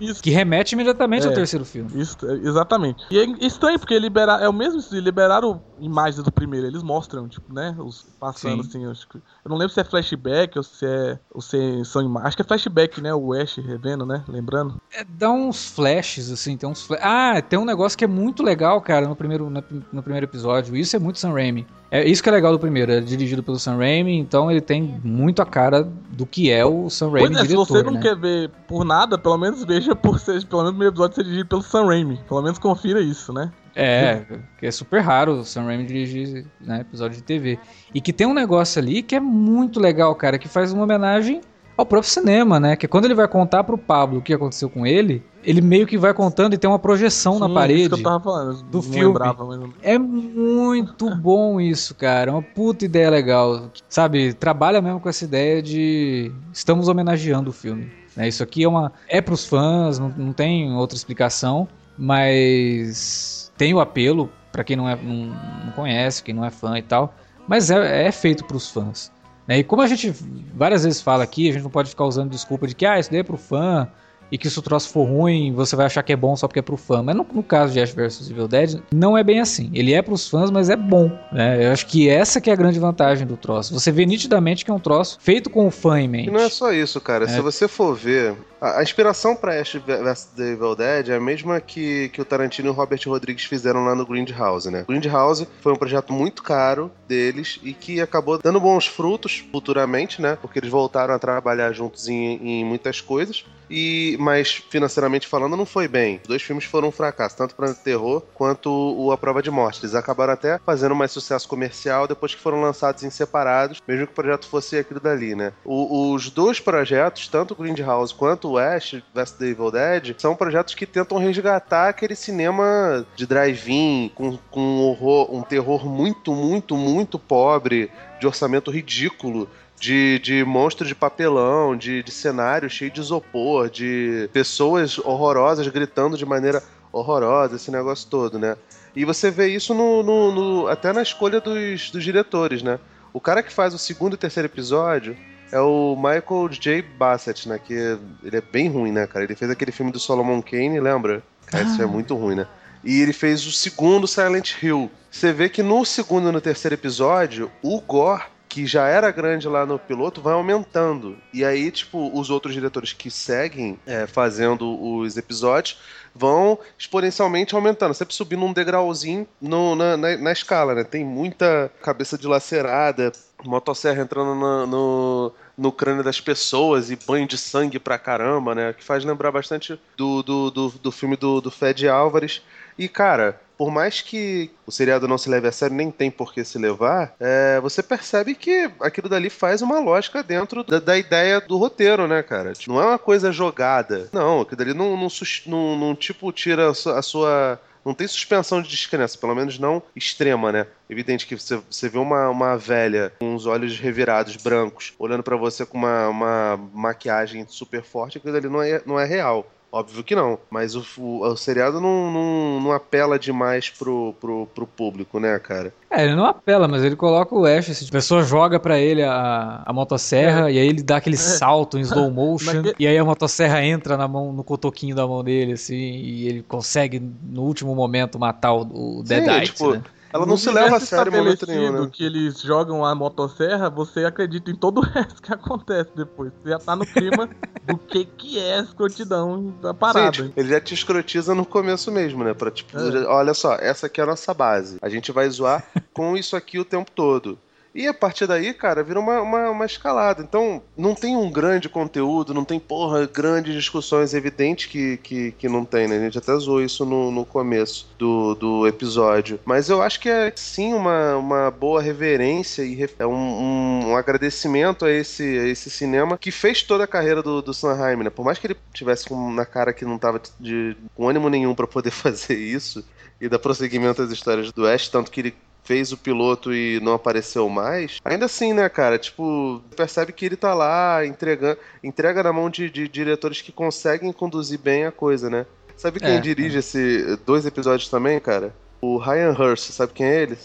Isso, 0.00 0.19
que 0.20 0.30
remete 0.30 0.74
imediatamente 0.74 1.26
ao 1.26 1.32
É. 1.32 1.34
terceiro 1.34 1.64
filme. 1.64 1.90
isso, 2.00 2.16
é, 2.26 2.34
exatamente. 2.34 3.04
E 3.10 3.18
é 3.18 3.24
estranho, 3.44 3.78
porque 3.78 3.98
liberar, 3.98 4.42
é 4.42 4.48
o 4.48 4.52
mesmo 4.52 4.80
se 4.80 5.00
liberaram 5.00 5.62
imagens 5.80 6.22
do 6.22 6.30
primeiro, 6.32 6.66
eles 6.66 6.82
mostram, 6.82 7.28
tipo, 7.28 7.52
né? 7.52 7.74
Os 7.78 8.02
passando 8.20 8.62
Sim. 8.62 8.68
assim, 8.68 8.84
eu, 8.84 8.90
acho 8.90 9.08
que- 9.08 9.16
eu 9.16 9.48
não 9.48 9.56
lembro 9.56 9.72
se 9.72 9.80
é 9.80 9.84
flashback 9.84 10.56
ou 10.58 10.62
se 10.62 10.84
é. 10.86 11.18
Ou 11.32 11.40
se 11.40 11.84
são 11.84 12.02
imagens. 12.02 12.28
Acho 12.28 12.36
que 12.36 12.42
é 12.42 12.44
flashback, 12.46 13.00
né? 13.00 13.14
O 13.14 13.32
Ash 13.32 13.56
revendo, 13.56 14.04
né? 14.04 14.22
Lembrando. 14.28 14.80
É, 14.92 15.04
dá 15.04 15.30
uns 15.30 15.66
flashes, 15.70 16.30
assim, 16.30 16.56
tem 16.56 16.68
uns 16.68 16.82
fla- 16.82 16.98
Ah, 17.00 17.40
tem 17.42 17.58
um 17.58 17.64
negócio 17.64 17.96
que 17.96 18.04
é 18.04 18.08
muito 18.08 18.42
legal, 18.42 18.80
cara, 18.80 19.08
no 19.08 19.16
primeiro, 19.16 19.48
na- 19.50 19.62
no 19.92 20.02
primeiro 20.02 20.26
episódio. 20.26 20.76
Isso 20.76 20.94
é 20.94 20.98
muito 20.98 21.18
Sam 21.18 21.32
Raimi. 21.32 21.66
É 21.90 22.08
isso 22.08 22.22
que 22.22 22.28
é 22.28 22.32
legal 22.32 22.52
do 22.52 22.58
primeiro, 22.58 22.92
é 22.92 23.00
dirigido 23.00 23.42
pelo 23.42 23.58
Sam 23.58 23.76
Raimi, 23.78 24.16
então 24.16 24.48
ele 24.48 24.60
tem 24.60 25.00
muito 25.02 25.42
a 25.42 25.46
cara 25.46 25.82
do 26.12 26.24
que 26.24 26.48
é 26.48 26.64
o 26.64 26.88
Sam 26.88 27.10
Raimi 27.10 27.28
Pois 27.30 27.38
é, 27.38 27.42
diretor, 27.42 27.66
se 27.66 27.72
você 27.72 27.82
não 27.82 27.92
né? 27.94 28.00
quer 28.00 28.16
ver 28.16 28.48
por 28.68 28.84
nada, 28.84 29.18
pelo 29.18 29.36
menos 29.36 29.64
veja 29.64 29.96
por 29.96 30.20
ser, 30.20 30.44
pelo 30.46 30.62
menos 30.62 30.70
o 30.70 30.74
primeiro 30.74 30.92
episódio 30.94 31.16
ser 31.16 31.24
dirigido 31.24 31.48
pelo 31.48 31.62
Sam 31.62 31.86
Raimi. 31.86 32.20
Pelo 32.28 32.42
menos 32.42 32.58
confira 32.60 33.00
isso, 33.00 33.32
né? 33.32 33.50
É, 33.74 34.22
que 34.58 34.66
é 34.66 34.70
super 34.70 35.00
raro 35.00 35.38
o 35.38 35.44
Sam 35.44 35.64
Raimi 35.64 35.84
dirigir 35.84 36.46
né, 36.60 36.80
episódio 36.80 37.16
de 37.16 37.22
TV. 37.22 37.58
E 37.94 38.00
que 38.00 38.12
tem 38.12 38.26
um 38.26 38.34
negócio 38.34 38.80
ali 38.80 39.02
que 39.02 39.14
é 39.14 39.20
muito 39.20 39.78
legal, 39.80 40.14
cara, 40.14 40.38
que 40.38 40.48
faz 40.48 40.72
uma 40.72 40.84
homenagem 40.84 41.40
ao 41.80 41.86
próprio 41.86 42.10
cinema, 42.10 42.60
né? 42.60 42.76
Que 42.76 42.86
quando 42.86 43.06
ele 43.06 43.14
vai 43.14 43.26
contar 43.26 43.64
pro 43.64 43.78
Pablo 43.78 44.18
o 44.18 44.22
que 44.22 44.34
aconteceu 44.34 44.68
com 44.68 44.86
ele, 44.86 45.22
ele 45.42 45.62
meio 45.62 45.86
que 45.86 45.96
vai 45.96 46.12
contando 46.12 46.52
e 46.52 46.58
tem 46.58 46.68
uma 46.68 46.78
projeção 46.78 47.38
na 47.38 47.48
Sim, 47.48 47.54
parede. 47.54 47.80
Isso 47.80 47.90
que 47.90 48.00
eu 48.00 48.02
tava 48.02 48.20
falando. 48.20 48.58
eu 48.58 48.62
do 48.64 48.82
filme. 48.82 49.06
lembrava, 49.06 49.44
mas... 49.46 49.70
É 49.82 49.98
muito 49.98 51.08
bom 51.16 51.58
isso, 51.58 51.94
cara. 51.94 52.30
É 52.30 52.34
uma 52.34 52.42
puta 52.42 52.84
ideia 52.84 53.08
legal. 53.08 53.70
Sabe, 53.88 54.34
trabalha 54.34 54.82
mesmo 54.82 55.00
com 55.00 55.08
essa 55.08 55.24
ideia 55.24 55.62
de 55.62 56.30
estamos 56.52 56.88
homenageando 56.88 57.48
o 57.48 57.52
filme. 57.52 57.90
né? 58.14 58.28
Isso 58.28 58.42
aqui 58.42 58.62
é 58.62 58.68
uma. 58.68 58.92
É 59.08 59.22
pros 59.22 59.46
fãs, 59.46 59.98
não, 59.98 60.10
não 60.10 60.32
tem 60.34 60.72
outra 60.74 60.96
explicação, 60.96 61.66
mas 61.96 63.39
tem 63.60 63.74
o 63.74 63.80
apelo 63.80 64.32
pra 64.50 64.64
quem 64.64 64.74
não, 64.74 64.88
é, 64.88 64.96
não, 64.96 65.36
não 65.66 65.72
conhece, 65.76 66.22
quem 66.22 66.34
não 66.34 66.42
é 66.42 66.50
fã 66.50 66.78
e 66.78 66.82
tal. 66.82 67.14
Mas 67.46 67.70
é, 67.70 68.06
é 68.06 68.10
feito 68.10 68.42
pros 68.42 68.70
fãs. 68.70 69.12
né? 69.46 69.58
E 69.58 69.64
como 69.64 69.82
a 69.82 69.86
gente 69.86 70.14
várias 70.54 70.84
vezes 70.84 71.02
fala 71.02 71.22
aqui, 71.22 71.50
a 71.50 71.52
gente 71.52 71.62
não 71.62 71.70
pode 71.70 71.90
ficar 71.90 72.06
usando 72.06 72.30
desculpa 72.30 72.66
de 72.66 72.74
que 72.74 72.86
ah, 72.86 72.98
isso 72.98 73.10
daí 73.10 73.20
é 73.20 73.22
pro 73.22 73.36
fã 73.36 73.86
e 74.32 74.38
que 74.38 74.48
se 74.48 74.58
o 74.58 74.62
troço 74.62 74.88
for 74.88 75.04
ruim, 75.04 75.52
você 75.52 75.76
vai 75.76 75.84
achar 75.84 76.02
que 76.02 76.10
é 76.10 76.16
bom 76.16 76.34
só 76.36 76.48
porque 76.48 76.60
é 76.60 76.62
pro 76.62 76.78
fã. 76.78 77.02
Mas 77.02 77.14
no, 77.14 77.26
no 77.30 77.42
caso 77.42 77.74
de 77.74 77.80
Ash 77.80 77.92
vs 77.92 78.30
Evil 78.30 78.48
Dead, 78.48 78.80
não 78.94 79.18
é 79.18 79.22
bem 79.22 79.40
assim. 79.40 79.70
Ele 79.74 79.92
é 79.92 80.00
pros 80.00 80.26
fãs, 80.26 80.50
mas 80.50 80.70
é 80.70 80.76
bom. 80.76 81.10
Né? 81.30 81.66
Eu 81.66 81.72
acho 81.72 81.86
que 81.86 82.08
essa 82.08 82.40
que 82.40 82.48
é 82.48 82.54
a 82.54 82.56
grande 82.56 82.80
vantagem 82.80 83.26
do 83.26 83.36
troço. 83.36 83.78
Você 83.78 83.92
vê 83.92 84.06
nitidamente 84.06 84.64
que 84.64 84.70
é 84.70 84.74
um 84.74 84.80
troço 84.80 85.18
feito 85.20 85.50
com 85.50 85.66
o 85.66 85.70
fã 85.70 86.00
em 86.00 86.08
mente. 86.08 86.28
E 86.28 86.32
não 86.32 86.40
é 86.40 86.48
só 86.48 86.72
isso, 86.72 86.98
cara. 86.98 87.26
É. 87.26 87.28
Se 87.28 87.42
você 87.42 87.68
for 87.68 87.94
ver, 87.94 88.36
a, 88.60 88.82
inspiração 88.82 89.34
pra 89.34 89.60
Ash 89.60 89.74
vs 89.74 90.24
The 90.36 90.52
Evil 90.52 90.74
Dead 90.76 91.08
é 91.08 91.16
a 91.16 91.20
mesma 91.20 91.60
que, 91.60 92.08
que 92.10 92.20
o 92.20 92.24
Tarantino 92.24 92.68
e 92.68 92.70
o 92.70 92.74
Robert 92.74 93.00
Rodrigues 93.06 93.44
fizeram 93.44 93.84
lá 93.84 93.94
no 93.94 94.06
Grindhouse, 94.06 94.70
né? 94.70 94.84
Grindhouse 94.88 95.48
foi 95.60 95.72
um 95.72 95.76
projeto 95.76 96.12
muito 96.12 96.42
caro 96.42 96.90
deles 97.08 97.58
e 97.62 97.72
que 97.72 98.00
acabou 98.00 98.38
dando 98.38 98.60
bons 98.60 98.86
frutos 98.86 99.44
futuramente, 99.50 100.20
né? 100.20 100.36
Porque 100.40 100.58
eles 100.58 100.70
voltaram 100.70 101.14
a 101.14 101.18
trabalhar 101.18 101.72
juntos 101.72 102.08
em, 102.08 102.60
em 102.60 102.64
muitas 102.64 103.00
coisas. 103.00 103.44
E, 103.72 104.16
mas 104.18 104.50
financeiramente 104.68 105.28
falando, 105.28 105.56
não 105.56 105.64
foi 105.64 105.86
bem. 105.86 106.16
Os 106.22 106.28
dois 106.28 106.42
filmes 106.42 106.64
foram 106.64 106.88
um 106.88 106.92
fracasso, 106.92 107.36
tanto 107.36 107.54
para 107.54 107.72
terror 107.72 108.20
quanto 108.34 108.68
o 108.68 109.12
A 109.12 109.16
Prova 109.16 109.40
de 109.40 109.50
Morte. 109.50 109.80
Eles 109.82 109.94
acabaram 109.94 110.32
até 110.32 110.58
fazendo 110.66 110.94
mais 110.94 111.12
sucesso 111.12 111.46
comercial 111.46 112.08
depois 112.08 112.34
que 112.34 112.40
foram 112.40 112.60
lançados 112.60 113.04
em 113.04 113.10
separados, 113.10 113.80
mesmo 113.86 114.06
que 114.06 114.12
o 114.12 114.14
projeto 114.16 114.48
fosse 114.48 114.76
aquilo 114.76 114.98
dali, 114.98 115.36
né? 115.36 115.52
O- 115.64 116.12
os 116.12 116.30
dois 116.30 116.58
projetos, 116.58 117.28
tanto 117.28 117.52
o 117.54 117.56
Grindhouse 117.56 118.12
quanto 118.12 118.49
o 118.52 118.58
Ash 118.58 118.96
vs 119.14 119.32
The 119.32 119.46
Evil 119.46 119.70
Dead, 119.70 120.14
são 120.18 120.34
projetos 120.36 120.74
que 120.74 120.86
tentam 120.86 121.18
resgatar 121.18 121.88
aquele 121.88 122.14
cinema 122.14 123.06
de 123.16 123.26
drive-in, 123.26 124.10
com, 124.14 124.36
com 124.50 124.60
um, 124.60 124.80
horror, 124.82 125.34
um 125.34 125.42
terror 125.42 125.86
muito, 125.86 126.32
muito, 126.34 126.76
muito 126.76 127.18
pobre, 127.18 127.90
de 128.20 128.26
orçamento 128.26 128.70
ridículo, 128.70 129.48
de, 129.78 130.18
de 130.18 130.44
monstro 130.44 130.86
de 130.86 130.94
papelão, 130.94 131.74
de, 131.76 132.02
de 132.02 132.10
cenário 132.10 132.68
cheio 132.68 132.90
de 132.90 133.00
isopor, 133.00 133.70
de 133.70 134.28
pessoas 134.32 134.98
horrorosas 134.98 135.66
gritando 135.68 136.18
de 136.18 136.26
maneira 136.26 136.62
horrorosa, 136.92 137.56
esse 137.56 137.70
negócio 137.70 138.08
todo, 138.10 138.38
né? 138.38 138.56
E 138.94 139.04
você 139.04 139.30
vê 139.30 139.46
isso 139.48 139.72
no, 139.72 140.02
no- 140.02 140.32
no- 140.32 140.66
até 140.68 140.92
na 140.92 141.00
escolha 141.02 141.40
dos, 141.40 141.90
dos 141.90 142.02
diretores, 142.04 142.62
né? 142.62 142.78
O 143.12 143.20
cara 143.20 143.42
que 143.42 143.52
faz 143.52 143.72
o 143.72 143.78
segundo 143.78 144.14
e 144.14 144.16
terceiro 144.16 144.46
episódio 144.46 145.16
é 145.52 145.60
o 145.60 145.96
Michael 145.96 146.48
J. 146.50 146.82
Bassett, 146.82 147.48
né? 147.48 147.58
Que 147.58 147.98
ele 148.22 148.36
é 148.36 148.40
bem 148.40 148.68
ruim, 148.68 148.92
né, 148.92 149.06
cara? 149.06 149.24
Ele 149.24 149.34
fez 149.34 149.50
aquele 149.50 149.72
filme 149.72 149.92
do 149.92 149.98
Solomon 149.98 150.40
Kane, 150.40 150.80
lembra? 150.80 151.22
Cara, 151.46 151.64
isso 151.64 151.82
é 151.82 151.86
muito 151.86 152.14
ruim, 152.16 152.36
né? 152.36 152.46
E 152.84 153.00
ele 153.00 153.12
fez 153.12 153.46
o 153.46 153.52
segundo 153.52 154.06
Silent 154.06 154.62
Hill. 154.62 154.90
Você 155.10 155.32
vê 155.32 155.48
que 155.48 155.62
no 155.62 155.84
segundo 155.84 156.28
e 156.28 156.32
no 156.32 156.40
terceiro 156.40 156.74
episódio, 156.74 157.50
o 157.62 157.80
Gore, 157.80 158.22
que 158.50 158.66
já 158.66 158.88
era 158.88 159.12
grande 159.12 159.46
lá 159.48 159.64
no 159.64 159.78
piloto, 159.78 160.20
vai 160.20 160.34
aumentando. 160.34 161.16
E 161.32 161.44
aí, 161.44 161.70
tipo, 161.70 162.10
os 162.18 162.30
outros 162.30 162.52
diretores 162.52 162.92
que 162.92 163.08
seguem 163.10 163.78
é, 163.86 164.08
fazendo 164.08 164.68
os 164.98 165.16
episódios 165.16 165.78
vão 166.12 166.58
exponencialmente 166.76 167.54
aumentando, 167.54 167.94
sempre 167.94 168.12
subindo 168.12 168.44
um 168.44 168.52
degrauzinho 168.52 169.24
no- 169.40 169.76
na, 169.76 169.96
na- 169.96 170.16
na 170.18 170.32
escala, 170.32 170.74
né? 170.74 170.82
Tem 170.82 171.04
muita 171.04 171.70
cabeça 171.80 172.18
dilacerada, 172.18 173.12
motosserra 173.44 174.02
entrando 174.02 174.34
na- 174.34 174.66
no, 174.66 175.32
no 175.56 175.70
crânio 175.70 176.02
das 176.02 176.20
pessoas 176.20 176.90
e 176.90 176.96
banho 176.96 177.28
de 177.28 177.38
sangue 177.38 177.78
pra 177.78 177.98
caramba, 178.00 178.52
né? 178.52 178.72
Que 178.72 178.82
faz 178.82 179.04
lembrar 179.04 179.30
bastante 179.30 179.80
do, 179.96 180.24
do, 180.24 180.50
do, 180.50 180.68
do 180.70 180.90
filme 180.92 181.16
do, 181.16 181.40
do 181.40 181.52
Fed 181.52 181.88
Álvares. 181.88 182.42
E, 182.76 182.88
cara, 182.88 183.40
por 183.60 183.70
mais 183.70 184.00
que 184.00 184.50
o 184.66 184.72
seriado 184.72 185.06
não 185.06 185.18
se 185.18 185.28
leve 185.28 185.46
a 185.46 185.52
sério, 185.52 185.76
nem 185.76 185.90
tem 185.90 186.10
por 186.10 186.32
que 186.32 186.42
se 186.42 186.56
levar, 186.56 187.14
é, 187.20 187.60
você 187.60 187.82
percebe 187.82 188.34
que 188.34 188.70
aquilo 188.80 189.06
dali 189.06 189.28
faz 189.28 189.60
uma 189.60 189.78
lógica 189.78 190.22
dentro 190.22 190.64
da, 190.64 190.80
da 190.80 190.96
ideia 190.96 191.42
do 191.42 191.58
roteiro, 191.58 192.08
né, 192.08 192.22
cara? 192.22 192.54
Tipo, 192.54 192.72
Não 192.72 192.80
é 192.80 192.86
uma 192.86 192.98
coisa 192.98 193.30
jogada. 193.30 194.08
Não, 194.14 194.40
aquilo 194.40 194.56
dali 194.56 194.72
não, 194.72 194.96
não, 194.96 195.08
não- 195.46 195.76
não, 195.78 195.94
tipo, 195.94 196.32
tira 196.32 196.70
a 196.70 196.74
sua- 196.74 196.98
a 196.98 197.02
sua 197.02 197.60
não 197.84 197.92
tem 197.92 198.06
suspensão 198.08 198.62
de 198.62 198.68
descrença, 198.70 199.18
pelo 199.18 199.34
menos 199.34 199.58
não 199.58 199.82
extrema, 199.94 200.50
né? 200.50 200.66
Evidente 200.88 201.26
que 201.26 201.36
você, 201.38 201.60
você 201.70 201.86
vê 201.90 201.98
uma, 201.98 202.30
uma 202.30 202.56
velha 202.56 203.12
com 203.18 203.34
os 203.34 203.44
olhos 203.44 203.78
revirados, 203.78 204.36
brancos, 204.36 204.94
olhando 204.98 205.22
pra 205.22 205.36
você 205.36 205.66
com 205.66 205.76
uma, 205.76 206.08
uma 206.08 206.60
maquiagem 206.72 207.44
super 207.46 207.82
forte, 207.82 208.16
aquilo 208.16 208.34
ali 208.36 208.48
não 208.48 208.62
é, 208.62 208.80
não 208.86 208.98
é 208.98 209.04
real. 209.04 209.46
Óbvio 209.72 210.02
que 210.02 210.16
não, 210.16 210.36
mas 210.50 210.74
o, 210.74 210.84
o, 210.98 211.24
o 211.24 211.36
seriado 211.36 211.80
não, 211.80 212.10
não, 212.10 212.60
não 212.60 212.72
apela 212.72 213.16
demais 213.16 213.70
pro, 213.70 214.12
pro, 214.20 214.46
pro 214.52 214.66
público, 214.66 215.20
né, 215.20 215.38
cara? 215.38 215.72
É, 215.88 216.04
ele 216.04 216.16
não 216.16 216.24
apela, 216.24 216.66
mas 216.66 216.82
ele 216.82 216.96
coloca 216.96 217.34
o 217.34 217.46
Ash, 217.46 217.70
assim, 217.70 217.86
a 217.86 217.92
pessoa 217.92 218.24
joga 218.24 218.58
pra 218.58 218.80
ele 218.80 219.02
a, 219.04 219.62
a 219.64 219.72
motosserra 219.72 220.50
e 220.50 220.58
aí 220.58 220.66
ele 220.66 220.82
dá 220.82 220.96
aquele 220.96 221.16
salto 221.18 221.78
em 221.78 221.82
slow 221.82 222.10
motion 222.10 222.62
e 222.80 222.86
aí 222.86 222.98
a 222.98 223.04
motosserra 223.04 223.64
entra 223.64 223.96
na 223.96 224.08
mão, 224.08 224.32
no 224.32 224.42
cotoquinho 224.42 224.96
da 224.96 225.06
mão 225.06 225.22
dele, 225.22 225.52
assim, 225.52 225.76
e 225.76 226.26
ele 226.26 226.42
consegue 226.42 227.00
no 227.22 227.42
último 227.42 227.72
momento 227.72 228.18
matar 228.18 228.52
o, 228.52 228.62
o 228.62 228.98
Sim, 229.06 229.22
Deadite, 229.22 229.52
tipo, 229.52 229.70
né? 229.72 229.82
Ela 230.12 230.26
não 230.26 230.36
se 230.36 230.50
leva 230.50 230.76
a 230.76 230.80
sério 230.80 231.12
em 231.14 231.16
momento 231.16 231.46
nenhum, 231.46 231.84
né? 231.84 231.90
que 231.92 232.04
eles 232.04 232.40
jogam 232.40 232.84
a 232.84 232.94
motosserra, 232.94 233.70
você 233.70 234.04
acredita 234.04 234.50
em 234.50 234.54
todo 234.56 234.78
o 234.78 234.80
resto 234.84 235.22
que 235.22 235.32
acontece 235.32 235.90
depois. 235.94 236.32
Você 236.42 236.50
já 236.50 236.58
tá 236.58 236.74
no 236.74 236.84
clima 236.84 237.28
do 237.66 237.78
que 237.78 238.04
que 238.04 238.38
é 238.38 238.58
a 238.58 238.62
escrotidão 238.62 239.54
da 239.60 239.72
parada. 239.72 240.16
Sim, 240.16 240.32
ele 240.36 240.48
já 240.48 240.60
te 240.60 240.74
escrotiza 240.74 241.34
no 241.34 241.46
começo 241.46 241.90
mesmo, 241.92 242.24
né? 242.24 242.34
Pra, 242.34 242.50
tipo, 242.50 242.76
É. 242.76 243.06
olha 243.06 243.34
só, 243.34 243.54
essa 243.54 243.86
aqui 243.86 244.00
é 244.00 244.04
a 244.04 244.06
nossa 244.06 244.34
base. 244.34 244.78
A 244.82 244.88
gente 244.88 245.12
vai 245.12 245.28
zoar 245.30 245.64
com 245.92 246.16
isso 246.16 246.34
aqui 246.36 246.58
o 246.58 246.64
tempo 246.64 246.90
todo. 246.90 247.38
E 247.74 247.86
a 247.86 247.94
partir 247.94 248.26
daí, 248.26 248.52
cara, 248.52 248.82
vira 248.82 248.98
uma, 248.98 249.20
uma, 249.20 249.50
uma 249.50 249.66
escalada. 249.66 250.22
Então, 250.22 250.62
não 250.76 250.94
tem 250.94 251.16
um 251.16 251.30
grande 251.30 251.68
conteúdo, 251.68 252.34
não 252.34 252.44
tem, 252.44 252.58
porra, 252.58 253.06
grandes 253.06 253.54
discussões. 253.54 254.12
É 254.12 254.18
evidente 254.18 254.68
que, 254.68 254.96
que, 254.98 255.32
que 255.32 255.48
não 255.48 255.64
tem, 255.64 255.86
né? 255.86 255.96
A 255.96 256.00
gente 256.00 256.18
até 256.18 256.36
zoou 256.36 256.62
isso 256.62 256.84
no, 256.84 257.10
no 257.10 257.24
começo 257.24 257.88
do, 257.98 258.34
do 258.34 258.66
episódio. 258.66 259.38
Mas 259.44 259.68
eu 259.68 259.80
acho 259.82 260.00
que 260.00 260.08
é, 260.08 260.32
sim, 260.34 260.74
uma, 260.74 261.16
uma 261.16 261.50
boa 261.50 261.80
reverência 261.80 262.62
e 262.62 262.88
é 262.98 263.06
um, 263.06 263.12
um, 263.12 263.90
um 263.90 263.96
agradecimento 263.96 264.84
a 264.84 264.90
esse, 264.90 265.22
a 265.22 265.46
esse 265.46 265.70
cinema 265.70 266.18
que 266.18 266.30
fez 266.30 266.62
toda 266.62 266.84
a 266.84 266.88
carreira 266.88 267.22
do, 267.22 267.40
do 267.40 267.54
Sanheim, 267.54 268.02
né? 268.02 268.10
Por 268.10 268.24
mais 268.24 268.38
que 268.38 268.48
ele 268.48 268.56
tivesse 268.72 269.06
com, 269.06 269.32
na 269.32 269.46
cara 269.46 269.72
que 269.72 269.84
não 269.84 269.98
tava 269.98 270.20
de, 270.38 270.76
com 270.94 271.08
ânimo 271.08 271.28
nenhum 271.28 271.54
pra 271.54 271.66
poder 271.66 271.90
fazer 271.92 272.36
isso 272.36 272.84
e 273.20 273.28
dar 273.28 273.38
prosseguimento 273.38 274.02
às 274.02 274.10
histórias 274.10 274.50
do 274.50 274.66
Ash, 274.66 274.88
tanto 274.88 275.10
que 275.10 275.20
ele 275.20 275.34
fez 275.62 275.92
o 275.92 275.96
piloto 275.96 276.52
e 276.52 276.80
não 276.80 276.94
apareceu 276.94 277.48
mais, 277.48 277.98
ainda 278.04 278.26
assim, 278.26 278.52
né, 278.52 278.68
cara, 278.68 278.98
tipo, 278.98 279.62
percebe 279.76 280.12
que 280.12 280.24
ele 280.26 280.36
tá 280.36 280.52
lá 280.54 281.04
entregando, 281.06 281.58
entrega 281.82 282.22
na 282.22 282.32
mão 282.32 282.50
de, 282.50 282.68
de 282.70 282.88
diretores 282.88 283.40
que 283.42 283.52
conseguem 283.52 284.12
conduzir 284.12 284.58
bem 284.58 284.84
a 284.86 284.92
coisa, 284.92 285.30
né? 285.30 285.46
Sabe 285.76 286.00
quem 286.00 286.16
É, 286.16 286.20
dirige 286.20 286.58
esse 286.58 287.16
dois 287.24 287.46
episódios 287.46 287.88
também, 287.88 288.18
cara? 288.20 288.54
O 288.82 288.98
Ryan 288.98 289.32
Hurst, 289.38 289.70
sabe 289.70 289.92
quem 289.94 290.06
é 290.06 290.22
ele? 290.22 290.36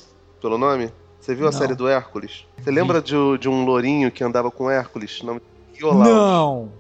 Pelo 0.41 0.58
nome? 0.58 0.91
Você 1.19 1.34
viu 1.34 1.47
a 1.47 1.51
Não. 1.51 1.58
série 1.58 1.73
do 1.75 1.88
Hércules? 1.88 2.45
Você 2.58 2.69
lembra 2.69 3.01
de, 3.01 3.15
de 3.39 3.49
um 3.49 3.65
lourinho 3.65 4.12
que 4.12 4.23
andava 4.23 4.51
com 4.51 4.69
Hércules? 4.69 5.21
Nome 5.23 5.41
Iolaus. 5.80 6.08
Não! 6.08 6.71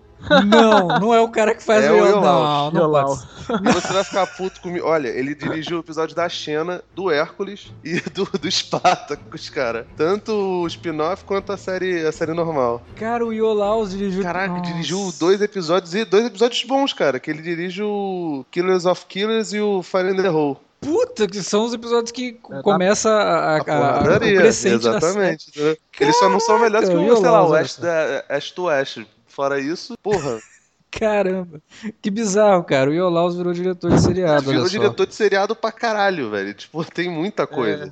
Não, 0.45 0.87
não 0.99 1.13
é 1.13 1.21
o 1.21 1.29
cara 1.29 1.53
que 1.53 1.63
faz 1.63 1.85
É 1.85 1.91
o 1.91 1.95
o 2.17 2.21
Não, 2.21 2.71
não 2.71 2.91
pode. 2.91 3.21
E 3.61 3.73
você 3.73 3.93
vai 3.93 4.03
ficar 4.03 4.27
puto 4.27 4.59
comigo. 4.61 4.87
Olha, 4.87 5.07
ele 5.07 5.35
dirigiu 5.35 5.77
o 5.77 5.79
episódio 5.81 6.15
da 6.15 6.27
Xena, 6.27 6.83
do 6.95 7.11
Hércules 7.11 7.71
e 7.83 7.99
do, 8.11 8.25
do 8.25 8.49
Spartacus, 8.51 9.49
cara. 9.49 9.85
Tanto 9.95 10.31
o 10.31 10.67
spin-off 10.67 11.23
quanto 11.25 11.51
a 11.51 11.57
série, 11.57 12.05
a 12.05 12.11
série 12.11 12.33
normal. 12.33 12.81
Cara, 12.95 13.25
o 13.25 13.31
Iolaus 13.31 13.91
dirigiu... 13.91 14.23
Caraca, 14.23 14.53
Nossa. 14.55 14.71
dirigiu 14.71 15.13
dois 15.19 15.41
episódios 15.41 15.93
e 15.93 16.03
dois 16.05 16.25
episódios 16.25 16.63
bons, 16.63 16.93
cara. 16.93 17.19
Que 17.19 17.29
ele 17.29 17.41
dirige 17.41 17.83
o 17.83 18.45
Killers 18.51 18.85
of 18.85 19.05
Killers 19.05 19.53
e 19.53 19.59
o 19.59 19.83
Fire 19.83 20.09
in 20.09 20.15
the 20.15 20.29
Hole. 20.29 20.57
Puta, 20.81 21.27
que 21.27 21.41
são 21.41 21.65
os 21.65 21.73
episódios 21.73 22.11
que 22.11 22.39
É, 22.51 22.61
começa 22.61 23.09
a, 23.09 23.55
a, 23.55 23.57
A 23.57 23.57
a, 23.57 24.01
o 24.15 24.19
crescente 24.19 24.87
exatamente. 24.87 25.49
entendeu? 25.49 25.77
Eles 25.99 26.17
só 26.17 26.29
não 26.29 26.39
são 26.39 26.59
melhores 26.59 26.89
que 26.89 26.95
o, 26.95 27.17
sei 27.17 27.29
lá, 27.29 27.47
o 27.47 27.55
Ash, 27.55 27.77
da, 27.77 28.23
Ash 28.29 28.51
to 28.51 28.69
Ash. 28.69 28.99
Fora 29.35 29.59
isso, 29.59 29.97
porra, 30.01 30.39
Caramba, 30.89 31.61
que 32.01 32.09
bizarro, 32.09 32.63
cara. 32.63 32.89
O 32.89 32.93
Iolaus 32.93 33.35
virou 33.35 33.51
diretor 33.51 33.91
de 33.91 34.01
seriado, 34.01 34.49
virou 34.49 34.69
diretor 34.69 35.05
de 35.05 35.13
seriado 35.13 35.53
pra 35.53 35.69
caralho, 35.69 36.29
velho. 36.29 36.53
Tipo, 36.53 36.85
tem 36.85 37.09
muita 37.09 37.45
coisa. 37.45 37.89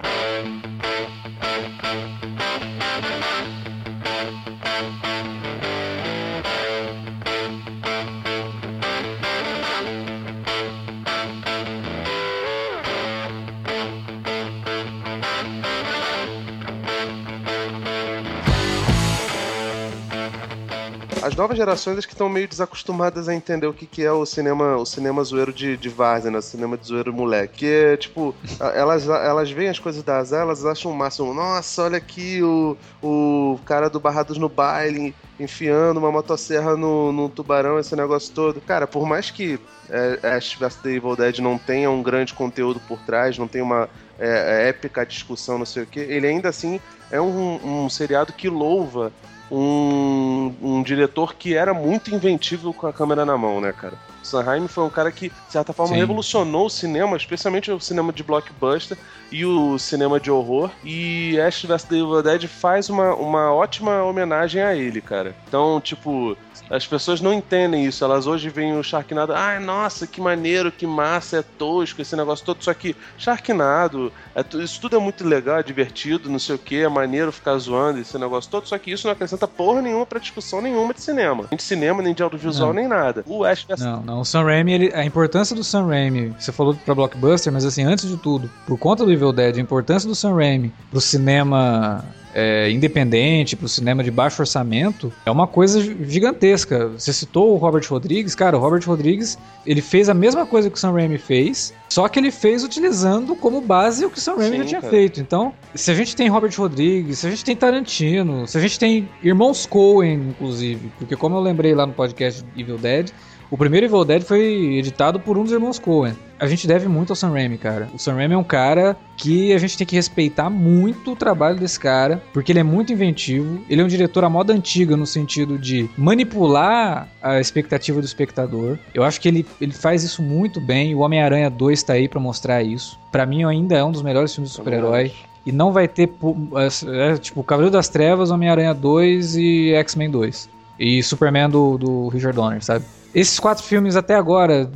As 21.33 21.37
novas 21.37 21.57
gerações 21.57 21.97
acho 21.97 22.05
que 22.05 22.13
estão 22.13 22.29
meio 22.29 22.47
desacostumadas 22.47 23.27
a 23.27 23.33
entender 23.33 23.65
o 23.65 23.73
que, 23.73 23.87
que 23.87 24.03
é 24.03 24.11
o 24.11 24.23
cinema, 24.23 24.75
o 24.75 24.85
cinema 24.85 25.23
zoeiro 25.23 25.51
de, 25.51 25.75
de 25.75 25.89
várzea, 25.89 26.29
né? 26.29 26.37
O 26.37 26.43
cinema 26.43 26.77
de 26.77 26.85
zoeiro 26.85 27.11
moleque. 27.11 27.57
Que 27.57 27.65
é, 27.65 27.97
tipo, 27.97 28.35
elas, 28.59 29.09
elas 29.09 29.49
veem 29.49 29.69
as 29.69 29.79
coisas 29.79 30.03
da 30.03 30.19
Azar, 30.19 30.41
elas 30.41 30.63
acham 30.63 30.91
o 30.91 30.95
máximo. 30.95 31.33
Nossa, 31.33 31.85
olha 31.85 31.97
aqui 31.97 32.43
o, 32.43 32.77
o 33.01 33.59
cara 33.65 33.89
do 33.89 33.99
Barrados 33.99 34.37
no 34.37 34.47
Baile 34.47 35.15
enfiando 35.39 35.97
uma 35.97 36.11
motosserra 36.11 36.77
no, 36.77 37.11
no 37.11 37.27
tubarão, 37.27 37.79
esse 37.79 37.95
negócio 37.95 38.31
todo. 38.31 38.61
Cara, 38.61 38.85
por 38.85 39.07
mais 39.07 39.31
que 39.31 39.59
é, 39.89 40.35
Ash 40.35 40.53
vs 40.53 40.75
The 40.75 40.89
Evil 40.91 41.15
Dead 41.15 41.39
não 41.39 41.57
tenha 41.57 41.89
um 41.89 42.03
grande 42.03 42.35
conteúdo 42.35 42.79
por 42.81 42.99
trás, 42.99 43.39
não 43.39 43.47
tenha 43.47 43.63
uma 43.63 43.89
é, 44.19 44.65
é, 44.65 44.69
épica 44.69 45.03
discussão, 45.03 45.57
não 45.57 45.65
sei 45.65 45.81
o 45.81 45.87
que, 45.87 45.99
ele 45.99 46.27
ainda 46.27 46.49
assim 46.49 46.79
é 47.09 47.19
um, 47.19 47.85
um 47.85 47.89
seriado 47.89 48.31
que 48.33 48.47
louva 48.47 49.11
um, 49.51 50.53
um 50.61 50.83
diretor 50.83 51.35
que 51.35 51.55
era 51.55 51.73
muito 51.73 52.13
inventivo 52.13 52.73
com 52.73 52.87
a 52.87 52.93
câmera 52.93 53.25
na 53.25 53.37
mão, 53.37 53.61
né, 53.61 53.71
cara? 53.71 53.93
O 54.23 54.25
Sanheim 54.25 54.67
foi 54.67 54.85
um 54.85 54.89
cara 54.89 55.11
que, 55.11 55.29
de 55.29 55.51
certa 55.51 55.73
forma, 55.73 55.93
Sim. 55.93 55.99
revolucionou 55.99 56.67
o 56.67 56.69
cinema, 56.69 57.17
especialmente 57.17 57.69
o 57.69 57.79
cinema 57.79 58.13
de 58.13 58.23
blockbuster 58.23 58.97
e 59.31 59.45
o 59.45 59.77
cinema 59.77 60.19
de 60.19 60.31
horror. 60.31 60.71
E 60.83 61.37
Ash 61.39 61.63
vs. 61.63 61.83
The 61.83 61.95
Evil 61.95 62.23
Dead 62.23 62.47
faz 62.47 62.89
uma, 62.89 63.13
uma 63.13 63.53
ótima 63.53 64.01
homenagem 64.03 64.61
a 64.61 64.73
ele, 64.73 65.01
cara. 65.01 65.35
Então, 65.47 65.81
tipo, 65.81 66.37
as 66.69 66.87
pessoas 66.87 67.19
não 67.19 67.33
entendem 67.33 67.85
isso. 67.85 68.03
Elas 68.03 68.25
hoje 68.27 68.49
veem 68.49 68.77
o 68.77 68.83
Sharknado, 68.83 69.33
ai, 69.33 69.59
nossa, 69.59 70.07
que 70.07 70.21
maneiro, 70.21 70.71
que 70.71 70.87
massa, 70.87 71.37
é 71.37 71.41
tosco 71.41 72.01
esse 72.01 72.15
negócio 72.15 72.45
todo. 72.45 72.63
Só 72.63 72.73
que 72.73 72.95
Sharknado, 73.17 74.11
é 74.35 74.43
isso 74.63 74.79
tudo 74.79 74.95
é 74.95 74.99
muito 74.99 75.25
legal, 75.27 75.57
é 75.57 75.63
divertido, 75.63 76.29
não 76.29 76.39
sei 76.39 76.55
o 76.55 76.59
que, 76.59 76.81
é 76.81 76.87
maneiro 76.87 77.31
ficar 77.31 77.57
zoando 77.57 77.99
esse 77.99 78.17
negócio 78.17 78.49
todo. 78.49 78.67
Só 78.67 78.77
que 78.77 78.91
isso 78.91 79.07
não 79.07 79.13
acrescenta 79.13 79.47
porra 79.47 79.81
nenhuma 79.81 80.05
pra 80.05 80.19
discussão 80.19 80.61
nenhuma 80.61 80.93
de 80.93 81.01
cinema. 81.01 81.45
Nem 81.49 81.57
de 81.57 81.63
cinema, 81.63 82.01
nem 82.01 82.13
de 82.13 82.23
audiovisual, 82.23 82.69
Não. 82.69 82.75
nem 82.75 82.87
nada. 82.87 83.23
O 83.27 83.43
Ash 83.43 83.63
vs. 83.63 83.81
Não, 84.13 84.21
o 84.21 84.25
Sam 84.25 84.43
Raimi, 84.43 84.73
ele- 84.73 84.91
a 84.93 85.03
importância 85.03 85.55
do 85.55 85.63
Sam 85.63 85.87
Raimi, 85.87 86.33
você 86.39 86.51
falou 86.51 86.75
pra 86.85 86.93
Blockbuster, 86.93 87.51
mas 87.51 87.65
assim, 87.65 87.83
antes 87.83 88.07
de 88.07 88.15
tudo, 88.17 88.47
por 88.67 88.77
conta 88.77 89.03
do 89.03 89.11
Evil 89.11 89.33
Dead, 89.33 89.57
a 89.57 89.59
importância 89.59 90.07
do 90.07 90.13
Sam 90.13 90.35
Raimi 90.35 90.71
pro 90.91 91.01
cinema 91.01 92.05
é, 92.35 92.71
independente, 92.71 93.55
pro 93.55 93.67
cinema 93.67 94.03
de 94.03 94.09
baixo 94.09 94.41
orçamento, 94.41 95.13
é 95.23 95.29
uma 95.29 95.45
coisa 95.45 95.79
gi- 95.79 95.95
gigantesca. 96.09 96.87
Você 96.89 97.13
citou 97.13 97.53
o 97.53 97.57
Robert 97.57 97.85
Rodrigues, 97.87 98.33
cara, 98.33 98.57
o 98.57 98.59
Robert 98.59 98.81
Rodrigues, 98.87 99.37
ele 99.65 99.81
fez 99.81 100.09
a 100.09 100.15
mesma 100.15 100.43
coisa 100.43 100.67
que 100.67 100.75
o 100.75 100.79
Sam 100.79 100.93
Raimi 100.93 101.19
fez, 101.19 101.71
só 101.89 102.07
que 102.07 102.17
ele 102.19 102.31
fez 102.31 102.63
utilizando 102.63 103.35
como 103.35 103.61
base 103.61 104.03
o 104.03 104.09
que 104.09 104.17
o 104.17 104.21
Sam 104.21 104.35
Raimi 104.37 104.57
Sim, 104.57 104.63
já 104.63 104.65
tinha 104.65 104.81
cara. 104.81 104.91
feito. 104.91 105.19
Então, 105.21 105.53
se 105.75 105.91
a 105.91 105.93
gente 105.93 106.15
tem 106.15 106.27
Robert 106.27 106.51
Rodrigues, 106.57 107.19
se 107.19 107.27
a 107.27 107.29
gente 107.29 107.45
tem 107.45 107.55
Tarantino, 107.55 108.47
se 108.47 108.57
a 108.57 108.61
gente 108.61 108.79
tem 108.79 109.07
irmãos 109.21 109.67
Coen, 109.67 110.29
inclusive, 110.29 110.91
porque 110.97 111.15
como 111.15 111.35
eu 111.35 111.39
lembrei 111.39 111.75
lá 111.75 111.85
no 111.85 111.93
podcast 111.93 112.43
Evil 112.57 112.79
Dead, 112.79 113.11
o 113.53 113.57
primeiro 113.57 113.85
Evil 113.85 114.03
Dead 114.03 114.23
foi 114.23 114.77
editado 114.77 115.19
por 115.19 115.37
um 115.37 115.43
dos 115.43 115.51
irmãos 115.51 115.77
Coen. 115.77 116.15
A 116.39 116.47
gente 116.47 116.65
deve 116.65 116.87
muito 116.87 117.11
ao 117.11 117.15
Sam 117.15 117.33
Raimi, 117.33 117.59
cara. 117.59 117.87
O 117.93 117.99
Sam 117.99 118.15
Raimi 118.15 118.33
é 118.33 118.37
um 118.37 118.43
cara 118.43 118.97
que 119.15 119.53
a 119.53 119.59
gente 119.59 119.77
tem 119.77 119.85
que 119.85 119.95
respeitar 119.95 120.49
muito 120.49 121.11
o 121.11 121.15
trabalho 121.15 121.59
desse 121.59 121.79
cara, 121.79 122.19
porque 122.33 122.51
ele 122.51 122.57
é 122.57 122.63
muito 122.63 122.91
inventivo. 122.91 123.61
Ele 123.69 123.79
é 123.79 123.85
um 123.85 123.87
diretor 123.87 124.23
à 124.23 124.29
moda 124.29 124.51
antiga 124.51 124.97
no 124.97 125.05
sentido 125.05 125.59
de 125.59 125.87
manipular 125.95 127.07
a 127.21 127.39
expectativa 127.39 128.01
do 128.01 128.05
espectador. 128.05 128.79
Eu 128.91 129.03
acho 129.03 129.21
que 129.21 129.27
ele, 129.27 129.45
ele 129.61 129.71
faz 129.71 130.03
isso 130.03 130.23
muito 130.23 130.59
bem. 130.59 130.95
O 130.95 131.01
Homem-Aranha 131.01 131.47
2 131.47 131.83
tá 131.83 131.93
aí 131.93 132.09
pra 132.09 132.19
mostrar 132.19 132.63
isso. 132.63 132.99
Pra 133.11 133.23
mim 133.23 133.43
ainda 133.43 133.77
é 133.77 133.83
um 133.83 133.91
dos 133.91 134.01
melhores 134.01 134.33
filmes 134.33 134.49
de 134.49 134.55
super-herói. 134.55 135.11
E 135.45 135.51
não 135.51 135.71
vai 135.71 135.87
ter, 135.87 136.09
é, 136.55 137.11
é, 137.11 137.17
tipo, 137.17 137.43
Cavaleiro 137.43 137.71
das 137.71 137.87
Trevas, 137.87 138.31
Homem-Aranha 138.31 138.73
2 138.73 139.35
e 139.35 139.73
X-Men 139.75 140.09
2. 140.09 140.49
E 140.79 141.03
Superman 141.03 141.51
do, 141.51 141.77
do 141.77 142.07
Richard 142.07 142.35
Donner, 142.35 142.63
sabe? 142.63 142.83
Esses 143.13 143.39
quatro 143.39 143.63
filmes 143.63 143.95
até 143.95 144.15
agora, 144.15 144.69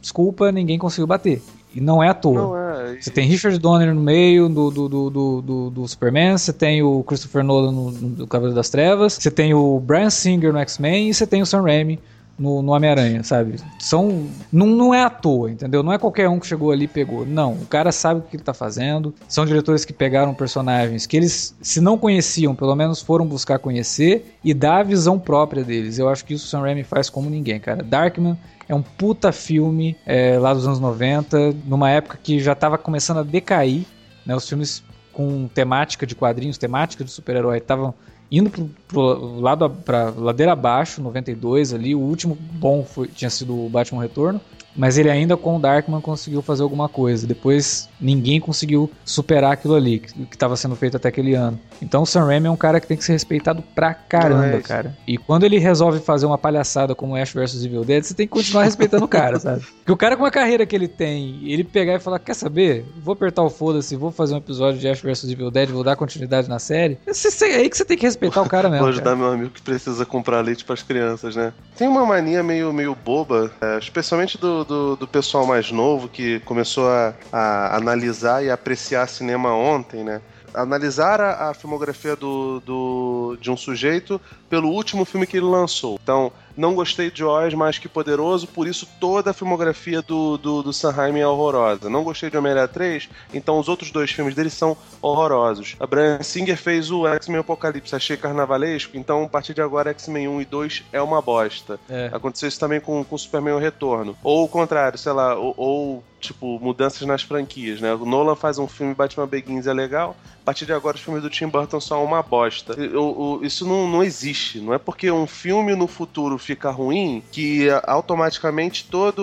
desculpa, 0.00 0.50
ninguém 0.50 0.78
conseguiu 0.78 1.06
bater. 1.06 1.42
E 1.74 1.80
não 1.80 2.02
é 2.02 2.08
à 2.08 2.14
toa. 2.14 2.34
Não 2.40 2.56
é, 2.56 2.96
Você 3.00 3.10
tem 3.10 3.26
Richard 3.28 3.58
Donner 3.58 3.94
no 3.94 4.00
meio 4.00 4.48
do, 4.48 4.70
do, 4.70 4.88
do, 4.88 5.10
do, 5.42 5.70
do- 5.70 5.88
Superman, 5.88 6.38
você 6.38 6.52
tem 6.52 6.82
o 6.82 7.02
Christopher 7.04 7.44
Nolan 7.44 7.70
no, 7.72 7.90
no 7.90 8.26
Cavaleiro 8.26 8.56
das 8.56 8.70
Trevas, 8.70 9.12
você 9.14 9.30
tem 9.30 9.52
o 9.52 9.78
Brian 9.78 10.08
Singer 10.10 10.52
no 10.52 10.58
X-Men 10.58 11.10
e 11.10 11.14
você 11.14 11.26
tem 11.26 11.42
o 11.42 11.46
Sam 11.46 11.62
Raimi 11.62 11.98
no, 12.38 12.62
no 12.62 12.72
Homem-Aranha, 12.72 13.22
sabe? 13.22 13.56
São. 13.78 14.26
Não, 14.52 14.66
não 14.66 14.94
é 14.94 15.02
à 15.02 15.10
toa, 15.10 15.50
entendeu? 15.50 15.82
Não 15.82 15.92
é 15.92 15.98
qualquer 15.98 16.28
um 16.28 16.38
que 16.38 16.46
chegou 16.46 16.70
ali 16.70 16.84
e 16.84 16.88
pegou. 16.88 17.24
Não, 17.24 17.54
o 17.54 17.66
cara 17.66 17.90
sabe 17.90 18.20
o 18.20 18.22
que 18.22 18.36
ele 18.36 18.42
tá 18.42 18.52
fazendo. 18.52 19.14
São 19.28 19.46
diretores 19.46 19.84
que 19.84 19.92
pegaram 19.92 20.34
personagens 20.34 21.06
que 21.06 21.16
eles, 21.16 21.54
se 21.60 21.80
não 21.80 21.96
conheciam, 21.96 22.54
pelo 22.54 22.74
menos 22.74 23.00
foram 23.00 23.26
buscar 23.26 23.58
conhecer 23.58 24.36
e 24.44 24.52
dar 24.52 24.80
a 24.80 24.82
visão 24.82 25.18
própria 25.18 25.64
deles. 25.64 25.98
Eu 25.98 26.08
acho 26.08 26.24
que 26.24 26.34
isso 26.34 26.46
o 26.46 26.48
Sam 26.48 26.60
Raimi 26.60 26.84
faz 26.84 27.08
como 27.08 27.30
ninguém, 27.30 27.58
cara. 27.58 27.82
Darkman 27.82 28.38
é 28.68 28.74
um 28.74 28.82
puta 28.82 29.32
filme 29.32 29.96
é, 30.04 30.38
lá 30.38 30.52
dos 30.52 30.66
anos 30.66 30.80
90, 30.80 31.54
numa 31.64 31.90
época 31.90 32.18
que 32.22 32.38
já 32.38 32.54
tava 32.54 32.76
começando 32.76 33.18
a 33.18 33.22
decair, 33.22 33.86
né? 34.24 34.34
Os 34.34 34.48
filmes 34.48 34.82
com 35.12 35.48
temática 35.48 36.06
de 36.06 36.14
quadrinhos, 36.14 36.58
temática 36.58 37.02
de 37.02 37.10
super-herói, 37.10 37.56
estavam 37.56 37.94
indo 38.30 38.50
pro, 38.50 38.70
pro 38.88 39.40
lado 39.40 39.64
a- 39.64 39.70
pra 39.70 40.10
ladeira 40.10 40.52
abaixo, 40.52 41.00
92 41.02 41.72
ali. 41.72 41.94
O 41.94 42.00
último 42.00 42.36
bom 42.36 42.84
foi, 42.84 43.08
tinha 43.08 43.30
sido 43.30 43.66
o 43.66 43.68
Batman 43.68 44.02
Retorno. 44.02 44.40
Mas 44.76 44.98
ele 44.98 45.10
ainda 45.10 45.36
com 45.36 45.56
o 45.56 45.58
Darkman 45.58 46.00
conseguiu 46.00 46.42
fazer 46.42 46.62
alguma 46.62 46.88
coisa. 46.88 47.26
Depois 47.26 47.88
ninguém 48.00 48.40
conseguiu 48.40 48.90
superar 49.04 49.52
aquilo 49.52 49.74
ali, 49.74 49.98
que 50.00 50.34
estava 50.34 50.56
sendo 50.56 50.76
feito 50.76 50.96
até 50.96 51.08
aquele 51.08 51.34
ano. 51.34 51.58
Então 51.80 52.02
o 52.02 52.06
Sam 52.06 52.24
Raimi 52.24 52.46
é 52.46 52.50
um 52.50 52.56
cara 52.56 52.80
que 52.80 52.86
tem 52.86 52.96
que 52.96 53.04
ser 53.04 53.12
respeitado 53.12 53.62
pra 53.74 53.94
caramba, 53.94 54.48
Mas- 54.54 54.66
cara. 54.66 54.96
E 55.06 55.16
quando 55.16 55.44
ele 55.44 55.58
resolve 55.58 56.00
fazer 56.00 56.26
uma 56.26 56.38
palhaçada 56.38 56.94
como 56.94 57.16
Ash 57.16 57.32
vs 57.32 57.64
Evil 57.64 57.84
Dead, 57.84 58.02
você 58.02 58.14
tem 58.14 58.26
que 58.26 58.32
continuar 58.32 58.64
respeitando 58.64 59.04
o 59.04 59.08
cara, 59.08 59.38
sabe? 59.38 59.64
Porque 59.78 59.92
o 59.92 59.96
cara 59.96 60.16
com 60.16 60.24
a 60.24 60.30
carreira 60.30 60.66
que 60.66 60.74
ele 60.74 60.88
tem, 60.88 61.40
ele 61.44 61.64
pegar 61.64 61.94
e 61.94 62.00
falar, 62.00 62.18
quer 62.18 62.34
saber? 62.34 62.84
Vou 63.02 63.12
apertar 63.12 63.42
o 63.42 63.50
foda-se, 63.50 63.96
vou 63.96 64.10
fazer 64.10 64.34
um 64.34 64.38
episódio 64.38 64.80
de 64.80 64.88
Ash 64.88 65.00
vs 65.00 65.24
Evil 65.24 65.50
Dead, 65.50 65.70
vou 65.70 65.84
dar 65.84 65.96
continuidade 65.96 66.48
na 66.48 66.58
série. 66.58 66.98
É 67.06 67.12
aí 67.56 67.70
que 67.70 67.76
você 67.76 67.84
tem 67.84 67.96
que 67.96 68.04
respeitar 68.04 68.42
o 68.42 68.48
cara 68.48 68.68
mesmo. 68.68 68.84
Vou 68.84 68.92
cara. 68.94 69.10
ajudar 69.10 69.16
meu 69.16 69.32
amigo 69.32 69.50
que 69.50 69.62
precisa 69.62 70.04
comprar 70.04 70.40
leite 70.40 70.64
pras 70.64 70.82
crianças, 70.82 71.36
né? 71.36 71.52
Tem 71.76 71.88
uma 71.88 72.04
mania 72.04 72.42
meio, 72.42 72.72
meio 72.72 72.94
boba, 72.94 73.50
é, 73.60 73.78
especialmente 73.78 74.38
do, 74.38 74.64
do, 74.66 74.96
do 74.96 75.08
pessoal 75.08 75.46
mais 75.46 75.70
novo 75.70 76.08
que 76.08 76.40
começou 76.40 76.88
a, 76.88 77.14
a 77.32 77.76
analisar 77.76 78.44
e 78.44 78.50
apreciar 78.50 79.08
cinema 79.08 79.54
ontem, 79.54 80.04
né? 80.04 80.20
Analisar 80.54 81.20
a, 81.20 81.50
a 81.50 81.54
filmografia 81.54 82.16
do, 82.16 82.60
do, 82.60 83.38
de 83.40 83.50
um 83.50 83.56
sujeito 83.56 84.20
pelo 84.48 84.68
último 84.68 85.04
filme 85.04 85.26
que 85.26 85.36
ele 85.36 85.46
lançou. 85.46 85.98
Então, 86.02 86.32
não 86.56 86.74
gostei 86.74 87.10
de 87.10 87.22
Oz 87.24 87.52
mais 87.54 87.78
que 87.78 87.88
Poderoso, 87.88 88.46
por 88.46 88.66
isso 88.66 88.86
toda 89.00 89.30
a 89.30 89.34
filmografia 89.34 90.00
do, 90.02 90.36
do, 90.38 90.62
do 90.62 90.72
Sam 90.72 90.90
Raimi 90.92 91.20
é 91.20 91.26
horrorosa. 91.26 91.88
Não 91.90 92.02
gostei 92.04 92.30
de 92.30 92.36
Homem-Aranha 92.36 92.68
3, 92.68 93.08
então 93.34 93.58
os 93.58 93.68
outros 93.68 93.90
dois 93.90 94.10
filmes 94.10 94.34
dele 94.34 94.50
são 94.50 94.76
horrorosos. 95.00 95.76
A 95.78 95.86
Brian 95.86 96.22
Singer 96.22 96.56
fez 96.56 96.90
o 96.90 97.06
X-Men 97.06 97.40
Apocalipse, 97.40 97.94
achei 97.94 98.16
carnavalesco, 98.16 98.96
então 98.96 99.24
a 99.24 99.28
partir 99.28 99.54
de 99.54 99.62
agora 99.62 99.90
X-Men 99.90 100.28
1 100.28 100.40
e 100.40 100.44
2 100.44 100.84
é 100.92 101.00
uma 101.00 101.20
bosta. 101.22 101.78
É. 101.88 102.10
Aconteceu 102.12 102.48
isso 102.48 102.58
também 102.60 102.80
com, 102.80 103.04
com 103.04 103.16
Superman 103.18 103.54
o 103.54 103.58
Retorno. 103.58 104.16
Ou 104.22 104.44
o 104.44 104.48
contrário, 104.48 104.98
sei 104.98 105.12
lá, 105.12 105.34
ou, 105.36 105.54
ou, 105.56 106.04
tipo, 106.20 106.58
mudanças 106.60 107.06
nas 107.06 107.22
franquias, 107.22 107.80
né? 107.80 107.94
O 107.94 108.04
Nolan 108.04 108.34
faz 108.34 108.58
um 108.58 108.66
filme 108.66 108.94
Batman 108.94 109.26
Begins 109.26 109.66
é 109.66 109.72
legal, 109.72 110.16
a 110.42 110.44
partir 110.46 110.64
de 110.66 110.72
agora 110.72 110.96
os 110.96 111.02
filmes 111.02 111.22
do 111.22 111.30
Tim 111.30 111.46
Burton 111.48 111.80
são 111.80 112.04
uma 112.04 112.22
bosta. 112.22 112.72
Eu- 112.74 112.92
eu- 112.92 113.40
isso 113.42 113.66
não, 113.66 113.88
não 113.88 114.02
existe. 114.02 114.60
Não 114.60 114.72
é 114.74 114.78
porque 114.78 115.10
um 115.10 115.26
filme 115.26 115.74
no 115.74 115.86
futuro 115.86 116.38
fica 116.46 116.70
ruim 116.70 117.22
que 117.32 117.66
automaticamente 117.82 118.84
toda 118.84 119.20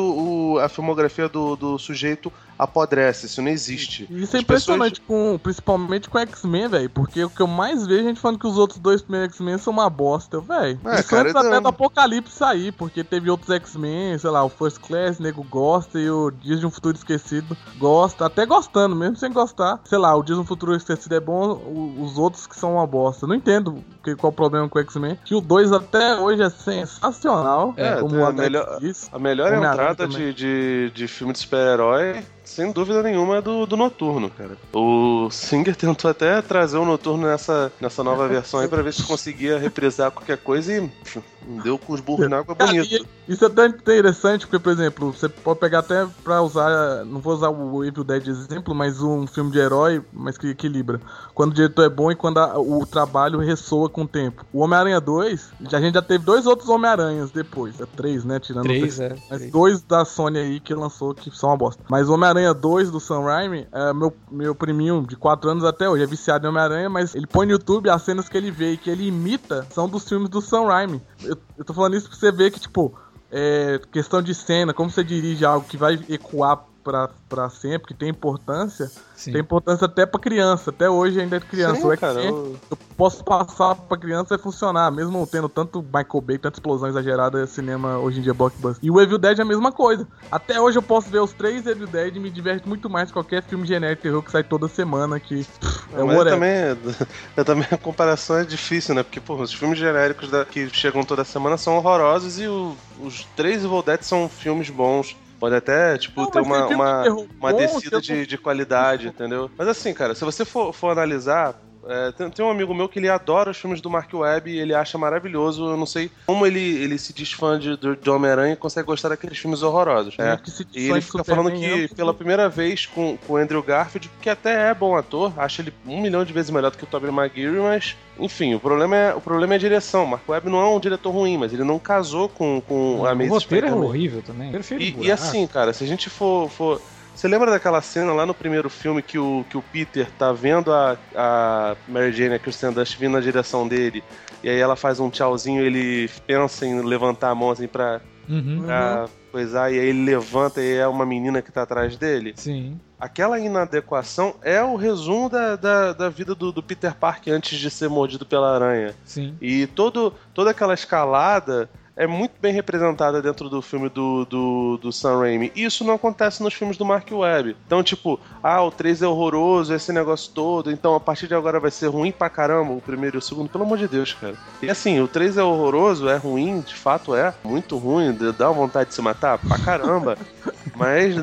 a 0.61 0.67
filmografia 0.67 1.29
do, 1.29 1.55
do 1.55 1.79
sujeito 1.79 2.31
apodrece. 2.57 3.25
Isso 3.25 3.41
não 3.41 3.49
existe. 3.49 4.07
Isso 4.09 4.35
é 4.35 4.39
As 4.39 4.43
impressionante, 4.43 5.01
com, 5.01 5.39
principalmente 5.41 6.09
com 6.09 6.19
X-Men, 6.19 6.67
velho. 6.67 6.89
Porque 6.89 7.23
o 7.23 7.29
que 7.29 7.41
eu 7.41 7.47
mais 7.47 7.85
vejo 7.85 8.01
é 8.01 8.03
a 8.03 8.07
gente 8.09 8.19
falando 8.19 8.39
que 8.39 8.47
os 8.47 8.57
outros 8.57 8.79
dois 8.79 9.01
primeiros 9.01 9.33
X-Men 9.35 9.57
são 9.57 9.73
uma 9.73 9.89
bosta, 9.89 10.39
velho. 10.39 10.79
É, 10.85 10.99
Isso 10.99 11.09
cara, 11.09 11.29
antes 11.29 11.35
até 11.35 11.59
do 11.59 11.67
Apocalipse 11.67 12.35
sair, 12.35 12.71
porque 12.71 13.03
teve 13.03 13.29
outros 13.29 13.49
X-Men, 13.49 14.17
sei 14.17 14.29
lá, 14.29 14.43
o 14.43 14.49
First 14.49 14.79
Class, 14.79 15.19
o 15.19 15.23
nego 15.23 15.43
gosta, 15.43 15.99
e 15.99 16.09
o 16.09 16.31
Dias 16.31 16.59
de 16.59 16.65
um 16.65 16.71
Futuro 16.71 16.95
Esquecido 16.95 17.55
gosta, 17.77 18.25
até 18.25 18.45
gostando, 18.45 18.95
mesmo 18.95 19.15
sem 19.15 19.31
gostar. 19.31 19.79
Sei 19.85 19.97
lá, 19.97 20.15
o 20.15 20.23
Dias 20.23 20.37
de 20.37 20.43
um 20.43 20.47
Futuro 20.47 20.75
Esquecido 20.75 21.15
é 21.15 21.19
bom, 21.19 21.95
os 21.99 22.17
outros 22.17 22.47
que 22.47 22.55
são 22.55 22.73
uma 22.73 22.87
bosta. 22.87 23.27
Não 23.27 23.35
entendo 23.35 23.83
que, 24.03 24.15
qual 24.15 24.31
o 24.31 24.35
problema 24.35 24.67
com 24.69 24.79
o 24.79 24.81
X-Men. 24.81 25.17
Que 25.23 25.35
o 25.35 25.41
2 25.41 25.71
até 25.71 26.15
hoje 26.15 26.41
é 26.41 26.49
sensacional, 26.49 27.73
É, 27.77 27.99
como 27.99 28.17
o 28.17 28.25
a 28.25 28.31
melhor-. 28.31 28.79
A 29.11 29.19
melhor 29.19 29.53
entrada 29.53 30.07
de, 30.07 30.33
de, 30.33 30.91
de 30.93 31.07
filme 31.07 31.33
de 31.33 31.39
super-herói, 31.39 32.23
sem 32.43 32.71
dúvida 32.71 33.01
nenhuma, 33.03 33.37
é 33.37 33.41
do, 33.41 33.65
do 33.65 33.77
Noturno, 33.77 34.29
cara. 34.29 34.57
O 34.73 35.29
Singer 35.31 35.75
tentou 35.77 36.09
até 36.11 36.41
trazer 36.41 36.77
o 36.77 36.85
Noturno 36.85 37.27
nessa, 37.27 37.71
nessa 37.79 38.03
nova 38.03 38.27
versão 38.27 38.59
aí 38.59 38.67
pra 38.67 38.81
ver 38.81 38.93
se 38.93 39.03
conseguia 39.03 39.57
reprisar 39.57 40.11
qualquer 40.11 40.37
coisa 40.37 40.73
e 40.73 40.87
pff, 40.87 41.21
deu 41.63 41.77
com 41.77 41.93
os 41.93 41.99
burros 42.01 42.29
na 42.29 42.39
água 42.39 42.55
Cara, 42.55 42.71
bonito. 42.71 43.07
Isso 43.27 43.43
é 43.45 43.47
até 43.47 43.65
interessante, 43.67 44.45
porque, 44.45 44.59
por 44.61 44.71
exemplo, 44.71 45.13
você 45.13 45.29
pode 45.29 45.59
pegar 45.59 45.79
até 45.79 46.05
pra 46.23 46.41
usar. 46.41 47.05
Não 47.05 47.21
vou 47.21 47.33
usar 47.33 47.49
o 47.49 47.83
Evil 47.85 48.03
Dead 48.03 48.21
de 48.23 48.29
exemplo, 48.31 48.75
mas 48.75 49.01
um 49.01 49.25
filme 49.25 49.49
de 49.49 49.59
herói, 49.59 50.01
mas 50.11 50.37
que 50.37 50.47
equilibra. 50.47 50.99
Quando 51.33 51.51
o 51.51 51.53
diretor 51.55 51.83
é 51.85 51.89
bom 51.89 52.11
e 52.11 52.15
quando 52.15 52.39
a- 52.39 52.59
o 52.59 52.85
trabalho 52.85 53.39
ressoa 53.39 53.89
com 53.89 54.01
o 54.01 54.07
tempo. 54.07 54.45
O 54.51 54.59
Homem-Aranha 54.59 54.99
2, 54.99 55.51
já- 55.69 55.77
a 55.77 55.81
gente 55.81 55.93
já 55.93 56.01
teve 56.01 56.25
dois 56.25 56.45
outros 56.45 56.67
Homem-Aranhas 56.67 57.31
depois. 57.31 57.79
É 57.79 57.85
três, 57.85 58.25
né? 58.25 58.39
Tirando 58.41 58.65
o 58.65 58.67
Três, 58.67 58.81
terceiro. 58.97 59.15
é. 59.15 59.17
Mas 59.29 59.37
três. 59.39 59.51
dois 59.53 59.81
da 59.81 60.03
Sony 60.03 60.39
aí 60.39 60.59
que 60.59 60.73
lançou 60.73 61.13
que 61.15 61.31
são 61.31 61.49
uma 61.49 61.57
bosta. 61.57 61.81
Mas 61.89 62.09
o 62.09 62.13
Homem-Aranha 62.13 62.32
2 62.53 62.91
do 62.91 62.99
Sam 62.99 63.21
Raimi, 63.21 63.67
é, 63.71 63.93
meu, 63.93 64.13
meu 64.31 64.55
priminho 64.55 65.05
de 65.07 65.15
4 65.15 65.49
anos 65.49 65.63
até 65.63 65.87
hoje, 65.87 66.03
é 66.03 66.07
viciado 66.07 66.45
em 66.45 66.49
Homem-Aranha, 66.49 66.89
mas 66.89 67.13
ele 67.15 67.27
põe 67.27 67.45
no 67.45 67.53
YouTube 67.53 67.89
as 67.89 68.01
cenas 68.01 68.27
que 68.27 68.37
ele 68.37 68.51
vê 68.51 68.71
e 68.71 68.77
que 68.77 68.89
ele 68.89 69.07
imita 69.07 69.67
são 69.71 69.87
dos 69.87 70.07
filmes 70.07 70.29
do 70.29 70.41
Sam 70.41 70.65
Raimi. 70.65 71.01
Eu, 71.21 71.37
eu 71.57 71.63
tô 71.63 71.73
falando 71.73 71.95
isso 71.95 72.09
pra 72.09 72.17
você 72.17 72.31
ver 72.31 72.51
que, 72.51 72.59
tipo, 72.59 72.93
é, 73.31 73.79
questão 73.91 74.21
de 74.21 74.33
cena, 74.33 74.73
como 74.73 74.89
você 74.89 75.03
dirige 75.03 75.45
algo 75.45 75.67
que 75.67 75.77
vai 75.77 75.99
ecoar 76.09 76.65
pra, 76.83 77.09
pra 77.29 77.49
sempre, 77.49 77.87
que 77.87 77.93
tem 77.93 78.09
importância, 78.09 78.91
Sim. 79.15 79.31
tem 79.31 79.41
importância 79.41 79.85
até 79.85 80.05
pra 80.05 80.19
criança. 80.19 80.69
Até 80.69 80.89
hoje 80.89 81.19
ainda 81.21 81.37
é 81.37 81.39
criança. 81.39 81.81
Sim, 81.81 81.87
o 81.87 81.97
cara, 81.97 82.21
eu- 82.21 82.55
eu 82.69 82.77
posso 82.97 83.23
passar 83.23 83.75
pra 83.75 83.97
criança 83.97 84.35
e 84.35 84.37
funcionar, 84.37 84.91
mesmo 84.91 85.25
tendo 85.25 85.47
tanto 85.47 85.81
Michael 85.81 86.21
Bay, 86.21 86.37
tanta 86.37 86.57
explosão 86.57 86.89
exagerada 86.89 87.45
cinema 87.47 87.97
hoje 87.97 88.19
em 88.19 88.21
dia 88.23 88.33
blockbuster. 88.33 88.79
E 88.83 88.91
o 88.91 88.99
Evil 88.99 89.17
Dead 89.17 89.39
é 89.39 89.41
a 89.41 89.45
mesma 89.45 89.71
coisa. 89.71 90.07
Até 90.31 90.59
hoje 90.59 90.77
eu 90.77 90.81
posso 90.81 91.09
ver 91.09 91.19
os 91.19 91.31
três 91.33 91.65
Evil 91.65 91.87
Dead 91.87 92.15
e 92.15 92.19
me 92.19 92.29
diverte 92.29 92.67
muito 92.67 92.89
mais 92.89 93.07
que 93.09 93.13
qualquer 93.13 93.41
filme 93.43 93.65
genérico 93.65 94.01
de 94.01 94.09
terror 94.09 94.21
que 94.21 94.31
sai 94.31 94.43
toda 94.43 94.67
semana 94.67 95.19
que 95.19 95.41
é 95.41 95.45
Mas 95.91 95.99
eu 95.99 96.05
whatever. 96.07 96.33
também, 96.33 96.77
eu 97.37 97.45
também 97.45 97.67
a 97.71 97.77
comparação 97.77 98.37
é 98.37 98.43
difícil, 98.43 98.93
né? 98.95 99.03
Porque, 99.03 99.19
pô, 99.19 99.35
os 99.35 99.53
filmes 99.53 99.79
genéricos 99.79 100.29
da- 100.29 100.43
que 100.45 100.69
chegam 100.69 101.03
toda 101.03 101.23
semana 101.23 101.57
são 101.57 101.77
horrorosos 101.77 102.39
e 102.39 102.47
o- 102.47 102.75
os 103.01 103.23
três 103.35 103.63
Evil 103.63 103.81
Dead 103.81 104.01
são 104.01 104.27
filmes 104.27 104.69
bons. 104.69 105.15
Pode 105.43 105.55
até, 105.55 105.97
tipo, 105.97 106.21
Não, 106.21 106.31
ter 106.31 106.39
uma, 106.39 106.67
uma, 106.69 107.03
uma 107.37 107.53
descida 107.53 107.99
de, 107.99 108.25
de 108.25 108.37
qualidade, 108.37 109.09
entendeu? 109.09 109.51
Mas 109.57 109.67
assim, 109.67 109.93
cara, 109.93 110.15
se 110.15 110.23
você 110.23 110.45
for, 110.45 110.71
for 110.71 110.87
analisar. 110.89 111.59
É, 111.87 112.11
tem, 112.11 112.29
tem 112.29 112.45
um 112.45 112.49
amigo 112.49 112.73
meu 112.73 112.87
que 112.89 112.99
ele 112.99 113.09
adora 113.09 113.51
os 113.51 113.57
filmes 113.57 113.81
do 113.81 113.89
Mark 113.89 114.13
Webb 114.13 114.49
e 114.51 114.59
ele 114.59 114.73
acha 114.73 114.97
maravilhoso. 114.97 115.65
Eu 115.69 115.77
não 115.77 115.85
sei 115.85 116.09
como 116.25 116.45
ele, 116.45 116.59
ele 116.59 116.97
se 116.97 117.11
diz 117.13 117.31
fã 117.31 117.57
de, 117.59 117.75
do- 117.75 117.95
de 117.95 118.09
Homem-Aranha 118.09 118.53
e 118.53 118.57
consegue 118.57 118.85
gostar 118.87 119.09
daqueles 119.09 119.37
filmes 119.37 119.61
horrorosos. 119.63 120.15
É. 120.17 120.33
E 120.73 120.89
ele 120.89 121.01
fica 121.01 121.23
falando 121.23 121.49
é 121.49 121.51
que 121.87 121.93
um- 121.93 121.95
pela 121.95 122.13
primeira 122.13 122.47
vez 122.49 122.85
com, 122.85 123.17
com 123.17 123.33
o 123.33 123.37
Andrew 123.37 123.61
Garfield, 123.63 124.09
que 124.21 124.29
até 124.29 124.69
é 124.69 124.73
bom 124.73 124.95
ator, 124.95 125.33
acha 125.37 125.61
ele 125.61 125.73
um 125.85 126.01
milhão 126.01 126.23
de 126.23 126.31
vezes 126.33 126.51
melhor 126.51 126.71
do 126.71 126.77
que 126.77 126.83
o 126.83 126.87
Tobey 126.87 127.11
Maguire, 127.11 127.59
mas 127.59 127.95
enfim, 128.19 128.53
o 128.53 128.59
problema 128.59 128.95
é, 128.95 129.13
o 129.15 129.19
problema 129.21 129.53
é 129.53 129.57
a 129.57 129.59
direção. 129.59 130.05
Mark 130.05 130.27
Webb 130.29 130.49
não 130.49 130.61
é 130.61 130.67
um 130.67 130.79
diretor 130.79 131.09
ruim, 131.11 131.37
mas 131.37 131.51
ele 131.51 131.63
não 131.63 131.79
casou 131.79 132.29
com, 132.29 132.61
com 132.67 132.97
a 132.99 133.01
O 133.01 133.07
Amazing 133.07 133.29
roteiro 133.29 133.67
é 133.67 133.69
horrível 133.87 134.21
também. 134.21 134.51
E, 134.83 134.91
e 135.07 135.11
assim, 135.11 135.47
cara, 135.47 135.73
se 135.73 135.83
a 135.83 135.87
gente 135.87 136.09
for, 136.09 136.49
for- 136.49 136.79
Você 137.15 137.27
lembra 137.27 137.51
daquela 137.51 137.81
cena 137.81 138.11
lá 138.11 138.25
no 138.25 138.33
primeiro 138.33 138.69
filme 138.69 139.01
que 139.01 139.17
o, 139.17 139.45
que 139.49 139.57
o 139.57 139.61
Peter 139.61 140.09
tá 140.17 140.33
vendo 140.33 140.73
a, 140.73 140.97
a 141.15 141.75
Mary 141.87 142.11
Jane, 142.11 142.35
a 142.35 142.39
Kristen 142.39 142.71
Dust, 142.73 142.97
vindo 142.97 143.13
na 143.13 143.19
direção 143.21 143.67
dele, 143.67 144.03
e 144.43 144.49
aí 144.49 144.59
ela 144.59 144.75
faz 144.75 144.99
um 144.99 145.09
tchauzinho 145.09 145.63
ele 145.63 146.09
pensa 146.27 146.65
em 146.65 146.81
levantar 146.81 147.29
a 147.29 147.35
mão 147.35 147.51
assim 147.51 147.67
pra, 147.67 148.01
Uhum. 148.27 148.63
pra 148.65 149.05
coisar, 149.31 149.71
e 149.71 149.79
aí 149.79 149.87
ele 149.87 150.05
levanta 150.05 150.61
e 150.61 150.75
é 150.77 150.87
uma 150.87 151.05
menina 151.05 151.41
que 151.41 151.51
tá 151.51 151.63
atrás 151.63 151.97
dele? 151.97 152.33
Sim. 152.37 152.79
Aquela 152.99 153.37
inadequação 153.37 154.35
é 154.41 154.63
o 154.63 154.75
resumo 154.77 155.29
da, 155.29 155.57
da, 155.57 155.91
da 155.91 156.09
vida 156.09 156.33
do, 156.33 156.51
do 156.51 156.63
Peter 156.63 156.95
Parker 156.95 157.33
antes 157.33 157.59
de 157.59 157.69
ser 157.69 157.89
mordido 157.89 158.25
pela 158.25 158.55
aranha. 158.55 158.95
Sim. 159.03 159.35
E 159.41 159.67
todo, 159.67 160.13
toda 160.33 160.51
aquela 160.51 160.73
escalada 160.73 161.69
é 161.95 162.07
muito 162.07 162.33
bem 162.41 162.53
representada 162.53 163.21
dentro 163.21 163.49
do 163.49 163.61
filme 163.61 163.89
do, 163.89 164.25
do, 164.25 164.77
do 164.77 164.91
Sam 164.91 165.19
Raimi. 165.19 165.51
E 165.55 165.63
isso 165.63 165.83
não 165.83 165.93
acontece 165.93 166.41
nos 166.41 166.53
filmes 166.53 166.77
do 166.77 166.85
Mark 166.85 167.09
Webb. 167.11 167.55
Então, 167.65 167.83
tipo, 167.83 168.19
ah, 168.41 168.61
o 168.63 168.71
3 168.71 169.01
é 169.01 169.07
horroroso, 169.07 169.73
esse 169.73 169.91
negócio 169.91 170.31
todo, 170.33 170.71
então 170.71 170.95
a 170.95 170.99
partir 170.99 171.27
de 171.27 171.35
agora 171.35 171.59
vai 171.59 171.71
ser 171.71 171.87
ruim 171.87 172.11
pra 172.11 172.29
caramba 172.29 172.73
o 172.73 172.81
primeiro 172.81 173.17
e 173.17 173.19
o 173.19 173.21
segundo. 173.21 173.49
Pelo 173.49 173.63
amor 173.63 173.77
de 173.77 173.87
Deus, 173.87 174.13
cara. 174.13 174.35
E 174.61 174.69
assim, 174.69 174.99
o 174.99 175.07
3 175.07 175.37
é 175.37 175.43
horroroso, 175.43 176.09
é 176.09 176.17
ruim, 176.17 176.61
de 176.61 176.75
fato 176.75 177.15
é, 177.15 177.33
muito 177.43 177.77
ruim, 177.77 178.17
dá 178.37 178.49
vontade 178.49 178.89
de 178.89 178.95
se 178.95 179.01
matar 179.01 179.37
pra 179.37 179.59
caramba. 179.59 180.17
Mas 180.75 181.15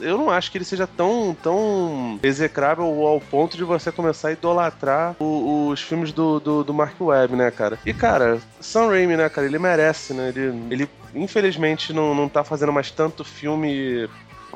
eu 0.00 0.16
não 0.16 0.30
acho 0.30 0.50
que 0.50 0.58
ele 0.58 0.64
seja 0.64 0.86
tão, 0.86 1.36
tão 1.42 2.18
execrável 2.22 2.84
ao 3.06 3.20
ponto 3.20 3.56
de 3.56 3.64
você 3.64 3.92
começar 3.92 4.28
a 4.28 4.32
idolatrar 4.32 5.14
o- 5.20 5.68
os 5.68 5.80
filmes 5.82 6.12
do, 6.12 6.40
do, 6.40 6.64
do 6.64 6.74
Mark 6.74 6.98
Webb, 7.00 7.36
né, 7.36 7.50
cara? 7.50 7.78
E, 7.84 7.92
cara, 7.92 8.38
Sam 8.60 8.88
Raimi, 8.88 9.16
né, 9.16 9.28
cara, 9.28 9.46
ele 9.46 9.58
merece, 9.58 10.14
né? 10.14 10.28
Ele, 10.34 10.66
ele 10.70 10.88
infelizmente 11.14 11.92
não, 11.92 12.14
não 12.14 12.28
tá 12.28 12.42
fazendo 12.44 12.72
mais 12.72 12.90
tanto 12.90 13.24
filme 13.24 14.08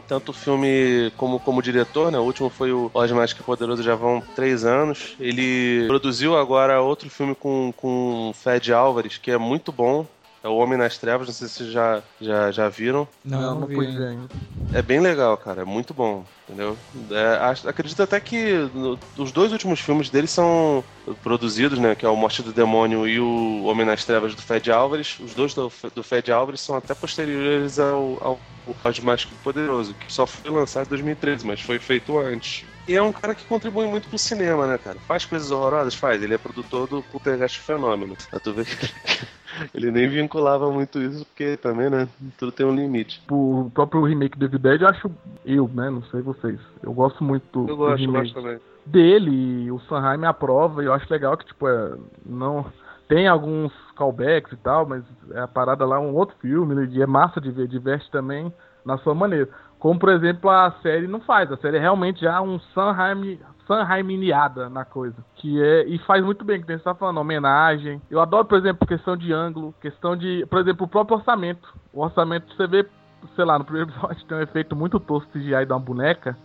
tanto 0.09 0.33
filme 0.33 1.13
como, 1.17 1.39
como 1.39 1.63
diretor, 1.63 2.11
né? 2.11 2.19
O 2.19 2.23
último 2.23 2.49
foi 2.51 2.73
o 2.73 2.91
Oz 2.93 3.11
Mágico 3.13 3.41
e 3.43 3.45
Poderoso, 3.45 3.83
já 3.83 3.95
vão 3.95 4.23
três 4.35 4.65
anos. 4.65 5.15
Ele 5.21 5.85
produziu 5.87 6.37
agora 6.37 6.81
outro 6.81 7.09
filme 7.09 7.35
com, 7.35 7.73
com 7.77 8.33
Fed 8.35 8.73
Álvares, 8.73 9.17
que 9.19 9.31
é 9.31 9.39
muito 9.39 9.71
bom. 9.71 10.07
É 10.45 10.49
O 10.49 10.57
Homem 10.57 10.77
nas 10.77 10.99
Trevas, 10.99 11.29
não 11.29 11.35
sei 11.35 11.47
se 11.47 11.55
vocês 11.55 11.71
já, 11.73 12.03
já, 12.21 12.51
já 12.51 12.69
viram. 12.69 13.07
Não, 13.25 13.61
não, 13.61 13.67
vi 13.67 13.75
pude 13.77 13.89
ainda. 13.89 14.01
ver 14.01 14.09
ainda. 14.09 14.29
É 14.75 14.83
bem 14.83 14.99
legal, 15.01 15.37
cara. 15.37 15.63
É 15.63 15.65
muito 15.65 15.95
bom, 15.95 16.25
entendeu? 16.49 16.77
É, 17.11 17.37
acho- 17.45 17.69
acredito 17.69 18.03
até 18.03 18.19
que 18.19 18.55
no- 18.75 18.99
os 19.19 19.31
dois 19.31 19.53
últimos 19.53 19.79
filmes 19.81 20.11
dele 20.11 20.27
são 20.27 20.83
produzidos, 21.23 21.79
né? 21.79 21.95
Que 21.95 22.05
é 22.07 22.09
o 22.09 22.17
Morte 22.17 22.43
do 22.43 22.53
Demônio 22.53 23.07
e 23.07 23.21
o 23.21 23.65
Homem 23.65 23.87
nas 23.87 24.05
Trevas 24.05 24.35
do 24.35 24.43
Fed 24.43 24.71
Álvares. 24.73 25.19
Os 25.21 25.35
dois 25.35 25.55
do, 25.55 25.71
do 25.95 26.03
Fed 26.03 26.33
Álvares 26.33 26.61
são 26.61 26.75
até 26.77 26.95
posteriores 26.95 27.79
ao, 27.79 28.19
ao 28.21 28.41
o 28.67 28.75
Oz 28.85 29.01
Mágico 29.01 29.35
Poderoso, 29.43 29.93
que 29.95 30.13
só 30.13 30.25
foi 30.27 30.51
lançado 30.51 30.87
em 30.87 30.91
2013, 30.91 31.45
mas 31.47 31.61
foi 31.61 31.79
feito 31.81 32.17
antes. 32.19 32.65
E 32.89 32.95
é 32.97 33.03
um 33.03 33.13
cara 33.13 33.35
que 33.35 33.45
contribui 33.47 33.87
muito 33.87 34.09
pro 34.09 34.19
cinema, 34.19 34.67
né, 34.67 34.77
cara? 34.77 34.99
Faz 35.01 35.25
coisas 35.25 35.51
horrorosas? 35.51 35.95
Faz. 35.95 36.23
Ele 36.23 36.35
é 36.35 36.39
produtor 36.39 36.89
do 36.89 37.03
Poltergeist 37.03 37.61
Fenômeno. 37.61 38.17
Pra 38.29 38.41
tu 38.41 38.53
ver 38.53 38.65
que 38.67 38.93
ele 39.73 39.91
nem 39.93 40.09
vinculava 40.09 40.71
muito 40.71 41.01
isso, 41.01 41.25
porque 41.27 41.57
também, 41.57 41.89
né? 41.89 42.09
Tudo 42.39 42.51
tem 42.51 42.67
um 42.67 42.75
limite. 42.75 43.23
O 43.31 43.71
próprio 43.73 44.03
remake 44.05 44.37
do 44.37 44.47
Evil 44.47 44.59
Dead, 44.59 44.81
eu 44.83 44.89
acho. 44.89 45.11
Eu, 45.45 45.69
né? 45.73 45.91
Não 45.91 46.03
sei 46.05 46.23
vocês. 46.23 46.59
Eu 46.83 46.93
gosto 46.93 47.23
muito 47.23 47.45
do, 47.53 47.61
Eu 47.61 47.67
do 47.69 47.77
gosto, 47.77 47.93
eu 48.03 48.07
remake. 48.07 48.33
gosto 48.33 48.43
também. 48.43 48.61
dele, 48.85 49.71
o 49.71 49.79
Sanheim 49.89 50.25
aprova, 50.25 50.83
e 50.83 50.87
eu 50.87 50.93
acho 50.93 51.07
legal 51.13 51.37
que, 51.37 51.47
tipo, 51.47 51.69
é, 51.69 51.93
não. 52.27 52.67
Tem 53.09 53.29
alguns 53.29 53.73
callbacks 53.95 54.53
e 54.53 54.57
tal, 54.57 54.87
mas 54.87 55.05
é 55.33 55.41
a 55.41 55.47
parada 55.49 55.85
lá 55.85 55.97
é 55.97 55.99
um 56.01 56.15
outro 56.15 56.35
filme, 56.41 56.87
e 56.91 57.03
é 57.03 57.07
massa 57.07 57.41
de 57.41 57.51
ver, 57.51 57.69
diverte 57.69 58.11
também 58.11 58.51
na 58.87 58.97
sua 58.99 59.15
maneira. 59.15 59.49
Como, 59.83 59.99
por 59.99 60.11
exemplo, 60.11 60.49
a 60.49 60.71
série 60.81 61.09
não 61.09 61.21
faz. 61.21 61.51
A 61.51 61.57
série 61.57 61.77
é 61.77 61.81
realmente 61.81 62.21
já 62.21 62.41
um 62.41 62.61
Sanheim, 62.73 63.41
Sanheiminiada 63.67 64.71
na 64.71 64.85
coisa. 64.85 65.17
Que 65.35 65.61
é, 65.61 65.85
e 65.89 65.99
faz 65.99 66.25
muito 66.25 66.45
bem, 66.45 66.61
que 66.61 66.67
você 66.69 66.79
tá 66.79 66.95
falando, 66.95 67.19
homenagem. 67.19 68.01
Eu 68.09 68.21
adoro, 68.21 68.45
por 68.45 68.57
exemplo, 68.57 68.87
questão 68.87 69.17
de 69.17 69.33
ângulo, 69.33 69.75
questão 69.81 70.17
de, 70.17 70.47
por 70.47 70.61
exemplo, 70.61 70.87
o 70.87 70.89
próprio 70.89 71.17
orçamento. 71.17 71.75
O 71.93 72.01
orçamento, 72.01 72.55
você 72.55 72.65
vê, 72.69 72.87
sei 73.35 73.45
lá, 73.45 73.59
no 73.59 73.65
primeiro 73.65 73.91
episódio 73.91 74.25
tem 74.25 74.39
um 74.39 74.43
efeito 74.43 74.77
muito 74.77 75.01
tosco 75.01 75.33
CGI 75.33 75.65
uma 75.69 75.81
boneca, 75.81 76.39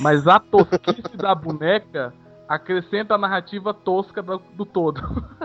mas 0.00 0.26
a 0.26 0.40
tosquice 0.40 1.16
da 1.16 1.36
boneca 1.36 2.12
acrescenta 2.48 3.14
a 3.14 3.18
narrativa 3.18 3.72
tosca 3.72 4.20
do, 4.20 4.42
do 4.54 4.66
todo. 4.66 5.00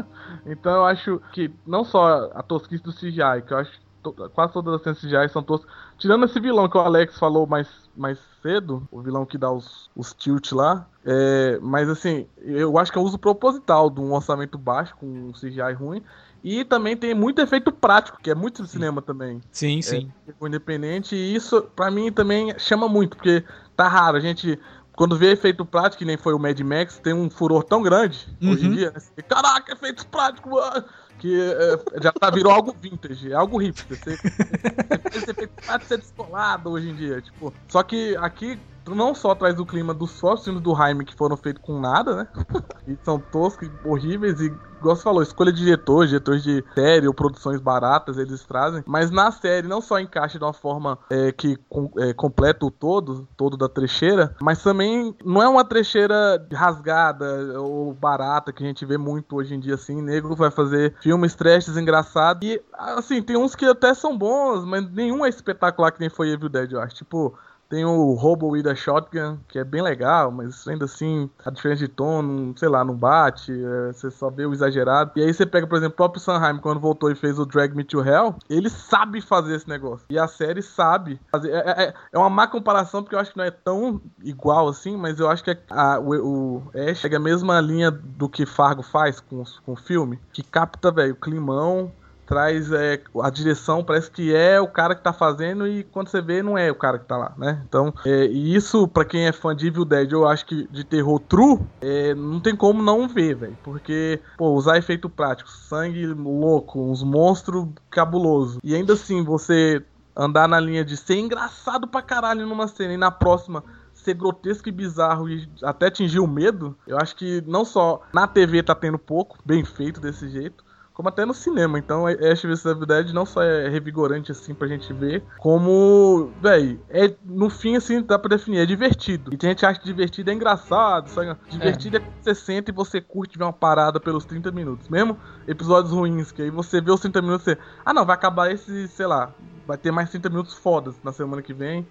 então 0.44 0.72
eu 0.72 0.86
acho 0.86 1.22
que 1.34 1.54
não 1.68 1.84
só 1.84 2.32
a 2.34 2.42
tosquice 2.42 2.84
do 2.84 2.92
CGI, 2.92 3.44
que 3.46 3.54
eu 3.54 3.60
acho 3.60 3.87
to- 4.12 4.30
quase 4.30 4.54
todas 4.54 4.74
as 4.76 4.82
cenas 4.82 5.00
CGI 5.00 5.30
são 5.30 5.42
toscas, 5.44 5.72
tirando 5.98 6.26
esse 6.26 6.40
vilão 6.40 6.68
que 6.70 6.78
o 6.78 6.82
Alex 6.82 7.18
falou 7.18 7.46
mais, 7.48 7.68
mais 7.96 8.20
cedo, 8.42 8.88
o 8.92 9.02
vilão 9.02 9.26
que 9.26 9.38
dá 9.38 9.52
os, 9.52 9.90
os 9.96 10.14
tilt 10.14 10.52
lá, 10.52 10.88
é, 11.06 11.60
mas 11.62 11.90
assim, 11.90 12.28
eu 12.38 12.78
acho 12.78 12.92
que 12.92 12.98
é 12.98 13.02
um 13.02 13.06
uso 13.06 13.18
proposital 13.18 13.90
de 13.90 14.00
um 14.00 14.14
orçamento 14.14 14.58
baixo 14.58 14.96
com 14.96 15.06
um 15.06 15.34
CGI 15.34 15.74
ruim. 15.74 16.04
E 16.44 16.64
também 16.64 16.96
tem 16.96 17.14
muito 17.14 17.42
efeito 17.42 17.72
prático, 17.72 18.20
que 18.22 18.30
é 18.30 18.36
muito 18.36 18.62
do 18.62 18.68
cinema 18.68 19.02
também 19.02 19.42
Sim, 19.52 19.82
sim. 19.82 20.12
o 20.40 20.48
independente 20.48 21.16
e 21.16 21.36
isso 21.36 21.62
pra 21.76 21.90
mim 21.92 22.12
também 22.12 22.58
chama 22.60 22.88
muito, 22.88 23.18
porque 23.18 23.44
tá 23.76 23.88
raro, 23.88 24.18
a 24.18 24.20
gente 24.20 24.58
quando 24.96 25.16
vê 25.16 25.32
efeito 25.32 25.64
prático, 25.64 26.00
que 26.00 26.06
nem 26.06 26.18
foi 26.18 26.34
o 26.34 26.40
Mad 26.40 26.60
Max, 26.62 26.98
tem 27.00 27.14
um 27.14 27.30
furor 27.30 27.64
tão 27.64 27.84
grande 27.84 28.28
hoje 28.44 28.66
em 28.66 28.70
Uhum. 28.70 28.76
dia, 28.76 28.92
né? 28.92 29.24
Caraca, 29.28 29.74
efeitos 29.74 30.04
práticos, 30.06 30.52
mano! 30.52 30.84
Que 31.20 31.42
é, 31.42 32.02
já 32.02 32.12
tá, 32.12 32.30
virou 32.30 32.52
algo 32.52 32.76
vintage, 32.80 33.32
é 33.32 33.36
algo 33.36 33.58
hipster. 33.58 33.98
Você, 33.98 34.18
você, 34.18 35.32
efeito 35.32 35.54
prático 35.66 35.94
é 35.94 35.98
descolado 35.98 36.70
hoje 36.70 36.90
em 36.90 36.96
dia, 36.96 37.22
tipo. 37.22 37.54
Só 37.68 37.84
que 37.84 38.16
aqui 38.18 38.60
não 38.88 39.14
só 39.16 39.34
traz 39.36 39.60
o 39.60 39.66
clima 39.66 39.94
dos 39.94 40.20
próprios 40.20 40.44
filmes 40.46 40.62
do 40.64 40.76
Jaime 40.76 41.06
que 41.06 41.16
foram 41.16 41.38
feitos 41.38 41.62
com 41.64 41.80
nada, 41.80 42.16
né? 42.16 42.28
e 42.88 42.98
são 43.04 43.20
toscos, 43.20 43.70
horríveis 43.84 44.40
e 44.40 44.60
igual 44.80 44.96
você 44.96 45.04
falou, 45.04 45.24
escolha 45.24 45.52
de 45.52 45.60
diretores, 45.64 46.10
diretores 46.10 46.44
de 46.44 46.64
série 46.76 47.08
ou 47.08 47.14
produções 47.14 47.60
baratas, 47.60 48.18
eles 48.18 48.44
trazem. 48.46 48.84
Mas 48.86 49.10
na 49.10 49.32
série 49.32 49.68
não 49.68 49.82
só 49.82 50.00
encaixa 50.00 50.38
de 50.38 50.44
uma 50.44 50.54
forma 50.54 51.00
é, 51.10 51.32
que 51.32 51.56
com- 51.68 51.92
é, 51.98 52.14
completa 52.14 52.66
o 52.66 52.72
todo, 52.72 53.28
todo 53.36 53.58
da 53.58 53.68
trecheira, 53.68 54.36
mas 54.42 54.62
também 54.62 55.16
não 55.26 55.42
é 55.42 55.48
uma 55.48 55.66
trecheira 55.66 56.46
rasgada 56.54 57.60
ou 57.60 57.94
barata 57.94 58.54
que 58.54 58.64
a 58.64 58.68
gente 58.68 58.86
vê 58.86 58.98
muito 58.98 59.36
hoje 59.36 59.56
em 59.56 59.60
dia 59.60 59.76
assim. 59.76 60.02
Negro 60.02 60.36
vai 60.36 60.52
fazer 60.52 60.96
filmes 61.02 61.34
trashes 61.36 61.76
engraçados 61.76 62.48
e 62.48 62.62
assim, 62.74 63.22
tem 63.22 63.36
uns 63.36 63.56
que 63.56 63.66
até 63.66 63.94
são 63.94 64.18
bons, 64.18 64.64
mas 64.64 64.90
nenhum 64.92 65.26
é 65.26 65.30
espetacular 65.30 65.92
que 65.92 66.00
nem 66.00 66.10
foi 66.10 66.30
Evil 66.30 66.50
Dead, 66.50 66.72
eu 66.72 66.82
acho. 66.82 66.96
Tipo, 66.96 67.38
tem 67.70 67.84
o 67.86 68.14
Robo 68.14 68.48
with 68.50 68.68
a 68.68 68.76
Shotgun, 68.76 69.38
que 69.48 69.60
é 69.60 69.64
bem 69.64 69.82
legal, 69.82 70.32
mas 70.32 70.68
ainda 70.68 70.86
assim, 70.86 71.30
a 71.46 71.50
diferença 71.50 71.80
de 71.80 71.88
tom, 71.88 72.54
sei 72.56 72.70
lá, 72.70 72.84
não 72.84 72.96
bate, 72.96 73.52
é, 73.52 73.94
você 73.94 74.10
só 74.10 74.30
vê 74.30 74.46
o 74.46 74.54
exagerado. 74.54 75.12
E 75.16 75.24
aí 75.24 75.34
você 75.34 75.46
pega, 75.46 75.68
por 75.68 75.78
exemplo, 75.78 75.94
o 75.94 75.98
próprio 75.98 76.22
Sanheim, 76.22 76.58
quando 76.60 76.80
voltou 76.80 77.12
e 77.12 77.16
fez 77.16 77.38
o 77.40 77.46
Drag 77.46 77.74
Me 77.76 77.84
to 77.84 78.02
Hell, 78.04 78.36
ele 78.50 78.70
sabe 78.70 79.22
fazer 79.22 79.56
esse 79.56 79.68
negócio. 79.68 80.06
E 80.10 80.18
a 80.18 80.28
série 80.28 80.62
sabe 80.62 81.20
fazer. 81.32 81.52
É, 81.52 81.84
é- 81.86 81.94
é 82.14 82.18
uma 82.18 82.30
má 82.30 82.48
comparação, 82.48 83.02
porque 83.04 83.16
eu 83.16 83.20
acho 83.20 83.32
que 83.32 83.38
não 83.38 83.46
é 83.46 83.52
tão 83.52 84.02
igual 84.24 84.68
assim, 84.68 84.96
mas 84.98 85.20
eu 85.20 85.30
acho 85.30 85.44
que 85.44 85.58
a- 85.70 86.00
o, 86.00 86.58
o 86.58 86.72
Ash 86.90 87.02
pega 87.02 87.18
a 87.18 87.20
mesma 87.20 87.60
linha 87.60 87.92
do 87.92 88.30
que 88.30 88.46
Fargo 88.46 88.82
faz 88.84 89.20
com, 89.20 89.44
com 89.66 89.74
o 89.74 89.76
filme, 89.76 90.20
que 90.32 90.42
capta, 90.44 90.92
velho, 90.92 91.14
o 91.14 91.18
climão, 91.18 91.92
traz 92.28 92.72
é, 92.74 93.02
a 93.24 93.30
direção, 93.30 93.84
parece 93.84 94.12
que 94.12 94.36
é 94.36 94.60
o 94.60 94.68
cara 94.68 94.94
que 94.94 95.02
tá 95.02 95.14
fazendo 95.14 95.66
e 95.66 95.84
quando 95.86 96.10
você 96.10 96.22
vê 96.22 96.44
não 96.44 96.58
é 96.58 96.70
o 96.70 96.76
cara 96.76 97.00
que 97.00 97.06
tá 97.06 97.18
lá, 97.18 97.34
né? 97.38 97.64
Então, 97.68 97.94
é, 98.06 98.26
e 98.26 98.54
isso 98.54 98.88
pra 98.88 99.06
quem 99.06 99.26
é 99.26 99.32
fã 99.32 99.56
de 99.56 99.68
Evil 99.68 99.86
Dead, 99.86 100.12
eu 100.12 100.28
acho 100.28 100.46
que 100.46 100.68
de 100.70 100.84
terror 100.84 101.20
true, 101.20 101.60
é, 101.82 102.14
não 102.14 102.42
tem 102.42 102.56
como 102.56 102.84
não 102.84 103.08
ver, 103.08 103.36
velho, 103.36 103.58
porque 103.64 104.20
pô, 104.38 104.50
usar 104.52 104.78
efeito 104.78 105.10
prático, 105.10 105.50
sangue 105.50 106.06
louco, 106.06 106.80
uns 106.80 107.02
monstros 107.02 107.68
cabuloso. 107.90 108.60
E 108.62 108.76
ainda 108.76 108.94
assim 108.94 109.24
você 109.24 109.82
andar 110.16 110.50
na 110.50 110.60
linha 110.60 110.84
de 110.84 110.98
ser 110.98 111.16
engraçado 111.16 111.88
pra 111.88 112.02
caralho 112.02 112.46
numa 112.46 112.68
cena 112.68 112.94
e 112.94 112.98
na 112.98 113.12
próxima 113.12 113.64
ser 113.94 114.14
grotesco 114.14 114.70
e 114.70 114.72
bizarro 114.72 115.30
e 115.30 115.50
até 115.64 115.88
atingir 115.88 116.20
o 116.20 116.28
medo, 116.28 116.78
eu 116.88 116.98
acho 116.98 117.16
que 117.16 117.44
não 117.46 117.66
só 117.66 118.02
na 118.14 118.28
TV 118.28 118.64
tá 118.64 118.74
tendo 118.74 118.98
pouco, 118.98 119.38
bem 119.46 119.64
feito 119.64 120.00
desse 120.00 120.30
jeito, 120.30 120.64
como 120.98 121.10
até 121.10 121.28
no 121.28 121.34
cinema. 121.34 121.78
Então, 121.78 122.08
Ash 122.08 122.42
vs 122.42 122.66
Evil 122.66 122.88
Dead 122.88 123.14
não 123.14 123.24
só 123.24 123.44
é 123.44 123.70
revigorante 123.70 124.32
assim 124.32 124.56
pra 124.56 124.68
gente 124.68 124.92
ver, 124.92 125.24
como, 125.38 126.32
véi, 126.42 126.80
é 126.90 127.14
no 127.24 127.52
fim 127.52 127.76
assim 127.76 128.02
dá 128.02 128.18
pra 128.18 128.36
definir, 128.36 128.62
é 128.62 128.66
divertido. 128.66 129.32
E 129.32 129.38
tem 129.38 129.52
gente 129.52 129.60
que 129.60 129.66
acha 129.68 129.80
divertido 129.84 130.32
é 130.32 130.34
engraçado, 130.34 131.08
só 131.10 131.22
divertido 131.48 131.98
é. 131.98 132.00
quando 132.00 132.14
você 132.20 132.34
senta 132.34 132.72
e 132.72 132.74
você 132.74 133.00
curte 133.00 133.38
ver 133.38 133.44
uma 133.44 133.54
parada 133.54 134.00
pelos 134.00 134.26
30 134.26 134.52
minutos. 134.52 134.90
Mesmo 134.90 135.16
episódios 135.48 135.94
ruins, 135.94 136.32
que 136.32 136.42
aí 136.42 136.50
você 136.50 136.82
vê 136.82 136.90
os 136.90 137.00
30 137.00 137.22
minutos 137.22 137.46
e 137.46 137.52
você, 137.52 137.58
ah 137.86 137.94
não, 137.94 138.04
vai 138.04 138.16
acabar 138.16 138.52
esse, 138.52 138.88
sei 138.88 139.06
lá, 139.06 139.32
vai 139.68 139.78
ter 139.78 139.92
mais 139.92 140.10
30 140.10 140.30
minutos 140.30 140.56
fodas 140.56 140.96
na 141.04 141.12
semana 141.12 141.44
que 141.44 141.54
vem. 141.54 141.86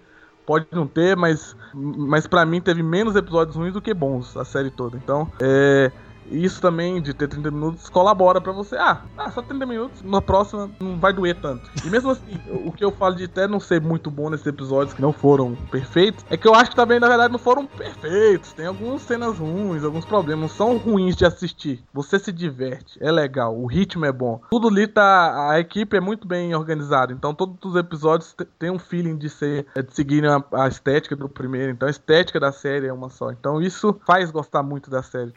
Pode 0.45 0.67
não 0.71 0.85
ter, 0.85 1.15
mas, 1.15 1.55
mas 1.73 2.27
para 2.27 2.45
mim 2.45 2.59
teve 2.59 2.83
menos 2.83 3.15
episódios 3.15 3.55
ruins 3.55 3.73
do 3.73 3.81
que 3.81 3.93
bons 3.93 4.35
a 4.35 4.43
série 4.43 4.69
toda. 4.69 4.97
Então, 4.97 5.29
é, 5.39 5.91
isso 6.29 6.61
também 6.61 7.01
de 7.01 7.13
ter 7.13 7.27
30 7.27 7.51
minutos 7.51 7.89
colabora 7.89 8.39
pra 8.41 8.51
você. 8.51 8.75
Ah, 8.77 9.01
ah, 9.17 9.31
só 9.31 9.41
30 9.41 9.65
minutos, 9.65 10.01
na 10.03 10.21
próxima 10.21 10.69
não 10.79 10.99
vai 10.99 11.13
doer 11.13 11.39
tanto. 11.41 11.69
E 11.85 11.89
mesmo 11.89 12.11
assim, 12.11 12.39
o 12.65 12.71
que 12.71 12.83
eu 12.83 12.91
falo 12.91 13.15
de 13.15 13.25
até 13.25 13.47
não 13.47 13.59
ser 13.59 13.81
muito 13.81 14.09
bom 14.11 14.29
nesses 14.29 14.45
episódios 14.47 14.93
que 14.93 15.01
não 15.01 15.13
foram 15.13 15.55
perfeitos, 15.71 16.25
é 16.29 16.37
que 16.37 16.47
eu 16.47 16.53
acho 16.55 16.71
que 16.71 16.75
também, 16.75 16.99
na 16.99 17.07
verdade, 17.07 17.31
não 17.31 17.39
foram 17.39 17.65
perfeitos. 17.65 18.53
Tem 18.53 18.65
algumas 18.65 19.01
cenas 19.01 19.37
ruins, 19.37 19.83
alguns 19.83 20.05
problemas. 20.05 20.51
São 20.51 20.77
ruins 20.77 21.15
de 21.15 21.25
assistir. 21.25 21.83
Você 21.93 22.19
se 22.19 22.31
diverte, 22.31 22.97
é 23.01 23.11
legal, 23.11 23.57
o 23.57 23.65
ritmo 23.65 24.05
é 24.05 24.11
bom. 24.11 24.41
Tudo 24.49 24.67
ali 24.67 24.87
tá. 24.87 25.49
A 25.51 25.59
equipe 25.59 25.95
é 25.95 26.01
muito 26.01 26.27
bem 26.27 26.53
organizada. 26.55 27.13
Então 27.13 27.33
todos 27.33 27.57
os 27.63 27.75
episódios 27.75 28.33
te- 28.33 28.45
tem 28.59 28.69
um 28.71 28.79
feeling 28.79 29.17
de 29.17 29.29
ser. 29.29 29.65
é, 29.75 29.81
de 29.81 29.93
seguir 29.93 30.25
a, 30.25 30.43
a 30.53 30.67
estética 30.67 31.15
do 31.15 31.29
primeiro. 31.29 31.71
Então 31.71 31.87
a 31.87 31.91
estética 31.91 32.39
da 32.39 32.51
série 32.51 32.87
é 32.87 32.93
uma 32.93 33.09
só. 33.09 33.31
Então 33.31 33.61
isso 33.61 33.99
faz 34.05 34.31
gostar 34.31 34.63
muito 34.63 34.89
da 34.89 35.01
série. 35.03 35.33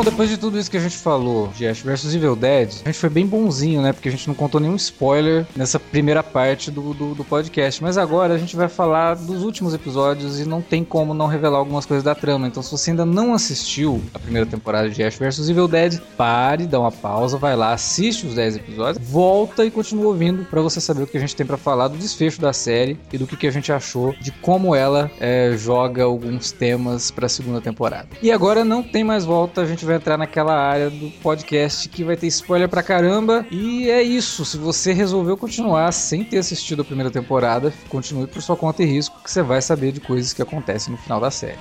Bom, 0.00 0.04
Então, 0.04 0.12
depois 0.12 0.30
de 0.30 0.38
tudo 0.38 0.58
isso 0.58 0.70
que 0.70 0.78
a 0.78 0.80
gente 0.80 0.96
falou 0.96 1.48
de 1.48 1.66
Ash 1.66 1.82
vs 1.82 2.14
Evil 2.14 2.34
Dead, 2.34 2.70
a 2.86 2.88
gente 2.88 2.98
foi 2.98 3.10
bem 3.10 3.26
bonzinho, 3.26 3.82
né? 3.82 3.92
Porque 3.92 4.08
a 4.08 4.10
gente 4.10 4.26
não 4.26 4.34
contou 4.34 4.58
nenhum 4.58 4.74
spoiler 4.76 5.46
nessa 5.54 5.78
primeira 5.78 6.22
parte 6.22 6.70
do, 6.70 6.94
do, 6.94 7.14
do 7.14 7.22
podcast. 7.22 7.82
Mas 7.82 7.98
agora 7.98 8.32
a 8.32 8.38
gente 8.38 8.56
vai 8.56 8.66
falar 8.66 9.14
dos 9.14 9.42
últimos 9.42 9.74
episódios 9.74 10.40
e 10.40 10.46
não 10.46 10.62
tem 10.62 10.84
como 10.84 11.12
não 11.12 11.26
revelar 11.26 11.58
algumas 11.58 11.84
coisas 11.84 12.02
da 12.02 12.14
trama. 12.14 12.46
Então, 12.46 12.62
se 12.62 12.70
você 12.70 12.92
ainda 12.92 13.04
não 13.04 13.34
assistiu 13.34 14.02
a 14.14 14.18
primeira 14.18 14.46
temporada 14.46 14.88
de 14.88 15.02
Ash 15.02 15.18
vs 15.18 15.50
Evil 15.50 15.68
Dead, 15.68 16.00
pare, 16.16 16.66
dá 16.66 16.80
uma 16.80 16.90
pausa, 16.90 17.36
vai 17.36 17.54
lá, 17.54 17.74
assiste 17.74 18.26
os 18.26 18.34
10 18.34 18.56
episódios, 18.56 19.06
volta 19.06 19.66
e 19.66 19.70
continua 19.70 20.06
ouvindo 20.06 20.46
para 20.46 20.62
você 20.62 20.80
saber 20.80 21.02
o 21.02 21.06
que 21.06 21.18
a 21.18 21.20
gente 21.20 21.36
tem 21.36 21.44
para 21.44 21.58
falar 21.58 21.88
do 21.88 21.98
desfecho 21.98 22.40
da 22.40 22.54
série 22.54 22.98
e 23.12 23.18
do 23.18 23.26
que, 23.26 23.36
que 23.36 23.46
a 23.46 23.52
gente 23.52 23.70
achou 23.70 24.14
de 24.18 24.30
como 24.30 24.74
ela 24.74 25.10
é, 25.20 25.52
joga 25.58 26.04
alguns 26.04 26.52
temas 26.52 27.10
para 27.10 27.26
a 27.26 27.28
segunda 27.28 27.60
temporada. 27.60 28.08
E 28.22 28.32
agora 28.32 28.64
não 28.64 28.82
tem 28.82 29.04
mais 29.04 29.26
volta, 29.26 29.60
a 29.60 29.66
gente 29.66 29.84
vai 29.89 29.89
entrar 29.94 30.16
naquela 30.16 30.54
área 30.54 30.90
do 30.90 31.10
podcast 31.22 31.88
que 31.88 32.04
vai 32.04 32.16
ter 32.16 32.26
spoiler 32.28 32.68
pra 32.68 32.82
caramba. 32.82 33.46
E 33.50 33.90
é 33.90 34.02
isso. 34.02 34.44
Se 34.44 34.56
você 34.56 34.92
resolveu 34.92 35.36
continuar 35.36 35.92
sem 35.92 36.24
ter 36.24 36.38
assistido 36.38 36.82
a 36.82 36.84
primeira 36.84 37.10
temporada, 37.10 37.72
continue 37.88 38.26
por 38.26 38.42
sua 38.42 38.56
conta 38.56 38.82
e 38.82 38.86
risco, 38.86 39.22
que 39.22 39.30
você 39.30 39.42
vai 39.42 39.60
saber 39.60 39.92
de 39.92 40.00
coisas 40.00 40.32
que 40.32 40.42
acontecem 40.42 40.92
no 40.92 40.98
final 40.98 41.20
da 41.20 41.30
série. 41.30 41.58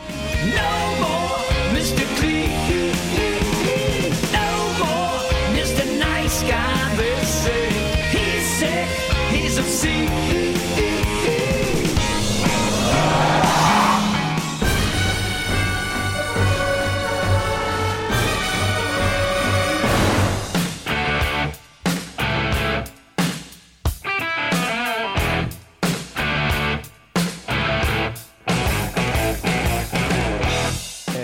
No 1.00 1.19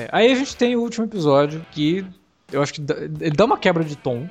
É, 0.05 0.09
aí 0.11 0.31
a 0.31 0.35
gente 0.35 0.55
tem 0.55 0.75
o 0.75 0.81
último 0.81 1.05
episódio 1.05 1.65
que 1.71 2.05
eu 2.51 2.61
acho 2.61 2.73
que 2.73 2.81
dá- 2.81 2.95
dá 3.35 3.45
uma 3.45 3.57
quebra 3.57 3.83
de 3.83 3.95
tom. 3.95 4.29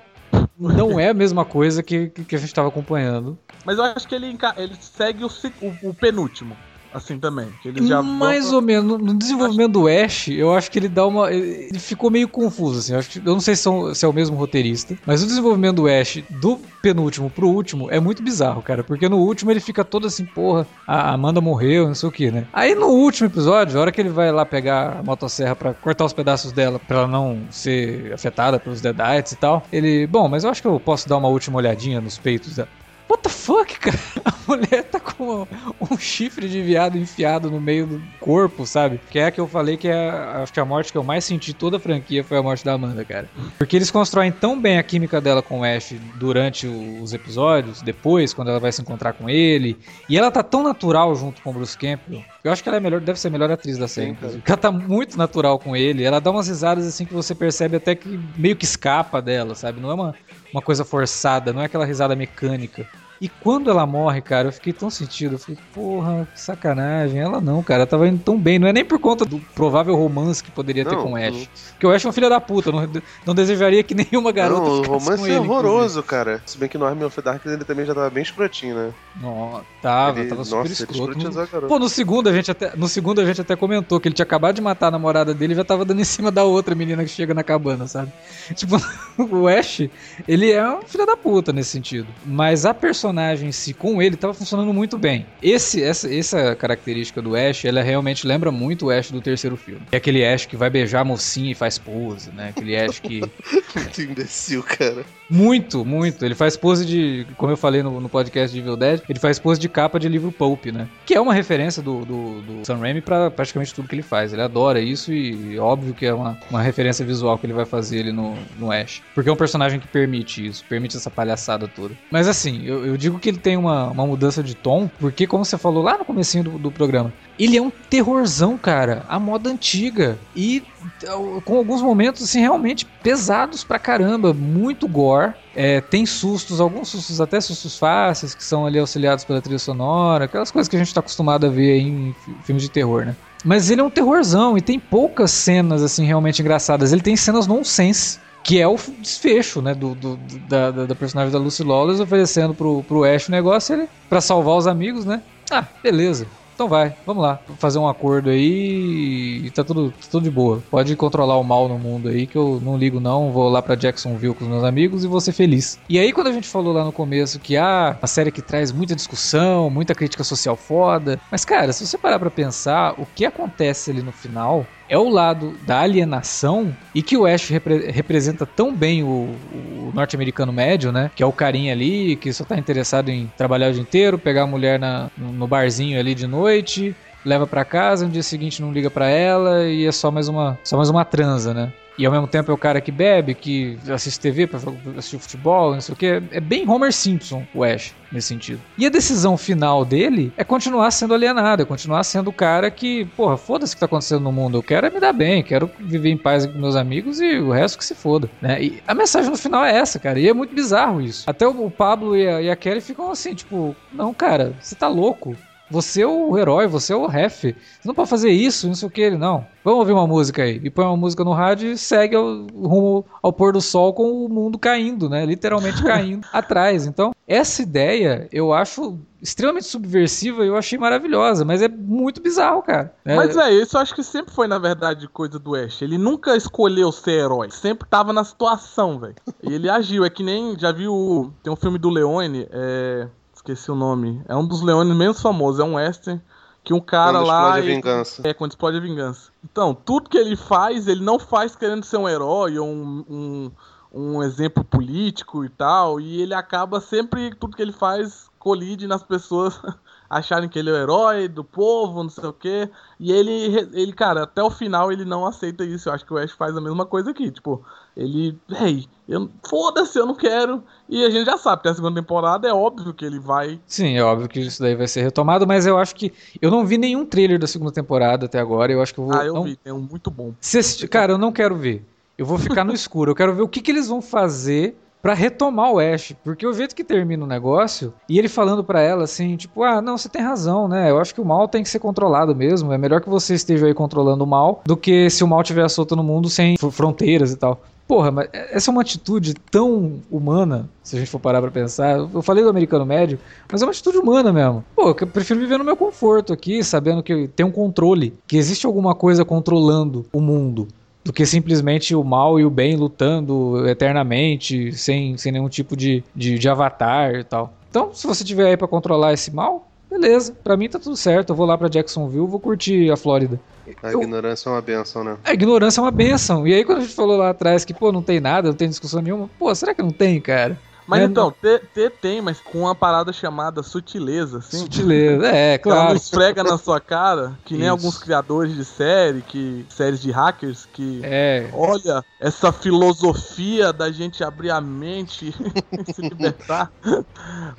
Não 0.59 0.99
é 1.01 1.09
a 1.11 1.15
mesma 1.15 1.45
coisa 1.45 1.83
que, 1.83 2.09
que, 2.11 2.37
a 2.37 2.39
gente 2.39 2.55
tava 2.55 2.69
acompanhando. 2.69 3.37
Mas 3.65 3.77
eu 3.79 3.85
acho 3.85 4.07
que 4.07 4.15
ele, 4.15 4.37
ele 4.57 4.75
segue 4.81 5.25
o, 5.25 5.29
o- 5.29 5.91
o 5.91 5.95
penúltimo, 5.95 6.57
assim 6.95 7.19
também. 7.19 7.49
Que 7.61 7.69
eles 7.69 7.87
já 7.89 8.01
Mais 8.03 8.47
vão- 8.47 8.55
ou 8.57 8.63
menos. 8.63 9.01
No 9.01 9.15
desenvolvimento 9.15 9.73
do 9.73 9.89
Ash, 9.89 10.29
eu 10.29 10.55
acho 10.55 10.71
que 10.71 10.79
ele 10.79 10.89
dá 10.89 11.07
uma. 11.07 11.31
Ele 11.33 11.79
ficou 11.79 12.11
meio 12.11 12.29
confuso, 12.29 12.79
assim. 12.79 12.95
Eu, 12.95 13.01
que- 13.03 13.19
eu 13.19 13.33
não 13.35 13.41
sei 13.41 13.57
se, 13.57 13.63
são- 13.63 13.95
se 13.95 14.05
é 14.05 14.09
o 14.09 14.13
mesmo 14.13 14.37
roteirista, 14.37 14.97
mas 15.05 15.23
o 15.23 15.27
desenvolvimento 15.27 15.77
do 15.77 15.89
Ash 15.89 16.23
do 16.31 16.59
penúltimo 16.81 17.29
pro 17.31 17.49
último 17.49 17.91
é 17.91 17.99
muito 17.99 18.23
bizarro, 18.23 18.63
cara. 18.63 18.85
Porque 18.85 19.09
no 19.09 19.19
último 19.19 19.51
ele 19.51 19.61
fica 19.61 19.85
todo 19.85 20.07
assim, 20.07 20.25
porra, 20.25 20.67
a 20.87 21.13
Amanda 21.13 21.41
morreu, 21.41 21.87
não 21.87 21.95
sei 21.95 22.09
o 22.09 22.13
que, 22.13 22.31
né? 22.31 22.47
Aí 22.53 22.75
no 22.75 22.87
último 22.87 23.27
episódio, 23.29 23.77
a 23.79 23.81
hora 23.81 23.91
que 23.93 24.01
ele 24.01 24.11
vai 24.11 24.31
lá 24.31 24.45
pegar 24.47 24.99
a 25.01 25.03
motosserra 25.03 25.57
pra 25.57 25.75
cortar 25.75 26.05
os 26.05 26.13
pedaços 26.13 26.53
dela 26.53 26.79
pra 26.79 26.99
ela 26.99 27.09
não 27.09 27.41
ser 27.51 28.13
afetada 28.13 28.61
pelos 28.61 28.81
deadites 28.81 29.33
e 29.33 29.37
tal, 29.37 29.65
ele. 29.73 30.07
Bom, 30.07 30.29
mas 30.29 30.45
eu 30.45 30.51
acho 30.51 30.63
que 30.63 30.69
eu 30.69 30.79
posso 30.79 31.09
dar 31.09 31.17
uma 31.17 31.29
última 31.29 31.57
olhadinha 31.59 32.01
nos 32.01 32.19
peitos 32.19 32.57
dela. 32.57 32.69
What 33.11 33.24
fuck, 33.35 33.79
cara? 33.79 33.99
A 34.25 34.33
mulher 34.49 34.85
tá 34.85 35.01
com 35.01 35.47
um 35.81 35.97
chifre 35.99 36.49
de 36.49 36.63
viado 36.63 36.97
enfiado 36.99 37.51
no 37.51 37.61
meio 37.61 37.87
do 37.87 38.03
corpo, 38.21 38.67
sabe? 38.67 39.01
Que 39.11 39.19
é 39.19 39.27
a 39.27 39.31
que 39.31 39.41
eu 39.41 39.47
falei 39.49 39.77
que 39.77 39.89
é, 39.89 40.11
a- 40.11 40.43
acho 40.43 40.53
que 40.53 40.61
a 40.61 40.65
morte 40.65 40.93
que 40.93 40.99
eu 40.99 41.03
mais 41.03 41.25
senti 41.25 41.53
toda 41.55 41.77
a 41.79 41.81
franquia 41.81 42.23
foi 42.23 42.37
a 42.39 42.43
morte 42.43 42.65
da 42.65 42.73
Amanda, 42.75 43.05
cara. 43.05 43.29
Porque 43.59 43.75
eles 43.77 43.91
constroem 43.91 44.31
tão 44.33 44.61
bem 44.61 44.79
a 44.79 44.83
química 44.83 45.21
dela 45.21 45.43
com 45.43 45.61
o 45.61 45.65
Ash 45.65 45.95
durante 46.17 46.67
os 46.67 47.13
episódios, 47.13 47.81
depois, 47.83 48.33
quando 48.35 48.49
ela 48.49 48.61
vai 48.61 48.71
se 48.73 48.81
encontrar 48.83 49.13
com 49.15 49.29
ele. 49.29 49.79
E 50.09 50.17
ela 50.17 50.31
tá 50.31 50.43
tão 50.43 50.63
natural 50.63 51.15
junto 51.15 51.41
com 51.43 51.51
o 51.51 51.53
Bruce 51.55 51.77
Campbell. 51.77 52.23
Eu 52.43 52.53
acho 52.53 52.63
que 52.63 52.69
ela 52.69 52.77
é 52.77 52.81
melhor, 52.81 53.01
deve 53.01 53.19
ser 53.19 53.29
a 53.29 53.31
melhor 53.31 53.51
atriz 53.51 53.79
da 53.79 53.89
série, 53.89 54.11
Sim, 54.21 54.43
ela 54.47 54.57
tá 54.57 54.71
muito 54.71 55.17
natural 55.17 55.59
com 55.59 55.75
ele. 55.75 56.05
Ela 56.05 56.21
dá 56.21 56.31
umas 56.31 56.49
risadas 56.49 56.87
assim 56.87 57.05
que 57.07 57.15
você 57.15 57.35
percebe 57.35 57.77
até 57.77 57.95
que 57.95 58.21
meio 58.37 58.55
que 58.57 58.65
escapa 58.67 59.21
dela, 59.23 59.55
sabe? 59.55 59.81
Não 59.81 59.91
é 59.91 59.95
uma, 59.95 60.15
uma 60.53 60.61
coisa 60.63 60.85
forçada, 60.85 61.53
não 61.53 61.63
é 61.63 61.65
aquela 61.65 61.87
risada 61.87 62.15
mecânica. 62.15 62.87
E 63.21 63.29
quando 63.29 63.71
ela 63.71 63.87
morre, 63.87 64.21
cara, 64.21 64.49
eu 64.49 64.53
fiquei 64.53 64.73
tão 64.73 64.91
sentido. 64.91 65.35
Eu 65.35 65.39
fiquei, 65.39 65.57
porra, 65.73 66.29
que 66.33 66.41
sacanagem. 66.41 67.21
Ela 67.21 67.41
não, 67.41 67.63
cara, 67.63 67.81
ela 67.83 67.87
tava 67.87 68.09
indo 68.09 68.23
tão 68.23 68.39
bem. 68.39 68.59
Não 68.59 68.69
é 68.69 68.73
nem 68.73 68.85
por 68.85 68.99
conta 68.99 69.25
do 69.25 69.39
provável 69.55 69.95
romance 69.97 70.43
que 70.43 70.51
poderia 70.51 70.85
ter 70.85 70.97
Não, 70.97 71.03
com 71.03 71.13
o 71.13 71.17
Ash. 71.17 71.49
Porque 71.71 71.87
o 71.87 71.91
Ash 71.91 72.05
é 72.05 72.09
um 72.09 72.13
filho 72.13 72.29
da 72.29 72.41
puta. 72.41 72.71
Não, 72.73 72.91
não 73.25 73.35
desejaria 73.35 73.83
que 73.83 73.95
nenhuma 73.95 74.33
garota 74.33 74.69
não, 74.69 74.81
o 74.81 74.83
romance 74.83 75.23
é 75.25 75.37
ele, 75.37 75.39
horroroso, 75.39 76.03
cara. 76.03 76.43
Se 76.45 76.59
bem 76.59 76.69
que 76.69 76.77
no 76.77 76.85
Army 76.85 77.05
of 77.05 77.21
Darkness 77.23 77.55
ele 77.55 77.65
também 77.65 77.87
já 77.87 77.95
tava 77.95 78.11
bem 78.11 78.23
escrotinho, 78.23 78.75
né? 78.75 78.85
inclusive. 78.85 78.95
Não, 79.23 79.63
tava, 79.81 80.21
Ele- 80.21 80.29
tava 80.29 80.45
super 80.45 80.69
nossa, 80.69 80.73
escroto. 80.73 81.31
garota. 81.33 81.67
Pô, 81.69 81.79
no 81.79 81.89
segundo, 81.89 82.29
a 82.29 82.33
gente 82.33 82.51
até, 82.51 82.77
no 82.77 82.89
segundo 82.89 83.21
a 83.21 83.25
gente 83.25 83.41
até 83.41 83.55
comentou 83.55 84.01
que 84.01 84.09
ele 84.09 84.15
tinha 84.15 84.25
acabado 84.25 84.57
de 84.57 84.61
matar 84.61 84.89
a 84.89 84.91
namorada 84.91 85.33
dele 85.33 85.53
e 85.53 85.57
já 85.57 85.65
tava 85.65 85.85
dando 85.85 86.01
em 86.01 86.05
cima 86.05 86.31
da 86.31 86.43
outra 86.45 86.75
menina 86.75 87.05
que 87.05 87.11
chega 87.11 87.33
na 87.33 87.45
cabana, 87.45 87.87
sabe? 87.87 88.13
Tipo, 88.55 88.77
o 89.19 89.47
Ash, 89.49 89.89
ele 90.27 90.51
é 90.51 90.69
um 90.69 90.83
filho 90.83 91.07
da 91.07 91.17
puta 91.17 91.53
nesse 91.53 91.71
sentido. 91.71 92.09
Mas 92.27 92.67
a 92.67 92.75
personagem 92.75 93.04
em 93.43 93.53
si, 93.53 93.75
com 93.75 94.01
ele, 94.01 94.17
tava 94.17 94.35
funcionando 94.35 94.73
muito 94.73 94.97
bem. 94.99 95.27
Esse, 95.43 95.83
essa, 95.83 96.13
essa 96.13 96.55
característica 96.55 97.21
do 97.21 97.37
Ash, 97.37 97.65
ela 97.65 97.83
realmente 97.83 98.27
lembra 98.27 98.51
muito 98.51 98.87
o 98.87 98.91
Ash 98.91 99.11
do 99.11 99.21
terceiro 99.21 99.57
filme. 99.57 99.83
É 99.93 99.97
aquele 99.97 100.25
Ash 100.25 100.47
que 100.47 100.57
vai 100.57 100.71
beijar 100.71 101.01
a 101.01 101.05
mocinha 101.05 101.53
e 101.53 101.55
faz 101.55 101.79
pose, 101.79 102.31
né? 102.31 102.51
Aquele 102.51 102.77
Ash 102.77 102.99
que... 102.99 103.23
Que 103.93 104.03
imbecil, 104.03 104.63
cara. 104.63 105.05
Muito, 105.29 105.85
muito. 105.85 106.25
Ele 106.25 106.35
faz 106.35 106.57
pose 106.57 106.85
de, 106.85 107.27
como 107.37 107.53
eu 107.53 107.57
falei 107.57 107.83
no, 107.83 108.01
no 108.01 108.09
podcast 108.09 108.53
de 108.53 108.61
Evil 108.61 108.77
Dead, 108.77 109.01
ele 109.09 109.19
faz 109.19 109.39
pose 109.39 109.59
de 109.61 109.69
capa 109.69 109.99
de 109.99 110.09
livro 110.09 110.31
pulp, 110.31 110.67
né? 110.67 110.89
Que 111.05 111.15
é 111.15 111.21
uma 111.21 111.33
referência 111.35 111.83
do, 111.83 112.05
do, 112.05 112.43
do 112.43 112.65
Sam 112.65 112.77
Raimi 112.77 113.01
pra 113.01 113.31
praticamente 113.31 113.75
tudo 113.75 113.89
que 113.89 113.95
ele 113.95 114.03
faz. 114.03 114.33
Ele 114.33 114.43
adora 114.43 114.81
isso 114.81 115.13
e 115.13 115.59
óbvio 115.59 115.95
que 115.95 116.07
é 116.07 116.15
uma, 116.15 116.39
uma 116.51 116.63
referência 116.63 117.05
visual 117.05 117.39
que 117.39 117.47
ele 117.47 117.53
vai 117.53 117.65
fazer 117.65 118.01
ali 118.01 118.13
no, 118.13 118.35
no 118.59 118.71
Ash. 118.71 119.03
Porque 119.15 119.29
é 119.29 119.33
um 119.33 119.37
personagem 119.37 119.81
que 119.81 119.89
permite 119.89 120.47
isso, 120.47 120.65
permite 120.69 120.97
essa 120.97 121.11
palhaçada 121.11 121.67
toda. 121.67 121.95
Mas 122.11 122.29
assim, 122.29 122.63
eu, 122.65 122.87
eu 122.87 122.94
digo 122.99 123.19
que 123.19 123.29
ele 123.29 123.39
tem 123.39 123.57
uma, 123.57 123.91
uma 123.91 124.07
mudança 124.07 124.43
de 124.43 124.55
tom, 124.55 124.89
porque 124.99 125.27
como 125.27 125.45
você 125.45 125.57
falou 125.59 125.83
lá 125.83 125.99
no 125.99 126.05
comecinho 126.05 126.45
do, 126.45 126.59
do 126.59 126.73
programa, 126.73 127.13
ele 127.39 127.57
é 127.57 127.63
um 127.63 127.71
terrorzão, 127.71 128.57
cara, 128.59 129.05
a 129.09 129.19
moda 129.19 129.51
antiga. 129.51 130.19
E 130.35 130.63
uh, 131.05 131.41
com 131.43 131.57
alguns 131.57 131.83
momentos, 131.83 132.23
assim, 132.23 132.41
realmente 132.41 132.85
pesados 132.87 133.65
pra 133.65 133.79
caramba. 133.79 134.33
Muito 134.33 134.89
gore. 134.89 135.35
É, 135.55 135.81
tem 135.81 136.05
sustos, 136.05 136.61
alguns 136.61 136.89
sustos, 136.89 137.21
até 137.21 137.41
sustos 137.41 137.79
fáceis, 137.79 138.35
que 138.35 138.43
são 138.45 138.67
ali 138.67 138.79
auxiliados 138.79 139.25
pela 139.25 139.41
trilha 139.41 139.59
sonora. 139.59 140.25
Aquelas 140.25 140.51
coisas 140.51 140.69
que 140.69 140.75
a 140.77 140.79
gente 140.79 140.93
tá 140.93 141.01
acostumado 141.01 141.47
a 141.47 141.49
ver 141.49 141.79
em 141.79 142.13
fi- 142.13 142.37
filmes 142.43 142.63
de 142.63 142.71
terror, 142.71 143.05
né? 143.05 143.17
Mas 143.45 143.71
ele 143.71 143.81
é 143.81 143.85
um 143.85 143.91
terrorzão 143.91 144.57
e 144.57 144.63
tem 144.63 144.81
poucas 144.81 145.31
cenas, 145.31 145.83
assim, 145.83 146.05
realmente 146.07 146.41
engraçadas. 146.41 146.93
Ele 146.93 147.03
tem 147.03 147.15
cenas 147.15 147.47
nonsense. 147.47 148.24
Que 148.45 148.61
é 148.61 148.69
o 148.69 148.77
desfecho, 149.01 149.63
né? 149.63 149.75
Do, 149.75 149.95
do- 149.95 150.17
da, 150.49 150.71
da- 150.71 150.95
personagem 150.95 151.33
da 151.33 151.39
Lucy 151.39 151.65
Lawless 151.65 152.01
oferecendo 152.01 152.55
pro, 152.55 152.83
pro 152.85 153.05
Ash 153.05 153.29
o 153.29 153.31
negócio 153.33 153.75
ele, 153.75 153.89
pra 154.09 154.21
salvar 154.21 154.57
os 154.57 154.67
amigos, 154.67 155.05
né? 155.05 155.23
Ah, 155.51 155.67
beleza. 155.83 156.27
Então 156.55 156.69
vai, 156.69 156.95
vamos 157.05 157.21
lá, 157.21 157.41
fazer 157.59 157.81
um 157.81 157.89
acordo 157.89 158.31
aí 158.31 159.43
e 159.45 159.51
tá 159.51 159.65
tudo, 159.65 159.91
tá 159.91 160.07
tudo 160.09 160.23
de 160.23 160.31
boa. 160.31 160.63
Pode 160.71 160.95
controlar 160.95 161.37
o 161.37 161.43
mal 161.43 161.69
no 161.69 161.77
mundo 161.77 162.09
aí, 162.09 162.29
que 162.29 162.37
eu 162.39 162.61
não 162.63 162.77
ligo 162.77 163.01
não, 163.01 163.33
vou 163.33 163.49
lá 163.49 163.61
pra 163.61 163.75
Jacksonville 163.75 164.35
com 164.35 164.45
os 164.45 164.51
meus 164.51 164.63
amigos 164.63 165.03
e 165.03 165.09
vou 165.09 165.21
ser 165.21 165.33
feliz. 165.33 165.81
E 165.89 165.99
aí 165.99 166.13
quando 166.13 166.29
a 166.29 166.33
gente 166.33 166.47
falou 166.47 166.73
lá 166.73 166.85
no 166.85 166.93
começo 166.93 167.41
que 167.41 167.57
ah, 167.57 167.97
uma 168.01 168.07
série 168.07 168.31
que 168.31 168.41
traz 168.41 168.71
muita 168.71 168.95
discussão, 168.95 169.69
muita 169.69 169.97
crítica 169.97 170.23
social 170.23 170.55
foda, 170.55 171.21
mas 171.29 171.45
cara, 171.45 171.73
se 171.73 171.85
você 171.85 171.99
parar 171.99 172.21
pra 172.21 172.31
pensar, 172.31 172.95
o 173.01 173.07
que 173.17 173.25
acontece 173.25 173.91
ali 173.91 174.01
no 174.03 174.13
final 174.13 174.65
é 174.95 174.99
o 174.99 175.09
lado 175.09 175.59
da 175.67 175.81
alienação 175.81 176.73
e 176.95 177.03
que 177.03 177.17
o 177.17 177.27
Ash 177.27 177.49
repre- 177.49 177.91
representa 177.91 178.47
tão 178.47 178.73
bem 178.73 179.03
o, 179.03 179.09
o 179.09 179.93
norte-americano 179.93 180.53
médio, 180.53 180.93
né? 180.93 181.11
Que 181.17 181.23
é 181.23 181.27
o 181.27 181.33
carinha 181.33 181.73
ali 181.73 182.15
que 182.15 182.33
só 182.33 182.45
tá 182.45 182.57
interessado 182.57 183.09
em 183.09 183.27
trabalhar 183.37 183.71
o 183.71 183.73
dia 183.73 183.83
inteiro, 183.83 184.19
pegar 184.21 184.45
a 184.45 184.47
mulher 184.47 184.79
na, 184.79 185.11
no 185.17 185.49
barzinho 185.49 185.99
ali 185.99 186.15
de 186.15 186.29
noite, 186.29 186.95
leva 187.25 187.45
pra 187.45 187.65
casa, 187.65 188.07
no 188.07 188.13
dia 188.13 188.23
seguinte 188.23 188.63
não 188.63 188.73
liga 188.73 188.89
pra 188.89 189.09
ela 189.09 189.65
e 189.65 189.85
é 189.85 189.91
só 189.91 190.13
mais 190.13 190.29
uma, 190.29 190.57
só 190.63 190.77
mais 190.77 190.89
uma 190.89 191.05
transa, 191.05 191.53
né? 191.53 191.73
E 191.97 192.05
ao 192.05 192.13
mesmo 192.13 192.27
tempo 192.27 192.51
é 192.51 192.55
o 192.55 192.59
cara 192.59 192.81
que 192.81 192.91
bebe, 192.91 193.35
que 193.35 193.79
assiste 193.89 194.21
TV 194.21 194.47
pra 194.47 194.59
assistir 194.97 195.19
futebol, 195.19 195.73
não 195.73 195.81
sei 195.81 195.93
o 195.95 195.97
que. 195.97 196.07
É 196.31 196.41
bem 196.41 196.69
Homer 196.69 196.93
Simpson 196.93 197.45
o 197.55 197.63
Ash, 197.63 197.95
nesse 198.11 198.29
sentido. 198.29 198.61
E 198.77 198.85
a 198.85 198.89
decisão 198.89 199.37
final 199.37 199.85
dele 199.85 200.33
é 200.37 200.43
continuar 200.43 200.91
sendo 200.91 201.15
alienado, 201.15 201.63
é 201.63 201.65
continuar 201.65 202.03
sendo 202.03 202.29
o 202.29 202.33
cara 202.33 202.71
que, 202.71 203.05
porra, 203.17 203.37
foda-se 203.37 203.73
o 203.73 203.77
que 203.77 203.81
tá 203.81 203.87
acontecendo 203.87 204.23
no 204.23 204.33
mundo. 204.33 204.59
Eu 204.59 204.63
quero 204.63 204.87
é 204.87 204.91
me 204.91 204.99
dar 204.99 205.13
bem, 205.13 205.43
quero 205.43 205.71
viver 205.79 206.11
em 206.11 206.19
paz 206.19 206.47
com 206.47 206.59
meus 206.59 206.77
amigos 206.77 207.21
e 207.21 207.39
o 207.39 207.53
resto 207.53 207.79
que 207.79 207.85
se 207.85 207.95
foda. 207.95 208.29
Né? 208.41 208.63
E 208.63 208.83
a 208.87 208.95
mensagem 208.95 209.31
no 209.31 209.37
final 209.37 209.65
é 209.65 209.77
essa, 209.77 209.99
cara. 209.99 210.19
E 210.19 210.29
é 210.29 210.35
muito 210.35 210.55
bizarro 210.55 211.01
isso. 211.01 211.25
Até 211.29 211.47
o 211.47 211.71
Pablo 211.71 212.17
e 212.17 212.27
a, 212.27 212.43
e 212.43 212.51
a 212.51 212.57
Kelly 212.57 212.81
ficam 212.81 213.11
assim, 213.11 213.35
tipo, 213.35 213.77
não, 213.93 214.13
cara, 214.13 214.53
você 214.61 214.75
tá 214.75 214.89
louco. 214.89 215.37
Você 215.75 216.03
é 216.03 216.07
o 216.07 216.39
herói, 216.39 216.69
você 216.69 216.93
é 216.93 216.97
o 216.97 217.07
ref. 217.07 217.43
Você 217.43 217.55
não 217.85 217.95
pode 217.95 218.09
fazer 218.09 218.31
isso, 218.31 218.69
não 218.69 218.77
sei 218.77 218.87
o 218.87 218.91
que. 218.91 219.01
Ele, 219.01 219.19
não. 219.19 219.45
Vamos 219.65 219.81
ouvir 219.81 219.93
uma 219.93 220.07
música 220.07 220.45
aí. 220.45 220.61
E 220.63 220.71
põe 220.71 220.85
uma 220.85 220.97
música 220.97 221.25
no 221.25 221.33
rádio 221.33 221.73
e 221.73 221.77
segue 221.77 222.15
ao, 222.15 222.47
rumo 222.55 223.05
ao 223.21 223.33
pôr 223.33 223.53
do 223.53 223.61
sol 223.61 223.93
com 223.93 224.25
o 224.25 224.29
mundo 224.29 224.57
caindo, 224.57 225.09
né? 225.09 225.27
Literalmente 225.27 225.83
caindo 225.83 226.25
atrás. 226.33 226.87
Então, 226.87 227.13
essa 227.27 227.61
ideia 227.61 228.29
eu 228.31 228.53
acho 228.53 228.99
extremamente 229.21 229.67
subversiva 229.67 230.45
e 230.45 230.49
eu 230.49 230.57
achei 230.57 230.79
maravilhosa, 230.79 231.45
mas 231.45 231.61
é 231.61 231.67
muito 231.69 232.21
bizarro, 232.23 232.63
cara. 232.63 232.95
É, 233.05 233.17
Mas 233.17 233.37
é, 233.37 233.51
isso 233.53 233.77
eu 233.77 233.81
acho 233.81 233.95
que 233.95 234.03
sempre 234.05 234.35
foi, 234.35 234.47
na 234.47 234.59
verdade, 234.59 235.09
coisa 235.09 235.39
do 235.39 235.57
Ash. 235.57 235.83
Ele 235.83 235.99
nunca 235.99 236.37
escolheu 236.37 236.93
ser 236.93 237.23
herói. 237.25 237.51
Sempre 237.51 237.89
tava 237.89 238.13
na 238.13 238.23
situação, 238.23 239.01
velho. 239.01 239.15
E 239.43 239.53
ele 239.53 239.69
agiu. 239.69 240.05
É 240.05 240.11
que 240.11 240.23
nem. 240.23 240.57
Já 240.59 240.71
viu. 240.71 241.33
Tem 241.43 241.53
um 241.53 241.57
filme 241.57 241.79
do 241.79 241.89
Leone. 241.89 242.47
É. 242.51 243.09
Esqueci 243.45 243.71
o 243.71 243.75
nome. 243.75 244.23
É 244.27 244.35
um 244.35 244.47
dos 244.47 244.63
Leones 244.63 244.97
menos 244.97 245.21
famosos. 245.21 245.61
É 245.61 245.65
um 245.65 245.75
western. 245.75 246.21
Que 246.63 246.73
um 246.73 246.81
cara 246.81 247.19
Quando 247.19 247.27
lá. 247.27 247.41
explode 247.41 247.59
a 247.59 247.75
vingança. 247.75 248.23
É, 248.25 248.33
quando 248.33 248.51
explode 248.53 248.77
a 248.79 248.81
vingança. 248.81 249.31
Então, 249.45 249.75
tudo 249.75 250.09
que 250.09 250.17
ele 250.17 250.35
faz, 250.35 250.89
ele 250.89 251.05
não 251.05 251.19
faz 251.19 251.55
querendo 251.55 251.85
ser 251.85 251.99
um 251.99 252.09
herói 252.09 252.59
ou 252.59 252.67
um, 252.67 253.05
um, 253.07 253.53
um 253.93 254.23
exemplo 254.23 254.65
político 254.65 255.45
e 255.45 255.51
tal. 255.51 256.01
E 256.01 256.23
ele 256.23 256.33
acaba 256.33 256.81
sempre, 256.81 257.35
tudo 257.35 257.55
que 257.55 257.61
ele 257.61 257.73
faz, 257.73 258.31
colide 258.39 258.87
nas 258.87 259.03
pessoas 259.03 259.61
acharem 260.09 260.49
que 260.49 260.59
ele 260.59 260.71
é 260.71 260.73
o 260.73 260.77
herói 260.77 261.29
do 261.29 261.45
povo, 261.45 262.03
não 262.03 262.09
sei 262.09 262.25
o 262.25 262.33
quê. 262.33 262.71
E 262.99 263.13
ele, 263.13 263.69
ele, 263.75 263.93
cara, 263.93 264.23
até 264.23 264.43
o 264.43 264.51
final 264.51 264.91
ele 264.91 265.05
não 265.05 265.27
aceita 265.27 265.67
isso. 265.67 265.91
Eu 265.91 265.93
acho 265.93 266.07
que 266.07 266.15
o 266.15 266.17
Ash 266.17 266.33
faz 266.33 266.57
a 266.57 266.63
mesma 266.63 266.87
coisa 266.87 267.11
aqui. 267.11 267.31
Tipo, 267.31 267.63
ele, 267.97 268.37
ei, 268.61 268.85
eu, 269.09 269.29
foda-se, 269.49 269.99
eu 269.99 270.07
não 270.07 270.15
quero. 270.15 270.63
E 270.89 271.05
a 271.05 271.11
gente 271.11 271.27
já 271.27 271.37
sabe 271.39 271.63
que 271.63 271.69
a 271.69 271.75
segunda 271.75 272.01
temporada 272.01 272.49
é 272.49 272.53
óbvio 272.53 272.93
que 272.93 273.05
ele 273.05 273.19
vai 273.21 273.61
Sim, 273.67 273.97
é 273.97 274.03
óbvio 274.03 274.29
que 274.29 274.41
isso 274.41 274.61
daí 274.61 274.75
vai 274.75 274.89
ser 274.89 275.03
retomado, 275.03 275.47
mas 275.47 275.67
eu 275.67 275.79
acho 275.79 275.95
que. 275.95 276.13
Eu 276.43 276.51
não 276.51 276.65
vi 276.67 276.77
nenhum 276.79 277.05
trailer 277.07 277.39
da 277.39 277.47
segunda 277.47 277.71
temporada 277.73 278.27
até 278.27 278.39
agora. 278.39 278.73
Eu 278.73 278.83
acho 278.83 278.93
que 278.95 279.01
eu 279.01 279.07
vou. 279.07 279.15
Ah, 279.17 279.25
eu 279.25 279.35
não- 279.35 279.45
vi, 279.45 279.57
tem 279.57 279.73
um 279.73 279.81
muito 279.81 280.11
bom. 280.11 280.33
Se 280.41 280.89
cara, 280.89 281.13
eu 281.13 281.19
não 281.19 281.31
quero 281.33 281.55
ver. 281.57 281.85
Eu 282.19 282.27
vou 282.27 282.39
ficar 282.39 282.65
no 282.65 282.73
escuro. 282.75 283.11
Eu 283.13 283.15
quero 283.15 283.35
ver 283.35 283.43
o 283.43 283.49
que, 283.49 283.61
que 283.61 283.71
eles 283.71 283.89
vão 283.89 284.01
fazer 284.03 284.77
pra 285.03 285.13
retomar 285.15 285.71
o 285.71 285.79
Ash. 285.79 286.15
Porque 286.25 286.47
o 286.47 286.53
jeito 286.55 286.75
que 286.75 286.83
termina 286.83 287.25
o 287.25 287.29
negócio, 287.29 287.93
e 288.09 288.19
ele 288.19 288.29
falando 288.29 288.65
pra 288.65 288.81
ela 288.81 289.05
assim, 289.05 289.37
tipo, 289.37 289.63
ah, 289.63 289.83
não, 289.83 289.99
você 289.99 290.09
tem 290.09 290.23
razão, 290.23 290.67
né? 290.67 290.91
Eu 290.91 290.99
acho 290.99 291.15
que 291.15 291.21
o 291.21 291.25
mal 291.25 291.47
tem 291.47 291.63
que 291.63 291.69
ser 291.69 291.79
controlado 291.79 292.35
mesmo. 292.35 292.73
É 292.73 292.79
melhor 292.79 293.01
que 293.03 293.09
você 293.11 293.35
esteja 293.35 293.67
aí 293.67 293.75
controlando 293.75 294.25
o 294.25 294.27
mal 294.27 294.63
do 294.65 294.77
que 294.77 295.11
se 295.11 295.23
o 295.23 295.27
mal 295.29 295.43
estiver 295.43 295.69
solto 295.69 295.95
no 295.95 296.03
mundo 296.03 296.31
sem 296.31 296.57
fr- 296.57 296.71
fronteiras 296.71 297.33
e 297.33 297.37
tal. 297.37 297.61
Porra, 297.87 298.11
mas 298.11 298.29
essa 298.33 298.71
é 298.71 298.73
uma 298.73 298.81
atitude 298.81 299.35
tão 299.35 300.01
humana, 300.11 300.69
se 300.83 300.97
a 300.97 300.99
gente 300.99 301.11
for 301.11 301.19
parar 301.19 301.43
pra 301.43 301.51
pensar. 301.51 301.99
Eu 301.99 302.23
falei 302.23 302.43
do 302.43 302.49
americano 302.49 302.87
médio, 302.87 303.19
mas 303.51 303.61
é 303.61 303.65
uma 303.65 303.73
atitude 303.73 303.99
humana 303.99 304.33
mesmo. 304.33 304.65
Pô, 304.75 304.89
eu 304.89 305.07
prefiro 305.07 305.39
viver 305.39 305.59
no 305.59 305.65
meu 305.65 305.77
conforto 305.77 306.33
aqui, 306.33 306.65
sabendo 306.65 307.03
que 307.03 307.29
tem 307.29 307.45
um 307.45 307.51
controle, 307.51 308.15
que 308.27 308.39
existe 308.39 308.65
alguma 308.65 308.95
coisa 308.95 309.25
controlando 309.25 310.07
o 310.13 310.21
mundo, 310.21 310.67
do 311.05 311.13
que 311.13 311.27
simplesmente 311.27 311.95
o 311.95 312.03
mal 312.03 312.41
e 312.41 312.45
o 312.47 312.51
bem 312.51 312.75
lutando 312.75 313.69
eternamente, 313.69 314.73
sem, 314.73 315.19
sem 315.19 315.31
nenhum 315.31 315.51
tipo 315.51 315.77
de, 315.77 316.03
de, 316.17 316.39
de 316.39 316.49
avatar 316.49 317.15
e 317.15 317.25
tal. 317.25 317.53
Então, 317.69 317.91
se 317.93 318.07
você 318.07 318.25
tiver 318.25 318.47
aí 318.47 318.57
pra 318.57 318.67
controlar 318.67 319.13
esse 319.13 319.31
mal, 319.31 319.69
beleza. 319.91 320.35
Pra 320.45 320.57
mim 320.57 320.69
tá 320.69 320.79
tudo 320.79 320.97
certo. 320.97 321.31
Eu 321.31 321.37
vou 321.37 321.47
lá 321.47 321.57
pra 321.57 321.69
Jacksonville, 321.69 322.27
vou 322.27 322.41
curtir 322.41 322.91
a 322.91 322.97
Flórida. 322.97 323.41
A 323.83 323.93
Eu- 323.93 324.03
ignorância 324.03 324.49
é 324.49 324.53
uma 324.53 324.61
benção, 324.61 325.03
né? 325.05 325.17
A 325.25 325.33
ignorância 325.33 325.81
é 325.81 325.83
uma 325.83 325.91
benção. 325.91 326.47
E 326.47 326.53
aí, 326.55 326.65
quando 326.65 326.79
a 326.79 326.81
gente 326.83 326.95
falou 326.95 327.17
lá 327.17 327.31
atrás 327.31 327.65
que, 327.65 327.73
pô, 327.73 327.91
não 327.91 328.03
tem 328.03 328.21
nada, 328.21 328.49
não 328.49 328.55
tem 328.57 328.69
discussão 328.69 329.01
nenhuma, 329.01 329.29
pô, 329.39 329.55
será 329.55 329.75
que 329.75 329.83
não 329.83 329.91
tem, 329.91 330.21
cara? 330.21 330.59
Mas 330.87 331.01
É, 331.01 331.05
então, 331.05 331.31
ter, 331.31 331.71
ter 331.73 331.91
tem, 331.99 332.21
mas 332.21 332.41
com 332.41 332.61
uma 332.61 332.75
parada 332.75 333.13
chamada 333.13 333.63
sutileza, 333.63 334.39
assim. 334.39 334.59
Sutileza. 334.59 335.27
É, 335.27 335.57
Que 335.59 335.69
Ela 335.69 335.77
não 335.77 335.85
claro. 335.85 335.97
esfrega 335.97 336.45
na 336.45 336.59
sua 336.59 336.79
cara, 336.81 337.39
que 337.45 337.55
nem 337.55 337.63
Isso. 337.65 337.71
alguns 337.73 337.99
criadores 337.99 338.55
de 338.55 338.65
série, 338.65 339.23
que 339.23 339.67
séries 339.71 340.01
de 340.01 340.11
hackers, 340.11 340.67
que 340.67 341.01
É. 341.03 341.49
olha 341.55 342.05
essa 342.19 342.53
filosofia 342.53 343.73
da 343.73 343.91
gente 343.91 344.23
abrir 344.23 344.51
a 344.51 344.61
mente 344.61 345.33
e 345.89 345.95
se 345.95 346.03
libertar. 346.03 346.71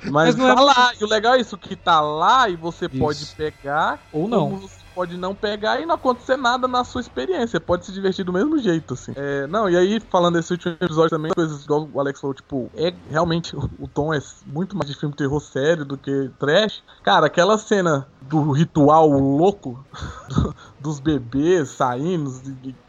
Mas, 0.04 0.34
Mas 0.34 0.36
não 0.36 0.48
é- 0.48 0.54
tá 0.54 0.60
lá, 0.60 0.92
e 1.00 1.04
o 1.04 1.08
legal 1.08 1.34
é 1.34 1.40
isso, 1.40 1.58
que 1.58 1.76
tá 1.76 2.00
lá 2.00 2.48
e 2.48 2.56
você 2.56 2.88
pode 2.88 3.24
Isso. 3.24 3.36
pegar, 3.36 4.06
Ou 4.12 4.28
não. 4.28 4.50
você 4.50 4.85
pode 4.96 5.18
não 5.18 5.34
pegar 5.34 5.78
e 5.78 5.84
não 5.84 5.94
acontecer 5.94 6.38
nada 6.38 6.66
na 6.66 6.82
sua 6.82 7.02
experiência. 7.02 7.60
Pode 7.60 7.84
se 7.84 7.92
divertir 7.92 8.24
do 8.24 8.32
mesmo 8.32 8.58
jeito, 8.58 8.94
assim. 8.94 9.12
É, 9.14 9.46
não, 9.46 9.68
e 9.68 9.76
aí, 9.76 10.00
falando 10.10 10.36
desse 10.36 10.54
último 10.54 10.74
episódio 10.80 11.10
também, 11.10 11.30
coisas 11.34 11.64
igual 11.64 11.86
o 11.92 12.00
Alex 12.00 12.18
falou, 12.18 12.32
tipo, 12.32 12.70
é 12.74 12.90
realmente 13.10 13.54
o, 13.54 13.86
tom 13.86 14.14
é 14.14 14.18
muito 14.46 14.74
mais 14.74 14.90
de 14.90 14.98
filme 14.98 15.14
terror 15.14 15.38
sério 15.38 15.84
do 15.84 15.98
que 15.98 16.30
trash. 16.38 16.82
Cara, 17.04 17.26
aquela 17.26 17.58
cena 17.58 18.10
do 18.22 18.52
ritual 18.52 19.10
louco 19.10 19.86
do- 20.30 20.54
dos 20.80 20.98
bebês 20.98 21.68
saindo. 21.72 22.30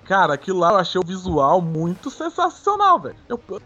Cara, 0.05 0.33
aquilo 0.33 0.59
lá 0.59 0.71
eu 0.71 0.77
achei 0.77 0.99
o 1.01 1.05
visual 1.05 1.61
muito 1.61 2.09
sensacional, 2.09 3.01
velho. 3.01 3.17
Eu, 3.27 3.43
eu 3.49 3.59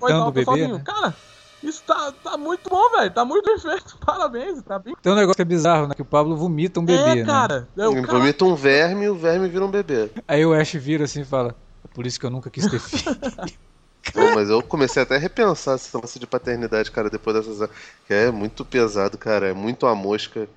vendo 0.00 0.16
eu 0.16 0.18
tava 0.18 0.32
bebê, 0.32 0.44
sozinho, 0.44 0.78
né? 0.78 0.82
Cara, 0.84 1.16
isso 1.62 1.84
tá, 1.84 2.12
tá 2.12 2.36
muito 2.36 2.68
bom, 2.68 2.90
velho. 2.90 3.10
Tá 3.10 3.24
muito 3.24 3.44
bem 3.44 3.58
feito. 3.58 3.96
Parabéns, 4.04 4.62
tá 4.62 4.78
bem. 4.78 4.94
Tem 5.00 5.12
um 5.12 5.16
negócio 5.16 5.36
que 5.36 5.42
é 5.42 5.44
bizarro, 5.44 5.86
né? 5.86 5.94
Que 5.94 6.02
o 6.02 6.06
Pablo 6.06 6.36
vomita 6.36 6.80
um 6.80 6.84
bebê, 6.84 7.10
é, 7.10 7.14
né? 7.16 7.24
cara. 7.24 7.68
Eu, 7.76 7.94
cara, 8.02 8.18
Vomita 8.18 8.44
um 8.44 8.54
verme 8.54 9.04
e 9.04 9.08
o 9.08 9.14
verme 9.14 9.48
vira 9.48 9.64
um 9.64 9.70
bebê. 9.70 10.10
Aí 10.26 10.44
o 10.44 10.52
Ash 10.52 10.72
vira 10.72 11.04
assim 11.04 11.20
e 11.20 11.24
fala: 11.24 11.54
É 11.84 11.94
por 11.94 12.06
isso 12.06 12.18
que 12.18 12.26
eu 12.26 12.30
nunca 12.30 12.50
quis 12.50 12.66
ter 12.66 12.80
filho. 12.80 13.16
Pô, 14.12 14.34
mas 14.34 14.50
eu 14.50 14.60
comecei 14.62 15.00
até 15.00 15.14
a 15.14 15.18
repensar 15.18 15.76
esse 15.76 15.96
lance 15.96 16.18
de 16.18 16.26
paternidade, 16.26 16.90
cara, 16.90 17.08
depois 17.08 17.36
dessas. 17.36 17.70
Que 18.06 18.12
é 18.12 18.30
muito 18.30 18.64
pesado, 18.64 19.16
cara. 19.16 19.48
É 19.48 19.52
muito 19.52 19.86
a 19.86 19.94
mosca. 19.94 20.48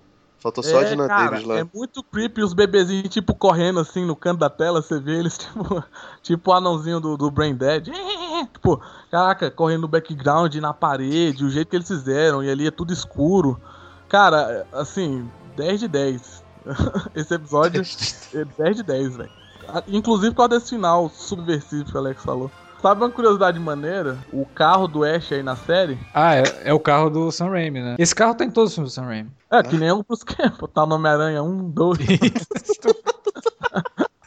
Faltou 0.45 0.63
só 0.63 0.77
a 0.77 0.83
é, 0.83 0.89
Dina 0.89 1.07
cara, 1.07 1.31
Davis 1.31 1.47
lá. 1.47 1.57
é 1.57 1.63
muito 1.73 2.03
creepy 2.03 2.43
os 2.43 2.53
bebezinhos, 2.53 3.09
tipo, 3.09 3.33
correndo 3.33 3.79
assim 3.79 4.05
no 4.05 4.15
canto 4.15 4.41
da 4.41 4.47
tela, 4.47 4.79
você 4.79 4.99
vê 4.99 5.17
eles, 5.17 5.39
tipo, 5.41 5.83
tipo 6.21 6.51
o 6.51 6.53
anãozinho 6.53 6.99
do, 6.99 7.17
do 7.17 7.31
Brain 7.31 7.55
Dead. 7.55 7.87
Tipo, 8.53 8.79
caraca, 9.09 9.49
correndo 9.49 9.81
no 9.81 9.87
background, 9.87 10.53
na 10.55 10.73
parede, 10.73 11.45
o 11.45 11.49
jeito 11.49 11.69
que 11.69 11.75
eles 11.75 11.87
fizeram, 11.87 12.43
e 12.43 12.49
ali 12.49 12.67
é 12.67 12.71
tudo 12.71 12.93
escuro. 12.93 13.59
Cara, 14.07 14.67
assim, 14.71 15.27
10 15.55 15.79
de 15.79 15.87
10. 15.87 16.43
Esse 17.15 17.33
episódio 17.33 17.81
é 18.33 18.45
10 18.45 18.75
de 18.75 18.83
10, 18.83 19.15
velho. 19.15 19.31
Ah, 19.67 19.81
Inclusive 19.87 20.31
por 20.31 20.47
causa 20.47 20.59
desse 20.59 20.75
final 20.75 21.09
subversivo 21.09 21.85
que 21.85 21.95
o 21.95 21.99
Alex 21.99 22.21
falou. 22.23 22.51
Sabe 22.81 23.01
uma 23.01 23.09
curiosidade 23.09 23.59
maneira? 23.59 24.17
O 24.31 24.45
carro 24.45 24.87
do 24.87 25.03
Ash 25.03 25.31
aí 25.31 25.41
na 25.41 25.55
série 25.55 25.97
ah, 26.13 26.35
é, 26.35 26.43
é 26.65 26.73
o 26.73 26.79
carro 26.79 27.09
do 27.09 27.31
Sam 27.31 27.49
Raimi, 27.49 27.81
né? 27.81 27.95
Esse 27.97 28.13
carro 28.13 28.35
tá 28.35 28.45
em 28.45 28.51
todos 28.51 28.71
os 28.71 28.75
filmes 28.75 28.91
do 28.91 28.95
Sam 28.95 29.05
Raimi. 29.05 29.31
é 29.51 29.63
que 29.63 29.77
nem 29.77 29.91
o 29.91 30.03
Bruce 30.03 30.25
Campbell, 30.25 30.67
tá 30.67 30.85
no 30.85 30.95
Homem-Aranha 30.95 31.41
1, 31.41 31.69
2. 31.71 31.97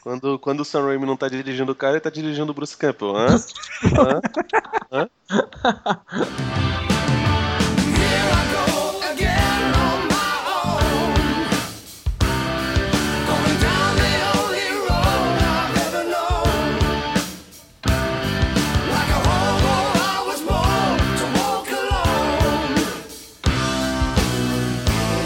Quando, 0.02 0.38
quando 0.38 0.60
o 0.60 0.64
Sam 0.64 0.86
Raimi 0.86 1.04
não 1.04 1.18
tá 1.18 1.28
dirigindo 1.28 1.72
o 1.72 1.74
cara, 1.74 1.92
ele 1.92 2.00
tá 2.00 2.08
dirigindo 2.08 2.50
o 2.50 2.54
Bruce 2.54 2.74
Campbell. 2.74 3.14
Hã? 3.14 3.26
Hã? 4.90 5.10
Here 6.10 6.88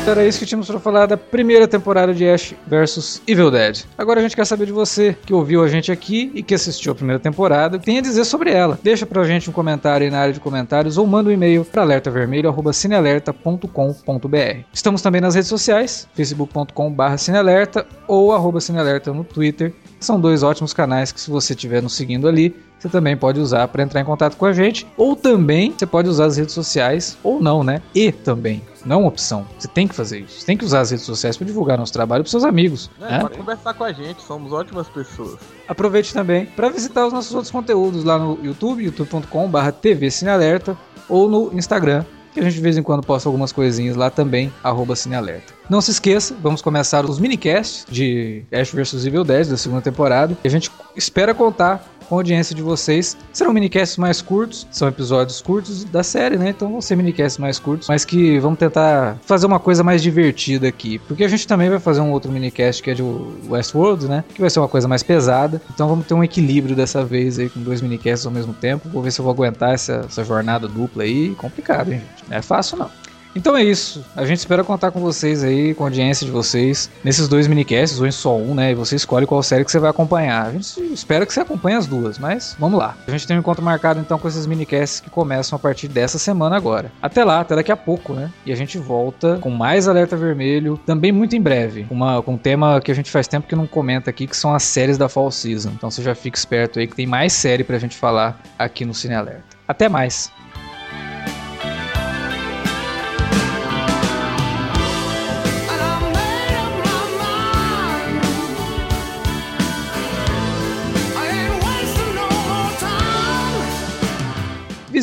Era 0.04 0.26
isso 0.26 0.40
que 0.40 0.46
tínhamos 0.46 0.66
pra 0.66 0.80
falar 0.80 1.06
da 1.06 1.16
primeira 1.16 1.68
temporada 1.68 2.12
de 2.12 2.28
Ash 2.28 2.56
vs 2.66 3.22
Evil 3.24 3.52
Dead. 3.52 3.84
Agora 3.96 4.18
a 4.18 4.22
gente 4.22 4.34
quer 4.34 4.44
saber 4.44 4.66
de 4.66 4.72
você 4.72 5.16
que 5.24 5.32
ouviu 5.32 5.62
a 5.62 5.68
gente 5.68 5.92
aqui 5.92 6.28
e 6.34 6.42
que 6.42 6.54
assistiu 6.54 6.90
a 6.90 6.94
primeira 6.94 7.20
temporada, 7.20 7.76
o 7.76 7.80
que 7.80 7.86
tem 7.86 7.98
a 7.98 8.02
dizer 8.02 8.24
sobre 8.24 8.50
ela. 8.50 8.76
Deixa 8.82 9.06
pra 9.06 9.22
gente 9.22 9.48
um 9.48 9.52
comentário 9.52 10.04
aí 10.04 10.10
na 10.10 10.18
área 10.18 10.34
de 10.34 10.40
comentários 10.40 10.98
ou 10.98 11.06
manda 11.06 11.30
um 11.30 11.32
e-mail 11.32 11.64
para 11.64 11.82
alertavermelho@cinealerta.com.br. 11.82 14.64
Estamos 14.72 15.02
também 15.02 15.20
nas 15.20 15.36
redes 15.36 15.48
sociais, 15.48 16.08
facebook.com/cinealerta 16.14 17.86
ou 18.08 18.60
cinealerta 18.60 19.12
no 19.12 19.22
Twitter. 19.22 19.72
São 20.00 20.20
dois 20.20 20.42
ótimos 20.42 20.74
canais 20.74 21.12
que 21.12 21.20
se 21.20 21.30
você 21.30 21.52
estiver 21.52 21.80
nos 21.80 21.94
seguindo 21.94 22.26
ali, 22.26 22.56
você 22.82 22.88
também 22.88 23.16
pode 23.16 23.38
usar 23.38 23.68
para 23.68 23.84
entrar 23.84 24.00
em 24.00 24.04
contato 24.04 24.36
com 24.36 24.44
a 24.44 24.52
gente, 24.52 24.84
ou 24.96 25.14
também 25.14 25.72
você 25.72 25.86
pode 25.86 26.08
usar 26.08 26.26
as 26.26 26.36
redes 26.36 26.52
sociais, 26.52 27.16
ou 27.22 27.40
não, 27.40 27.62
né? 27.62 27.80
E 27.94 28.10
também, 28.10 28.60
não 28.84 28.96
é 28.96 28.98
uma 28.98 29.08
opção. 29.08 29.46
Você 29.56 29.68
tem 29.68 29.86
que 29.86 29.94
fazer 29.94 30.18
isso. 30.18 30.40
Você 30.40 30.46
tem 30.46 30.56
que 30.56 30.64
usar 30.64 30.80
as 30.80 30.90
redes 30.90 31.06
sociais 31.06 31.36
para 31.36 31.46
divulgar 31.46 31.78
nosso 31.78 31.92
trabalho 31.92 32.24
para 32.24 32.30
seus 32.30 32.42
amigos. 32.42 32.90
É, 33.00 33.12
né? 33.12 33.20
Pode 33.20 33.38
conversar 33.38 33.74
com 33.74 33.84
a 33.84 33.92
gente, 33.92 34.20
somos 34.22 34.52
ótimas 34.52 34.88
pessoas. 34.88 35.38
Aproveite 35.68 36.12
também 36.12 36.46
para 36.46 36.70
visitar 36.70 37.06
os 37.06 37.12
nossos 37.12 37.32
outros 37.32 37.52
conteúdos 37.52 38.02
lá 38.02 38.18
no 38.18 38.36
YouTube, 38.42 38.82
youtube.com.br 38.82 39.70
TV 39.80 40.10
Cinealerta, 40.10 40.76
ou 41.08 41.28
no 41.28 41.56
Instagram, 41.56 42.04
que 42.32 42.40
a 42.40 42.42
gente 42.42 42.54
de 42.54 42.60
vez 42.60 42.76
em 42.76 42.82
quando 42.82 43.04
posta 43.04 43.28
algumas 43.28 43.52
coisinhas 43.52 43.94
lá 43.94 44.10
também, 44.10 44.52
arroba 44.62 44.96
Cinealerta. 44.96 45.52
Não 45.68 45.80
se 45.80 45.90
esqueça, 45.90 46.34
vamos 46.42 46.60
começar 46.60 47.04
os 47.04 47.18
minicasts 47.20 47.86
de 47.88 48.42
Ash 48.50 48.72
vs 48.72 49.06
Evil 49.06 49.22
10 49.22 49.48
da 49.48 49.56
segunda 49.56 49.82
temporada. 49.82 50.36
E 50.42 50.48
a 50.48 50.50
gente 50.50 50.70
espera 50.96 51.34
contar 51.34 51.91
com 52.02 52.16
a 52.16 52.18
audiência 52.18 52.54
de 52.54 52.62
vocês. 52.62 53.16
Serão 53.32 53.52
minicasts 53.52 53.96
mais 53.96 54.20
curtos, 54.20 54.66
são 54.70 54.88
episódios 54.88 55.40
curtos 55.40 55.84
da 55.84 56.02
série, 56.02 56.36
né? 56.36 56.50
Então 56.50 56.70
vão 56.70 56.80
ser 56.80 56.96
minicasts 56.96 57.38
mais 57.38 57.58
curtos, 57.58 57.88
mas 57.88 58.04
que 58.04 58.38
vamos 58.38 58.58
tentar 58.58 59.18
fazer 59.24 59.46
uma 59.46 59.58
coisa 59.58 59.82
mais 59.82 60.02
divertida 60.02 60.68
aqui. 60.68 60.98
Porque 61.00 61.24
a 61.24 61.28
gente 61.28 61.46
também 61.46 61.68
vai 61.68 61.78
fazer 61.78 62.00
um 62.00 62.10
outro 62.10 62.30
minicast 62.30 62.82
que 62.82 62.90
é 62.90 62.94
de 62.94 63.02
Westworld, 63.48 64.06
né? 64.06 64.24
Que 64.34 64.40
vai 64.40 64.50
ser 64.50 64.60
uma 64.60 64.68
coisa 64.68 64.88
mais 64.88 65.02
pesada. 65.02 65.60
Então 65.72 65.88
vamos 65.88 66.06
ter 66.06 66.14
um 66.14 66.24
equilíbrio 66.24 66.76
dessa 66.76 67.04
vez 67.04 67.38
aí 67.38 67.48
com 67.48 67.60
dois 67.60 67.80
minicasts 67.80 68.26
ao 68.26 68.32
mesmo 68.32 68.52
tempo. 68.52 68.88
Vou 68.88 69.02
ver 69.02 69.10
se 69.10 69.20
eu 69.20 69.24
vou 69.24 69.32
aguentar 69.32 69.74
essa, 69.74 70.04
essa 70.06 70.24
jornada 70.24 70.68
dupla 70.68 71.02
aí. 71.02 71.34
Complicado, 71.36 71.92
hein, 71.92 72.00
gente? 72.00 72.30
Não 72.30 72.36
é 72.36 72.42
fácil 72.42 72.78
não. 72.78 73.01
Então 73.34 73.56
é 73.56 73.64
isso. 73.64 74.04
A 74.14 74.24
gente 74.24 74.38
espera 74.38 74.62
contar 74.62 74.90
com 74.90 75.00
vocês 75.00 75.42
aí, 75.42 75.74
com 75.74 75.84
a 75.84 75.86
audiência 75.86 76.26
de 76.26 76.30
vocês, 76.30 76.90
nesses 77.02 77.28
dois 77.28 77.46
minicasts, 77.46 77.98
ou 77.98 78.06
em 78.06 78.10
só 78.10 78.36
um, 78.36 78.54
né? 78.54 78.72
E 78.72 78.74
você 78.74 78.96
escolhe 78.96 79.26
qual 79.26 79.42
série 79.42 79.64
que 79.64 79.70
você 79.70 79.78
vai 79.78 79.90
acompanhar. 79.90 80.46
A 80.46 80.52
gente 80.52 80.80
espera 80.92 81.24
que 81.24 81.32
você 81.32 81.40
acompanhe 81.40 81.76
as 81.76 81.86
duas, 81.86 82.18
mas 82.18 82.54
vamos 82.58 82.78
lá. 82.78 82.96
A 83.06 83.10
gente 83.10 83.26
tem 83.26 83.36
um 83.36 83.40
encontro 83.40 83.64
marcado 83.64 84.00
então 84.00 84.18
com 84.18 84.28
esses 84.28 84.46
minicasts 84.46 85.00
que 85.00 85.10
começam 85.10 85.56
a 85.56 85.58
partir 85.58 85.88
dessa 85.88 86.18
semana 86.18 86.56
agora. 86.56 86.92
Até 87.00 87.24
lá, 87.24 87.40
até 87.40 87.56
daqui 87.56 87.72
a 87.72 87.76
pouco, 87.76 88.12
né? 88.12 88.30
E 88.44 88.52
a 88.52 88.56
gente 88.56 88.78
volta 88.78 89.38
com 89.40 89.50
mais 89.50 89.88
Alerta 89.88 90.16
Vermelho, 90.16 90.78
também 90.84 91.10
muito 91.10 91.34
em 91.34 91.40
breve. 91.40 91.86
Uma, 91.90 92.22
com 92.22 92.34
um 92.34 92.38
tema 92.38 92.80
que 92.80 92.92
a 92.92 92.94
gente 92.94 93.10
faz 93.10 93.26
tempo 93.26 93.48
que 93.48 93.56
não 93.56 93.66
comenta 93.66 94.10
aqui, 94.10 94.26
que 94.26 94.36
são 94.36 94.54
as 94.54 94.62
séries 94.62 94.98
da 94.98 95.08
Fall 95.08 95.30
Season. 95.30 95.70
Então 95.70 95.90
você 95.90 96.02
já 96.02 96.14
fica 96.14 96.36
esperto 96.36 96.78
aí 96.78 96.86
que 96.86 96.96
tem 96.96 97.06
mais 97.06 97.32
série 97.32 97.64
pra 97.64 97.78
gente 97.78 97.96
falar 97.96 98.40
aqui 98.58 98.84
no 98.84 98.92
Cine 98.92 99.14
Alerta. 99.14 99.42
Até 99.66 99.88
mais! 99.88 100.30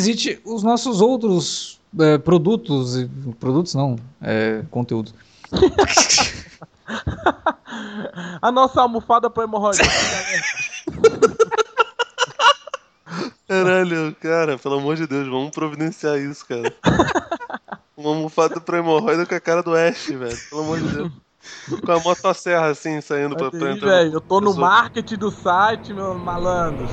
Visite 0.10 0.42
os 0.44 0.64
nossos 0.64 1.02
outros 1.02 1.80
é, 2.00 2.18
produtos. 2.18 3.08
Produtos 3.40 3.76
não, 3.76 3.96
é, 4.22 4.64
conteúdo. 4.72 5.12
A 8.42 8.52
nossa 8.52 8.82
almofada 8.82 9.30
pra 9.30 9.44
hemorroida. 9.44 9.84
Caralho, 13.48 14.16
cara, 14.20 14.58
pelo 14.58 14.80
amor 14.80 14.96
de 14.96 15.06
Deus, 15.06 15.28
vamos 15.28 15.52
providenciar 15.52 16.18
isso, 16.18 16.44
cara. 16.48 16.74
Uma 17.96 18.10
almofada 18.10 18.60
pra 18.60 18.80
hemorroida 18.80 19.28
com 19.28 19.36
a 19.36 19.40
cara 19.40 19.62
do 19.62 19.76
Ash, 19.76 20.08
velho. 20.08 20.38
Pelo 20.50 20.62
amor 20.62 20.80
de 20.80 20.88
Deus. 20.88 21.12
Com 21.86 21.92
a 21.92 22.00
motosserra 22.00 22.68
assim, 22.68 23.00
saindo 23.02 23.36
pra, 23.36 23.52
pra 23.52 23.68
Aí, 23.68 23.76
entrar. 23.76 23.90
velho, 23.90 24.14
eu 24.14 24.22
tô 24.22 24.42
no 24.42 24.56
marketing 24.56 25.18
do 25.18 25.30
site, 25.30 25.94
meu 25.94 26.16
malandro. 26.16 26.88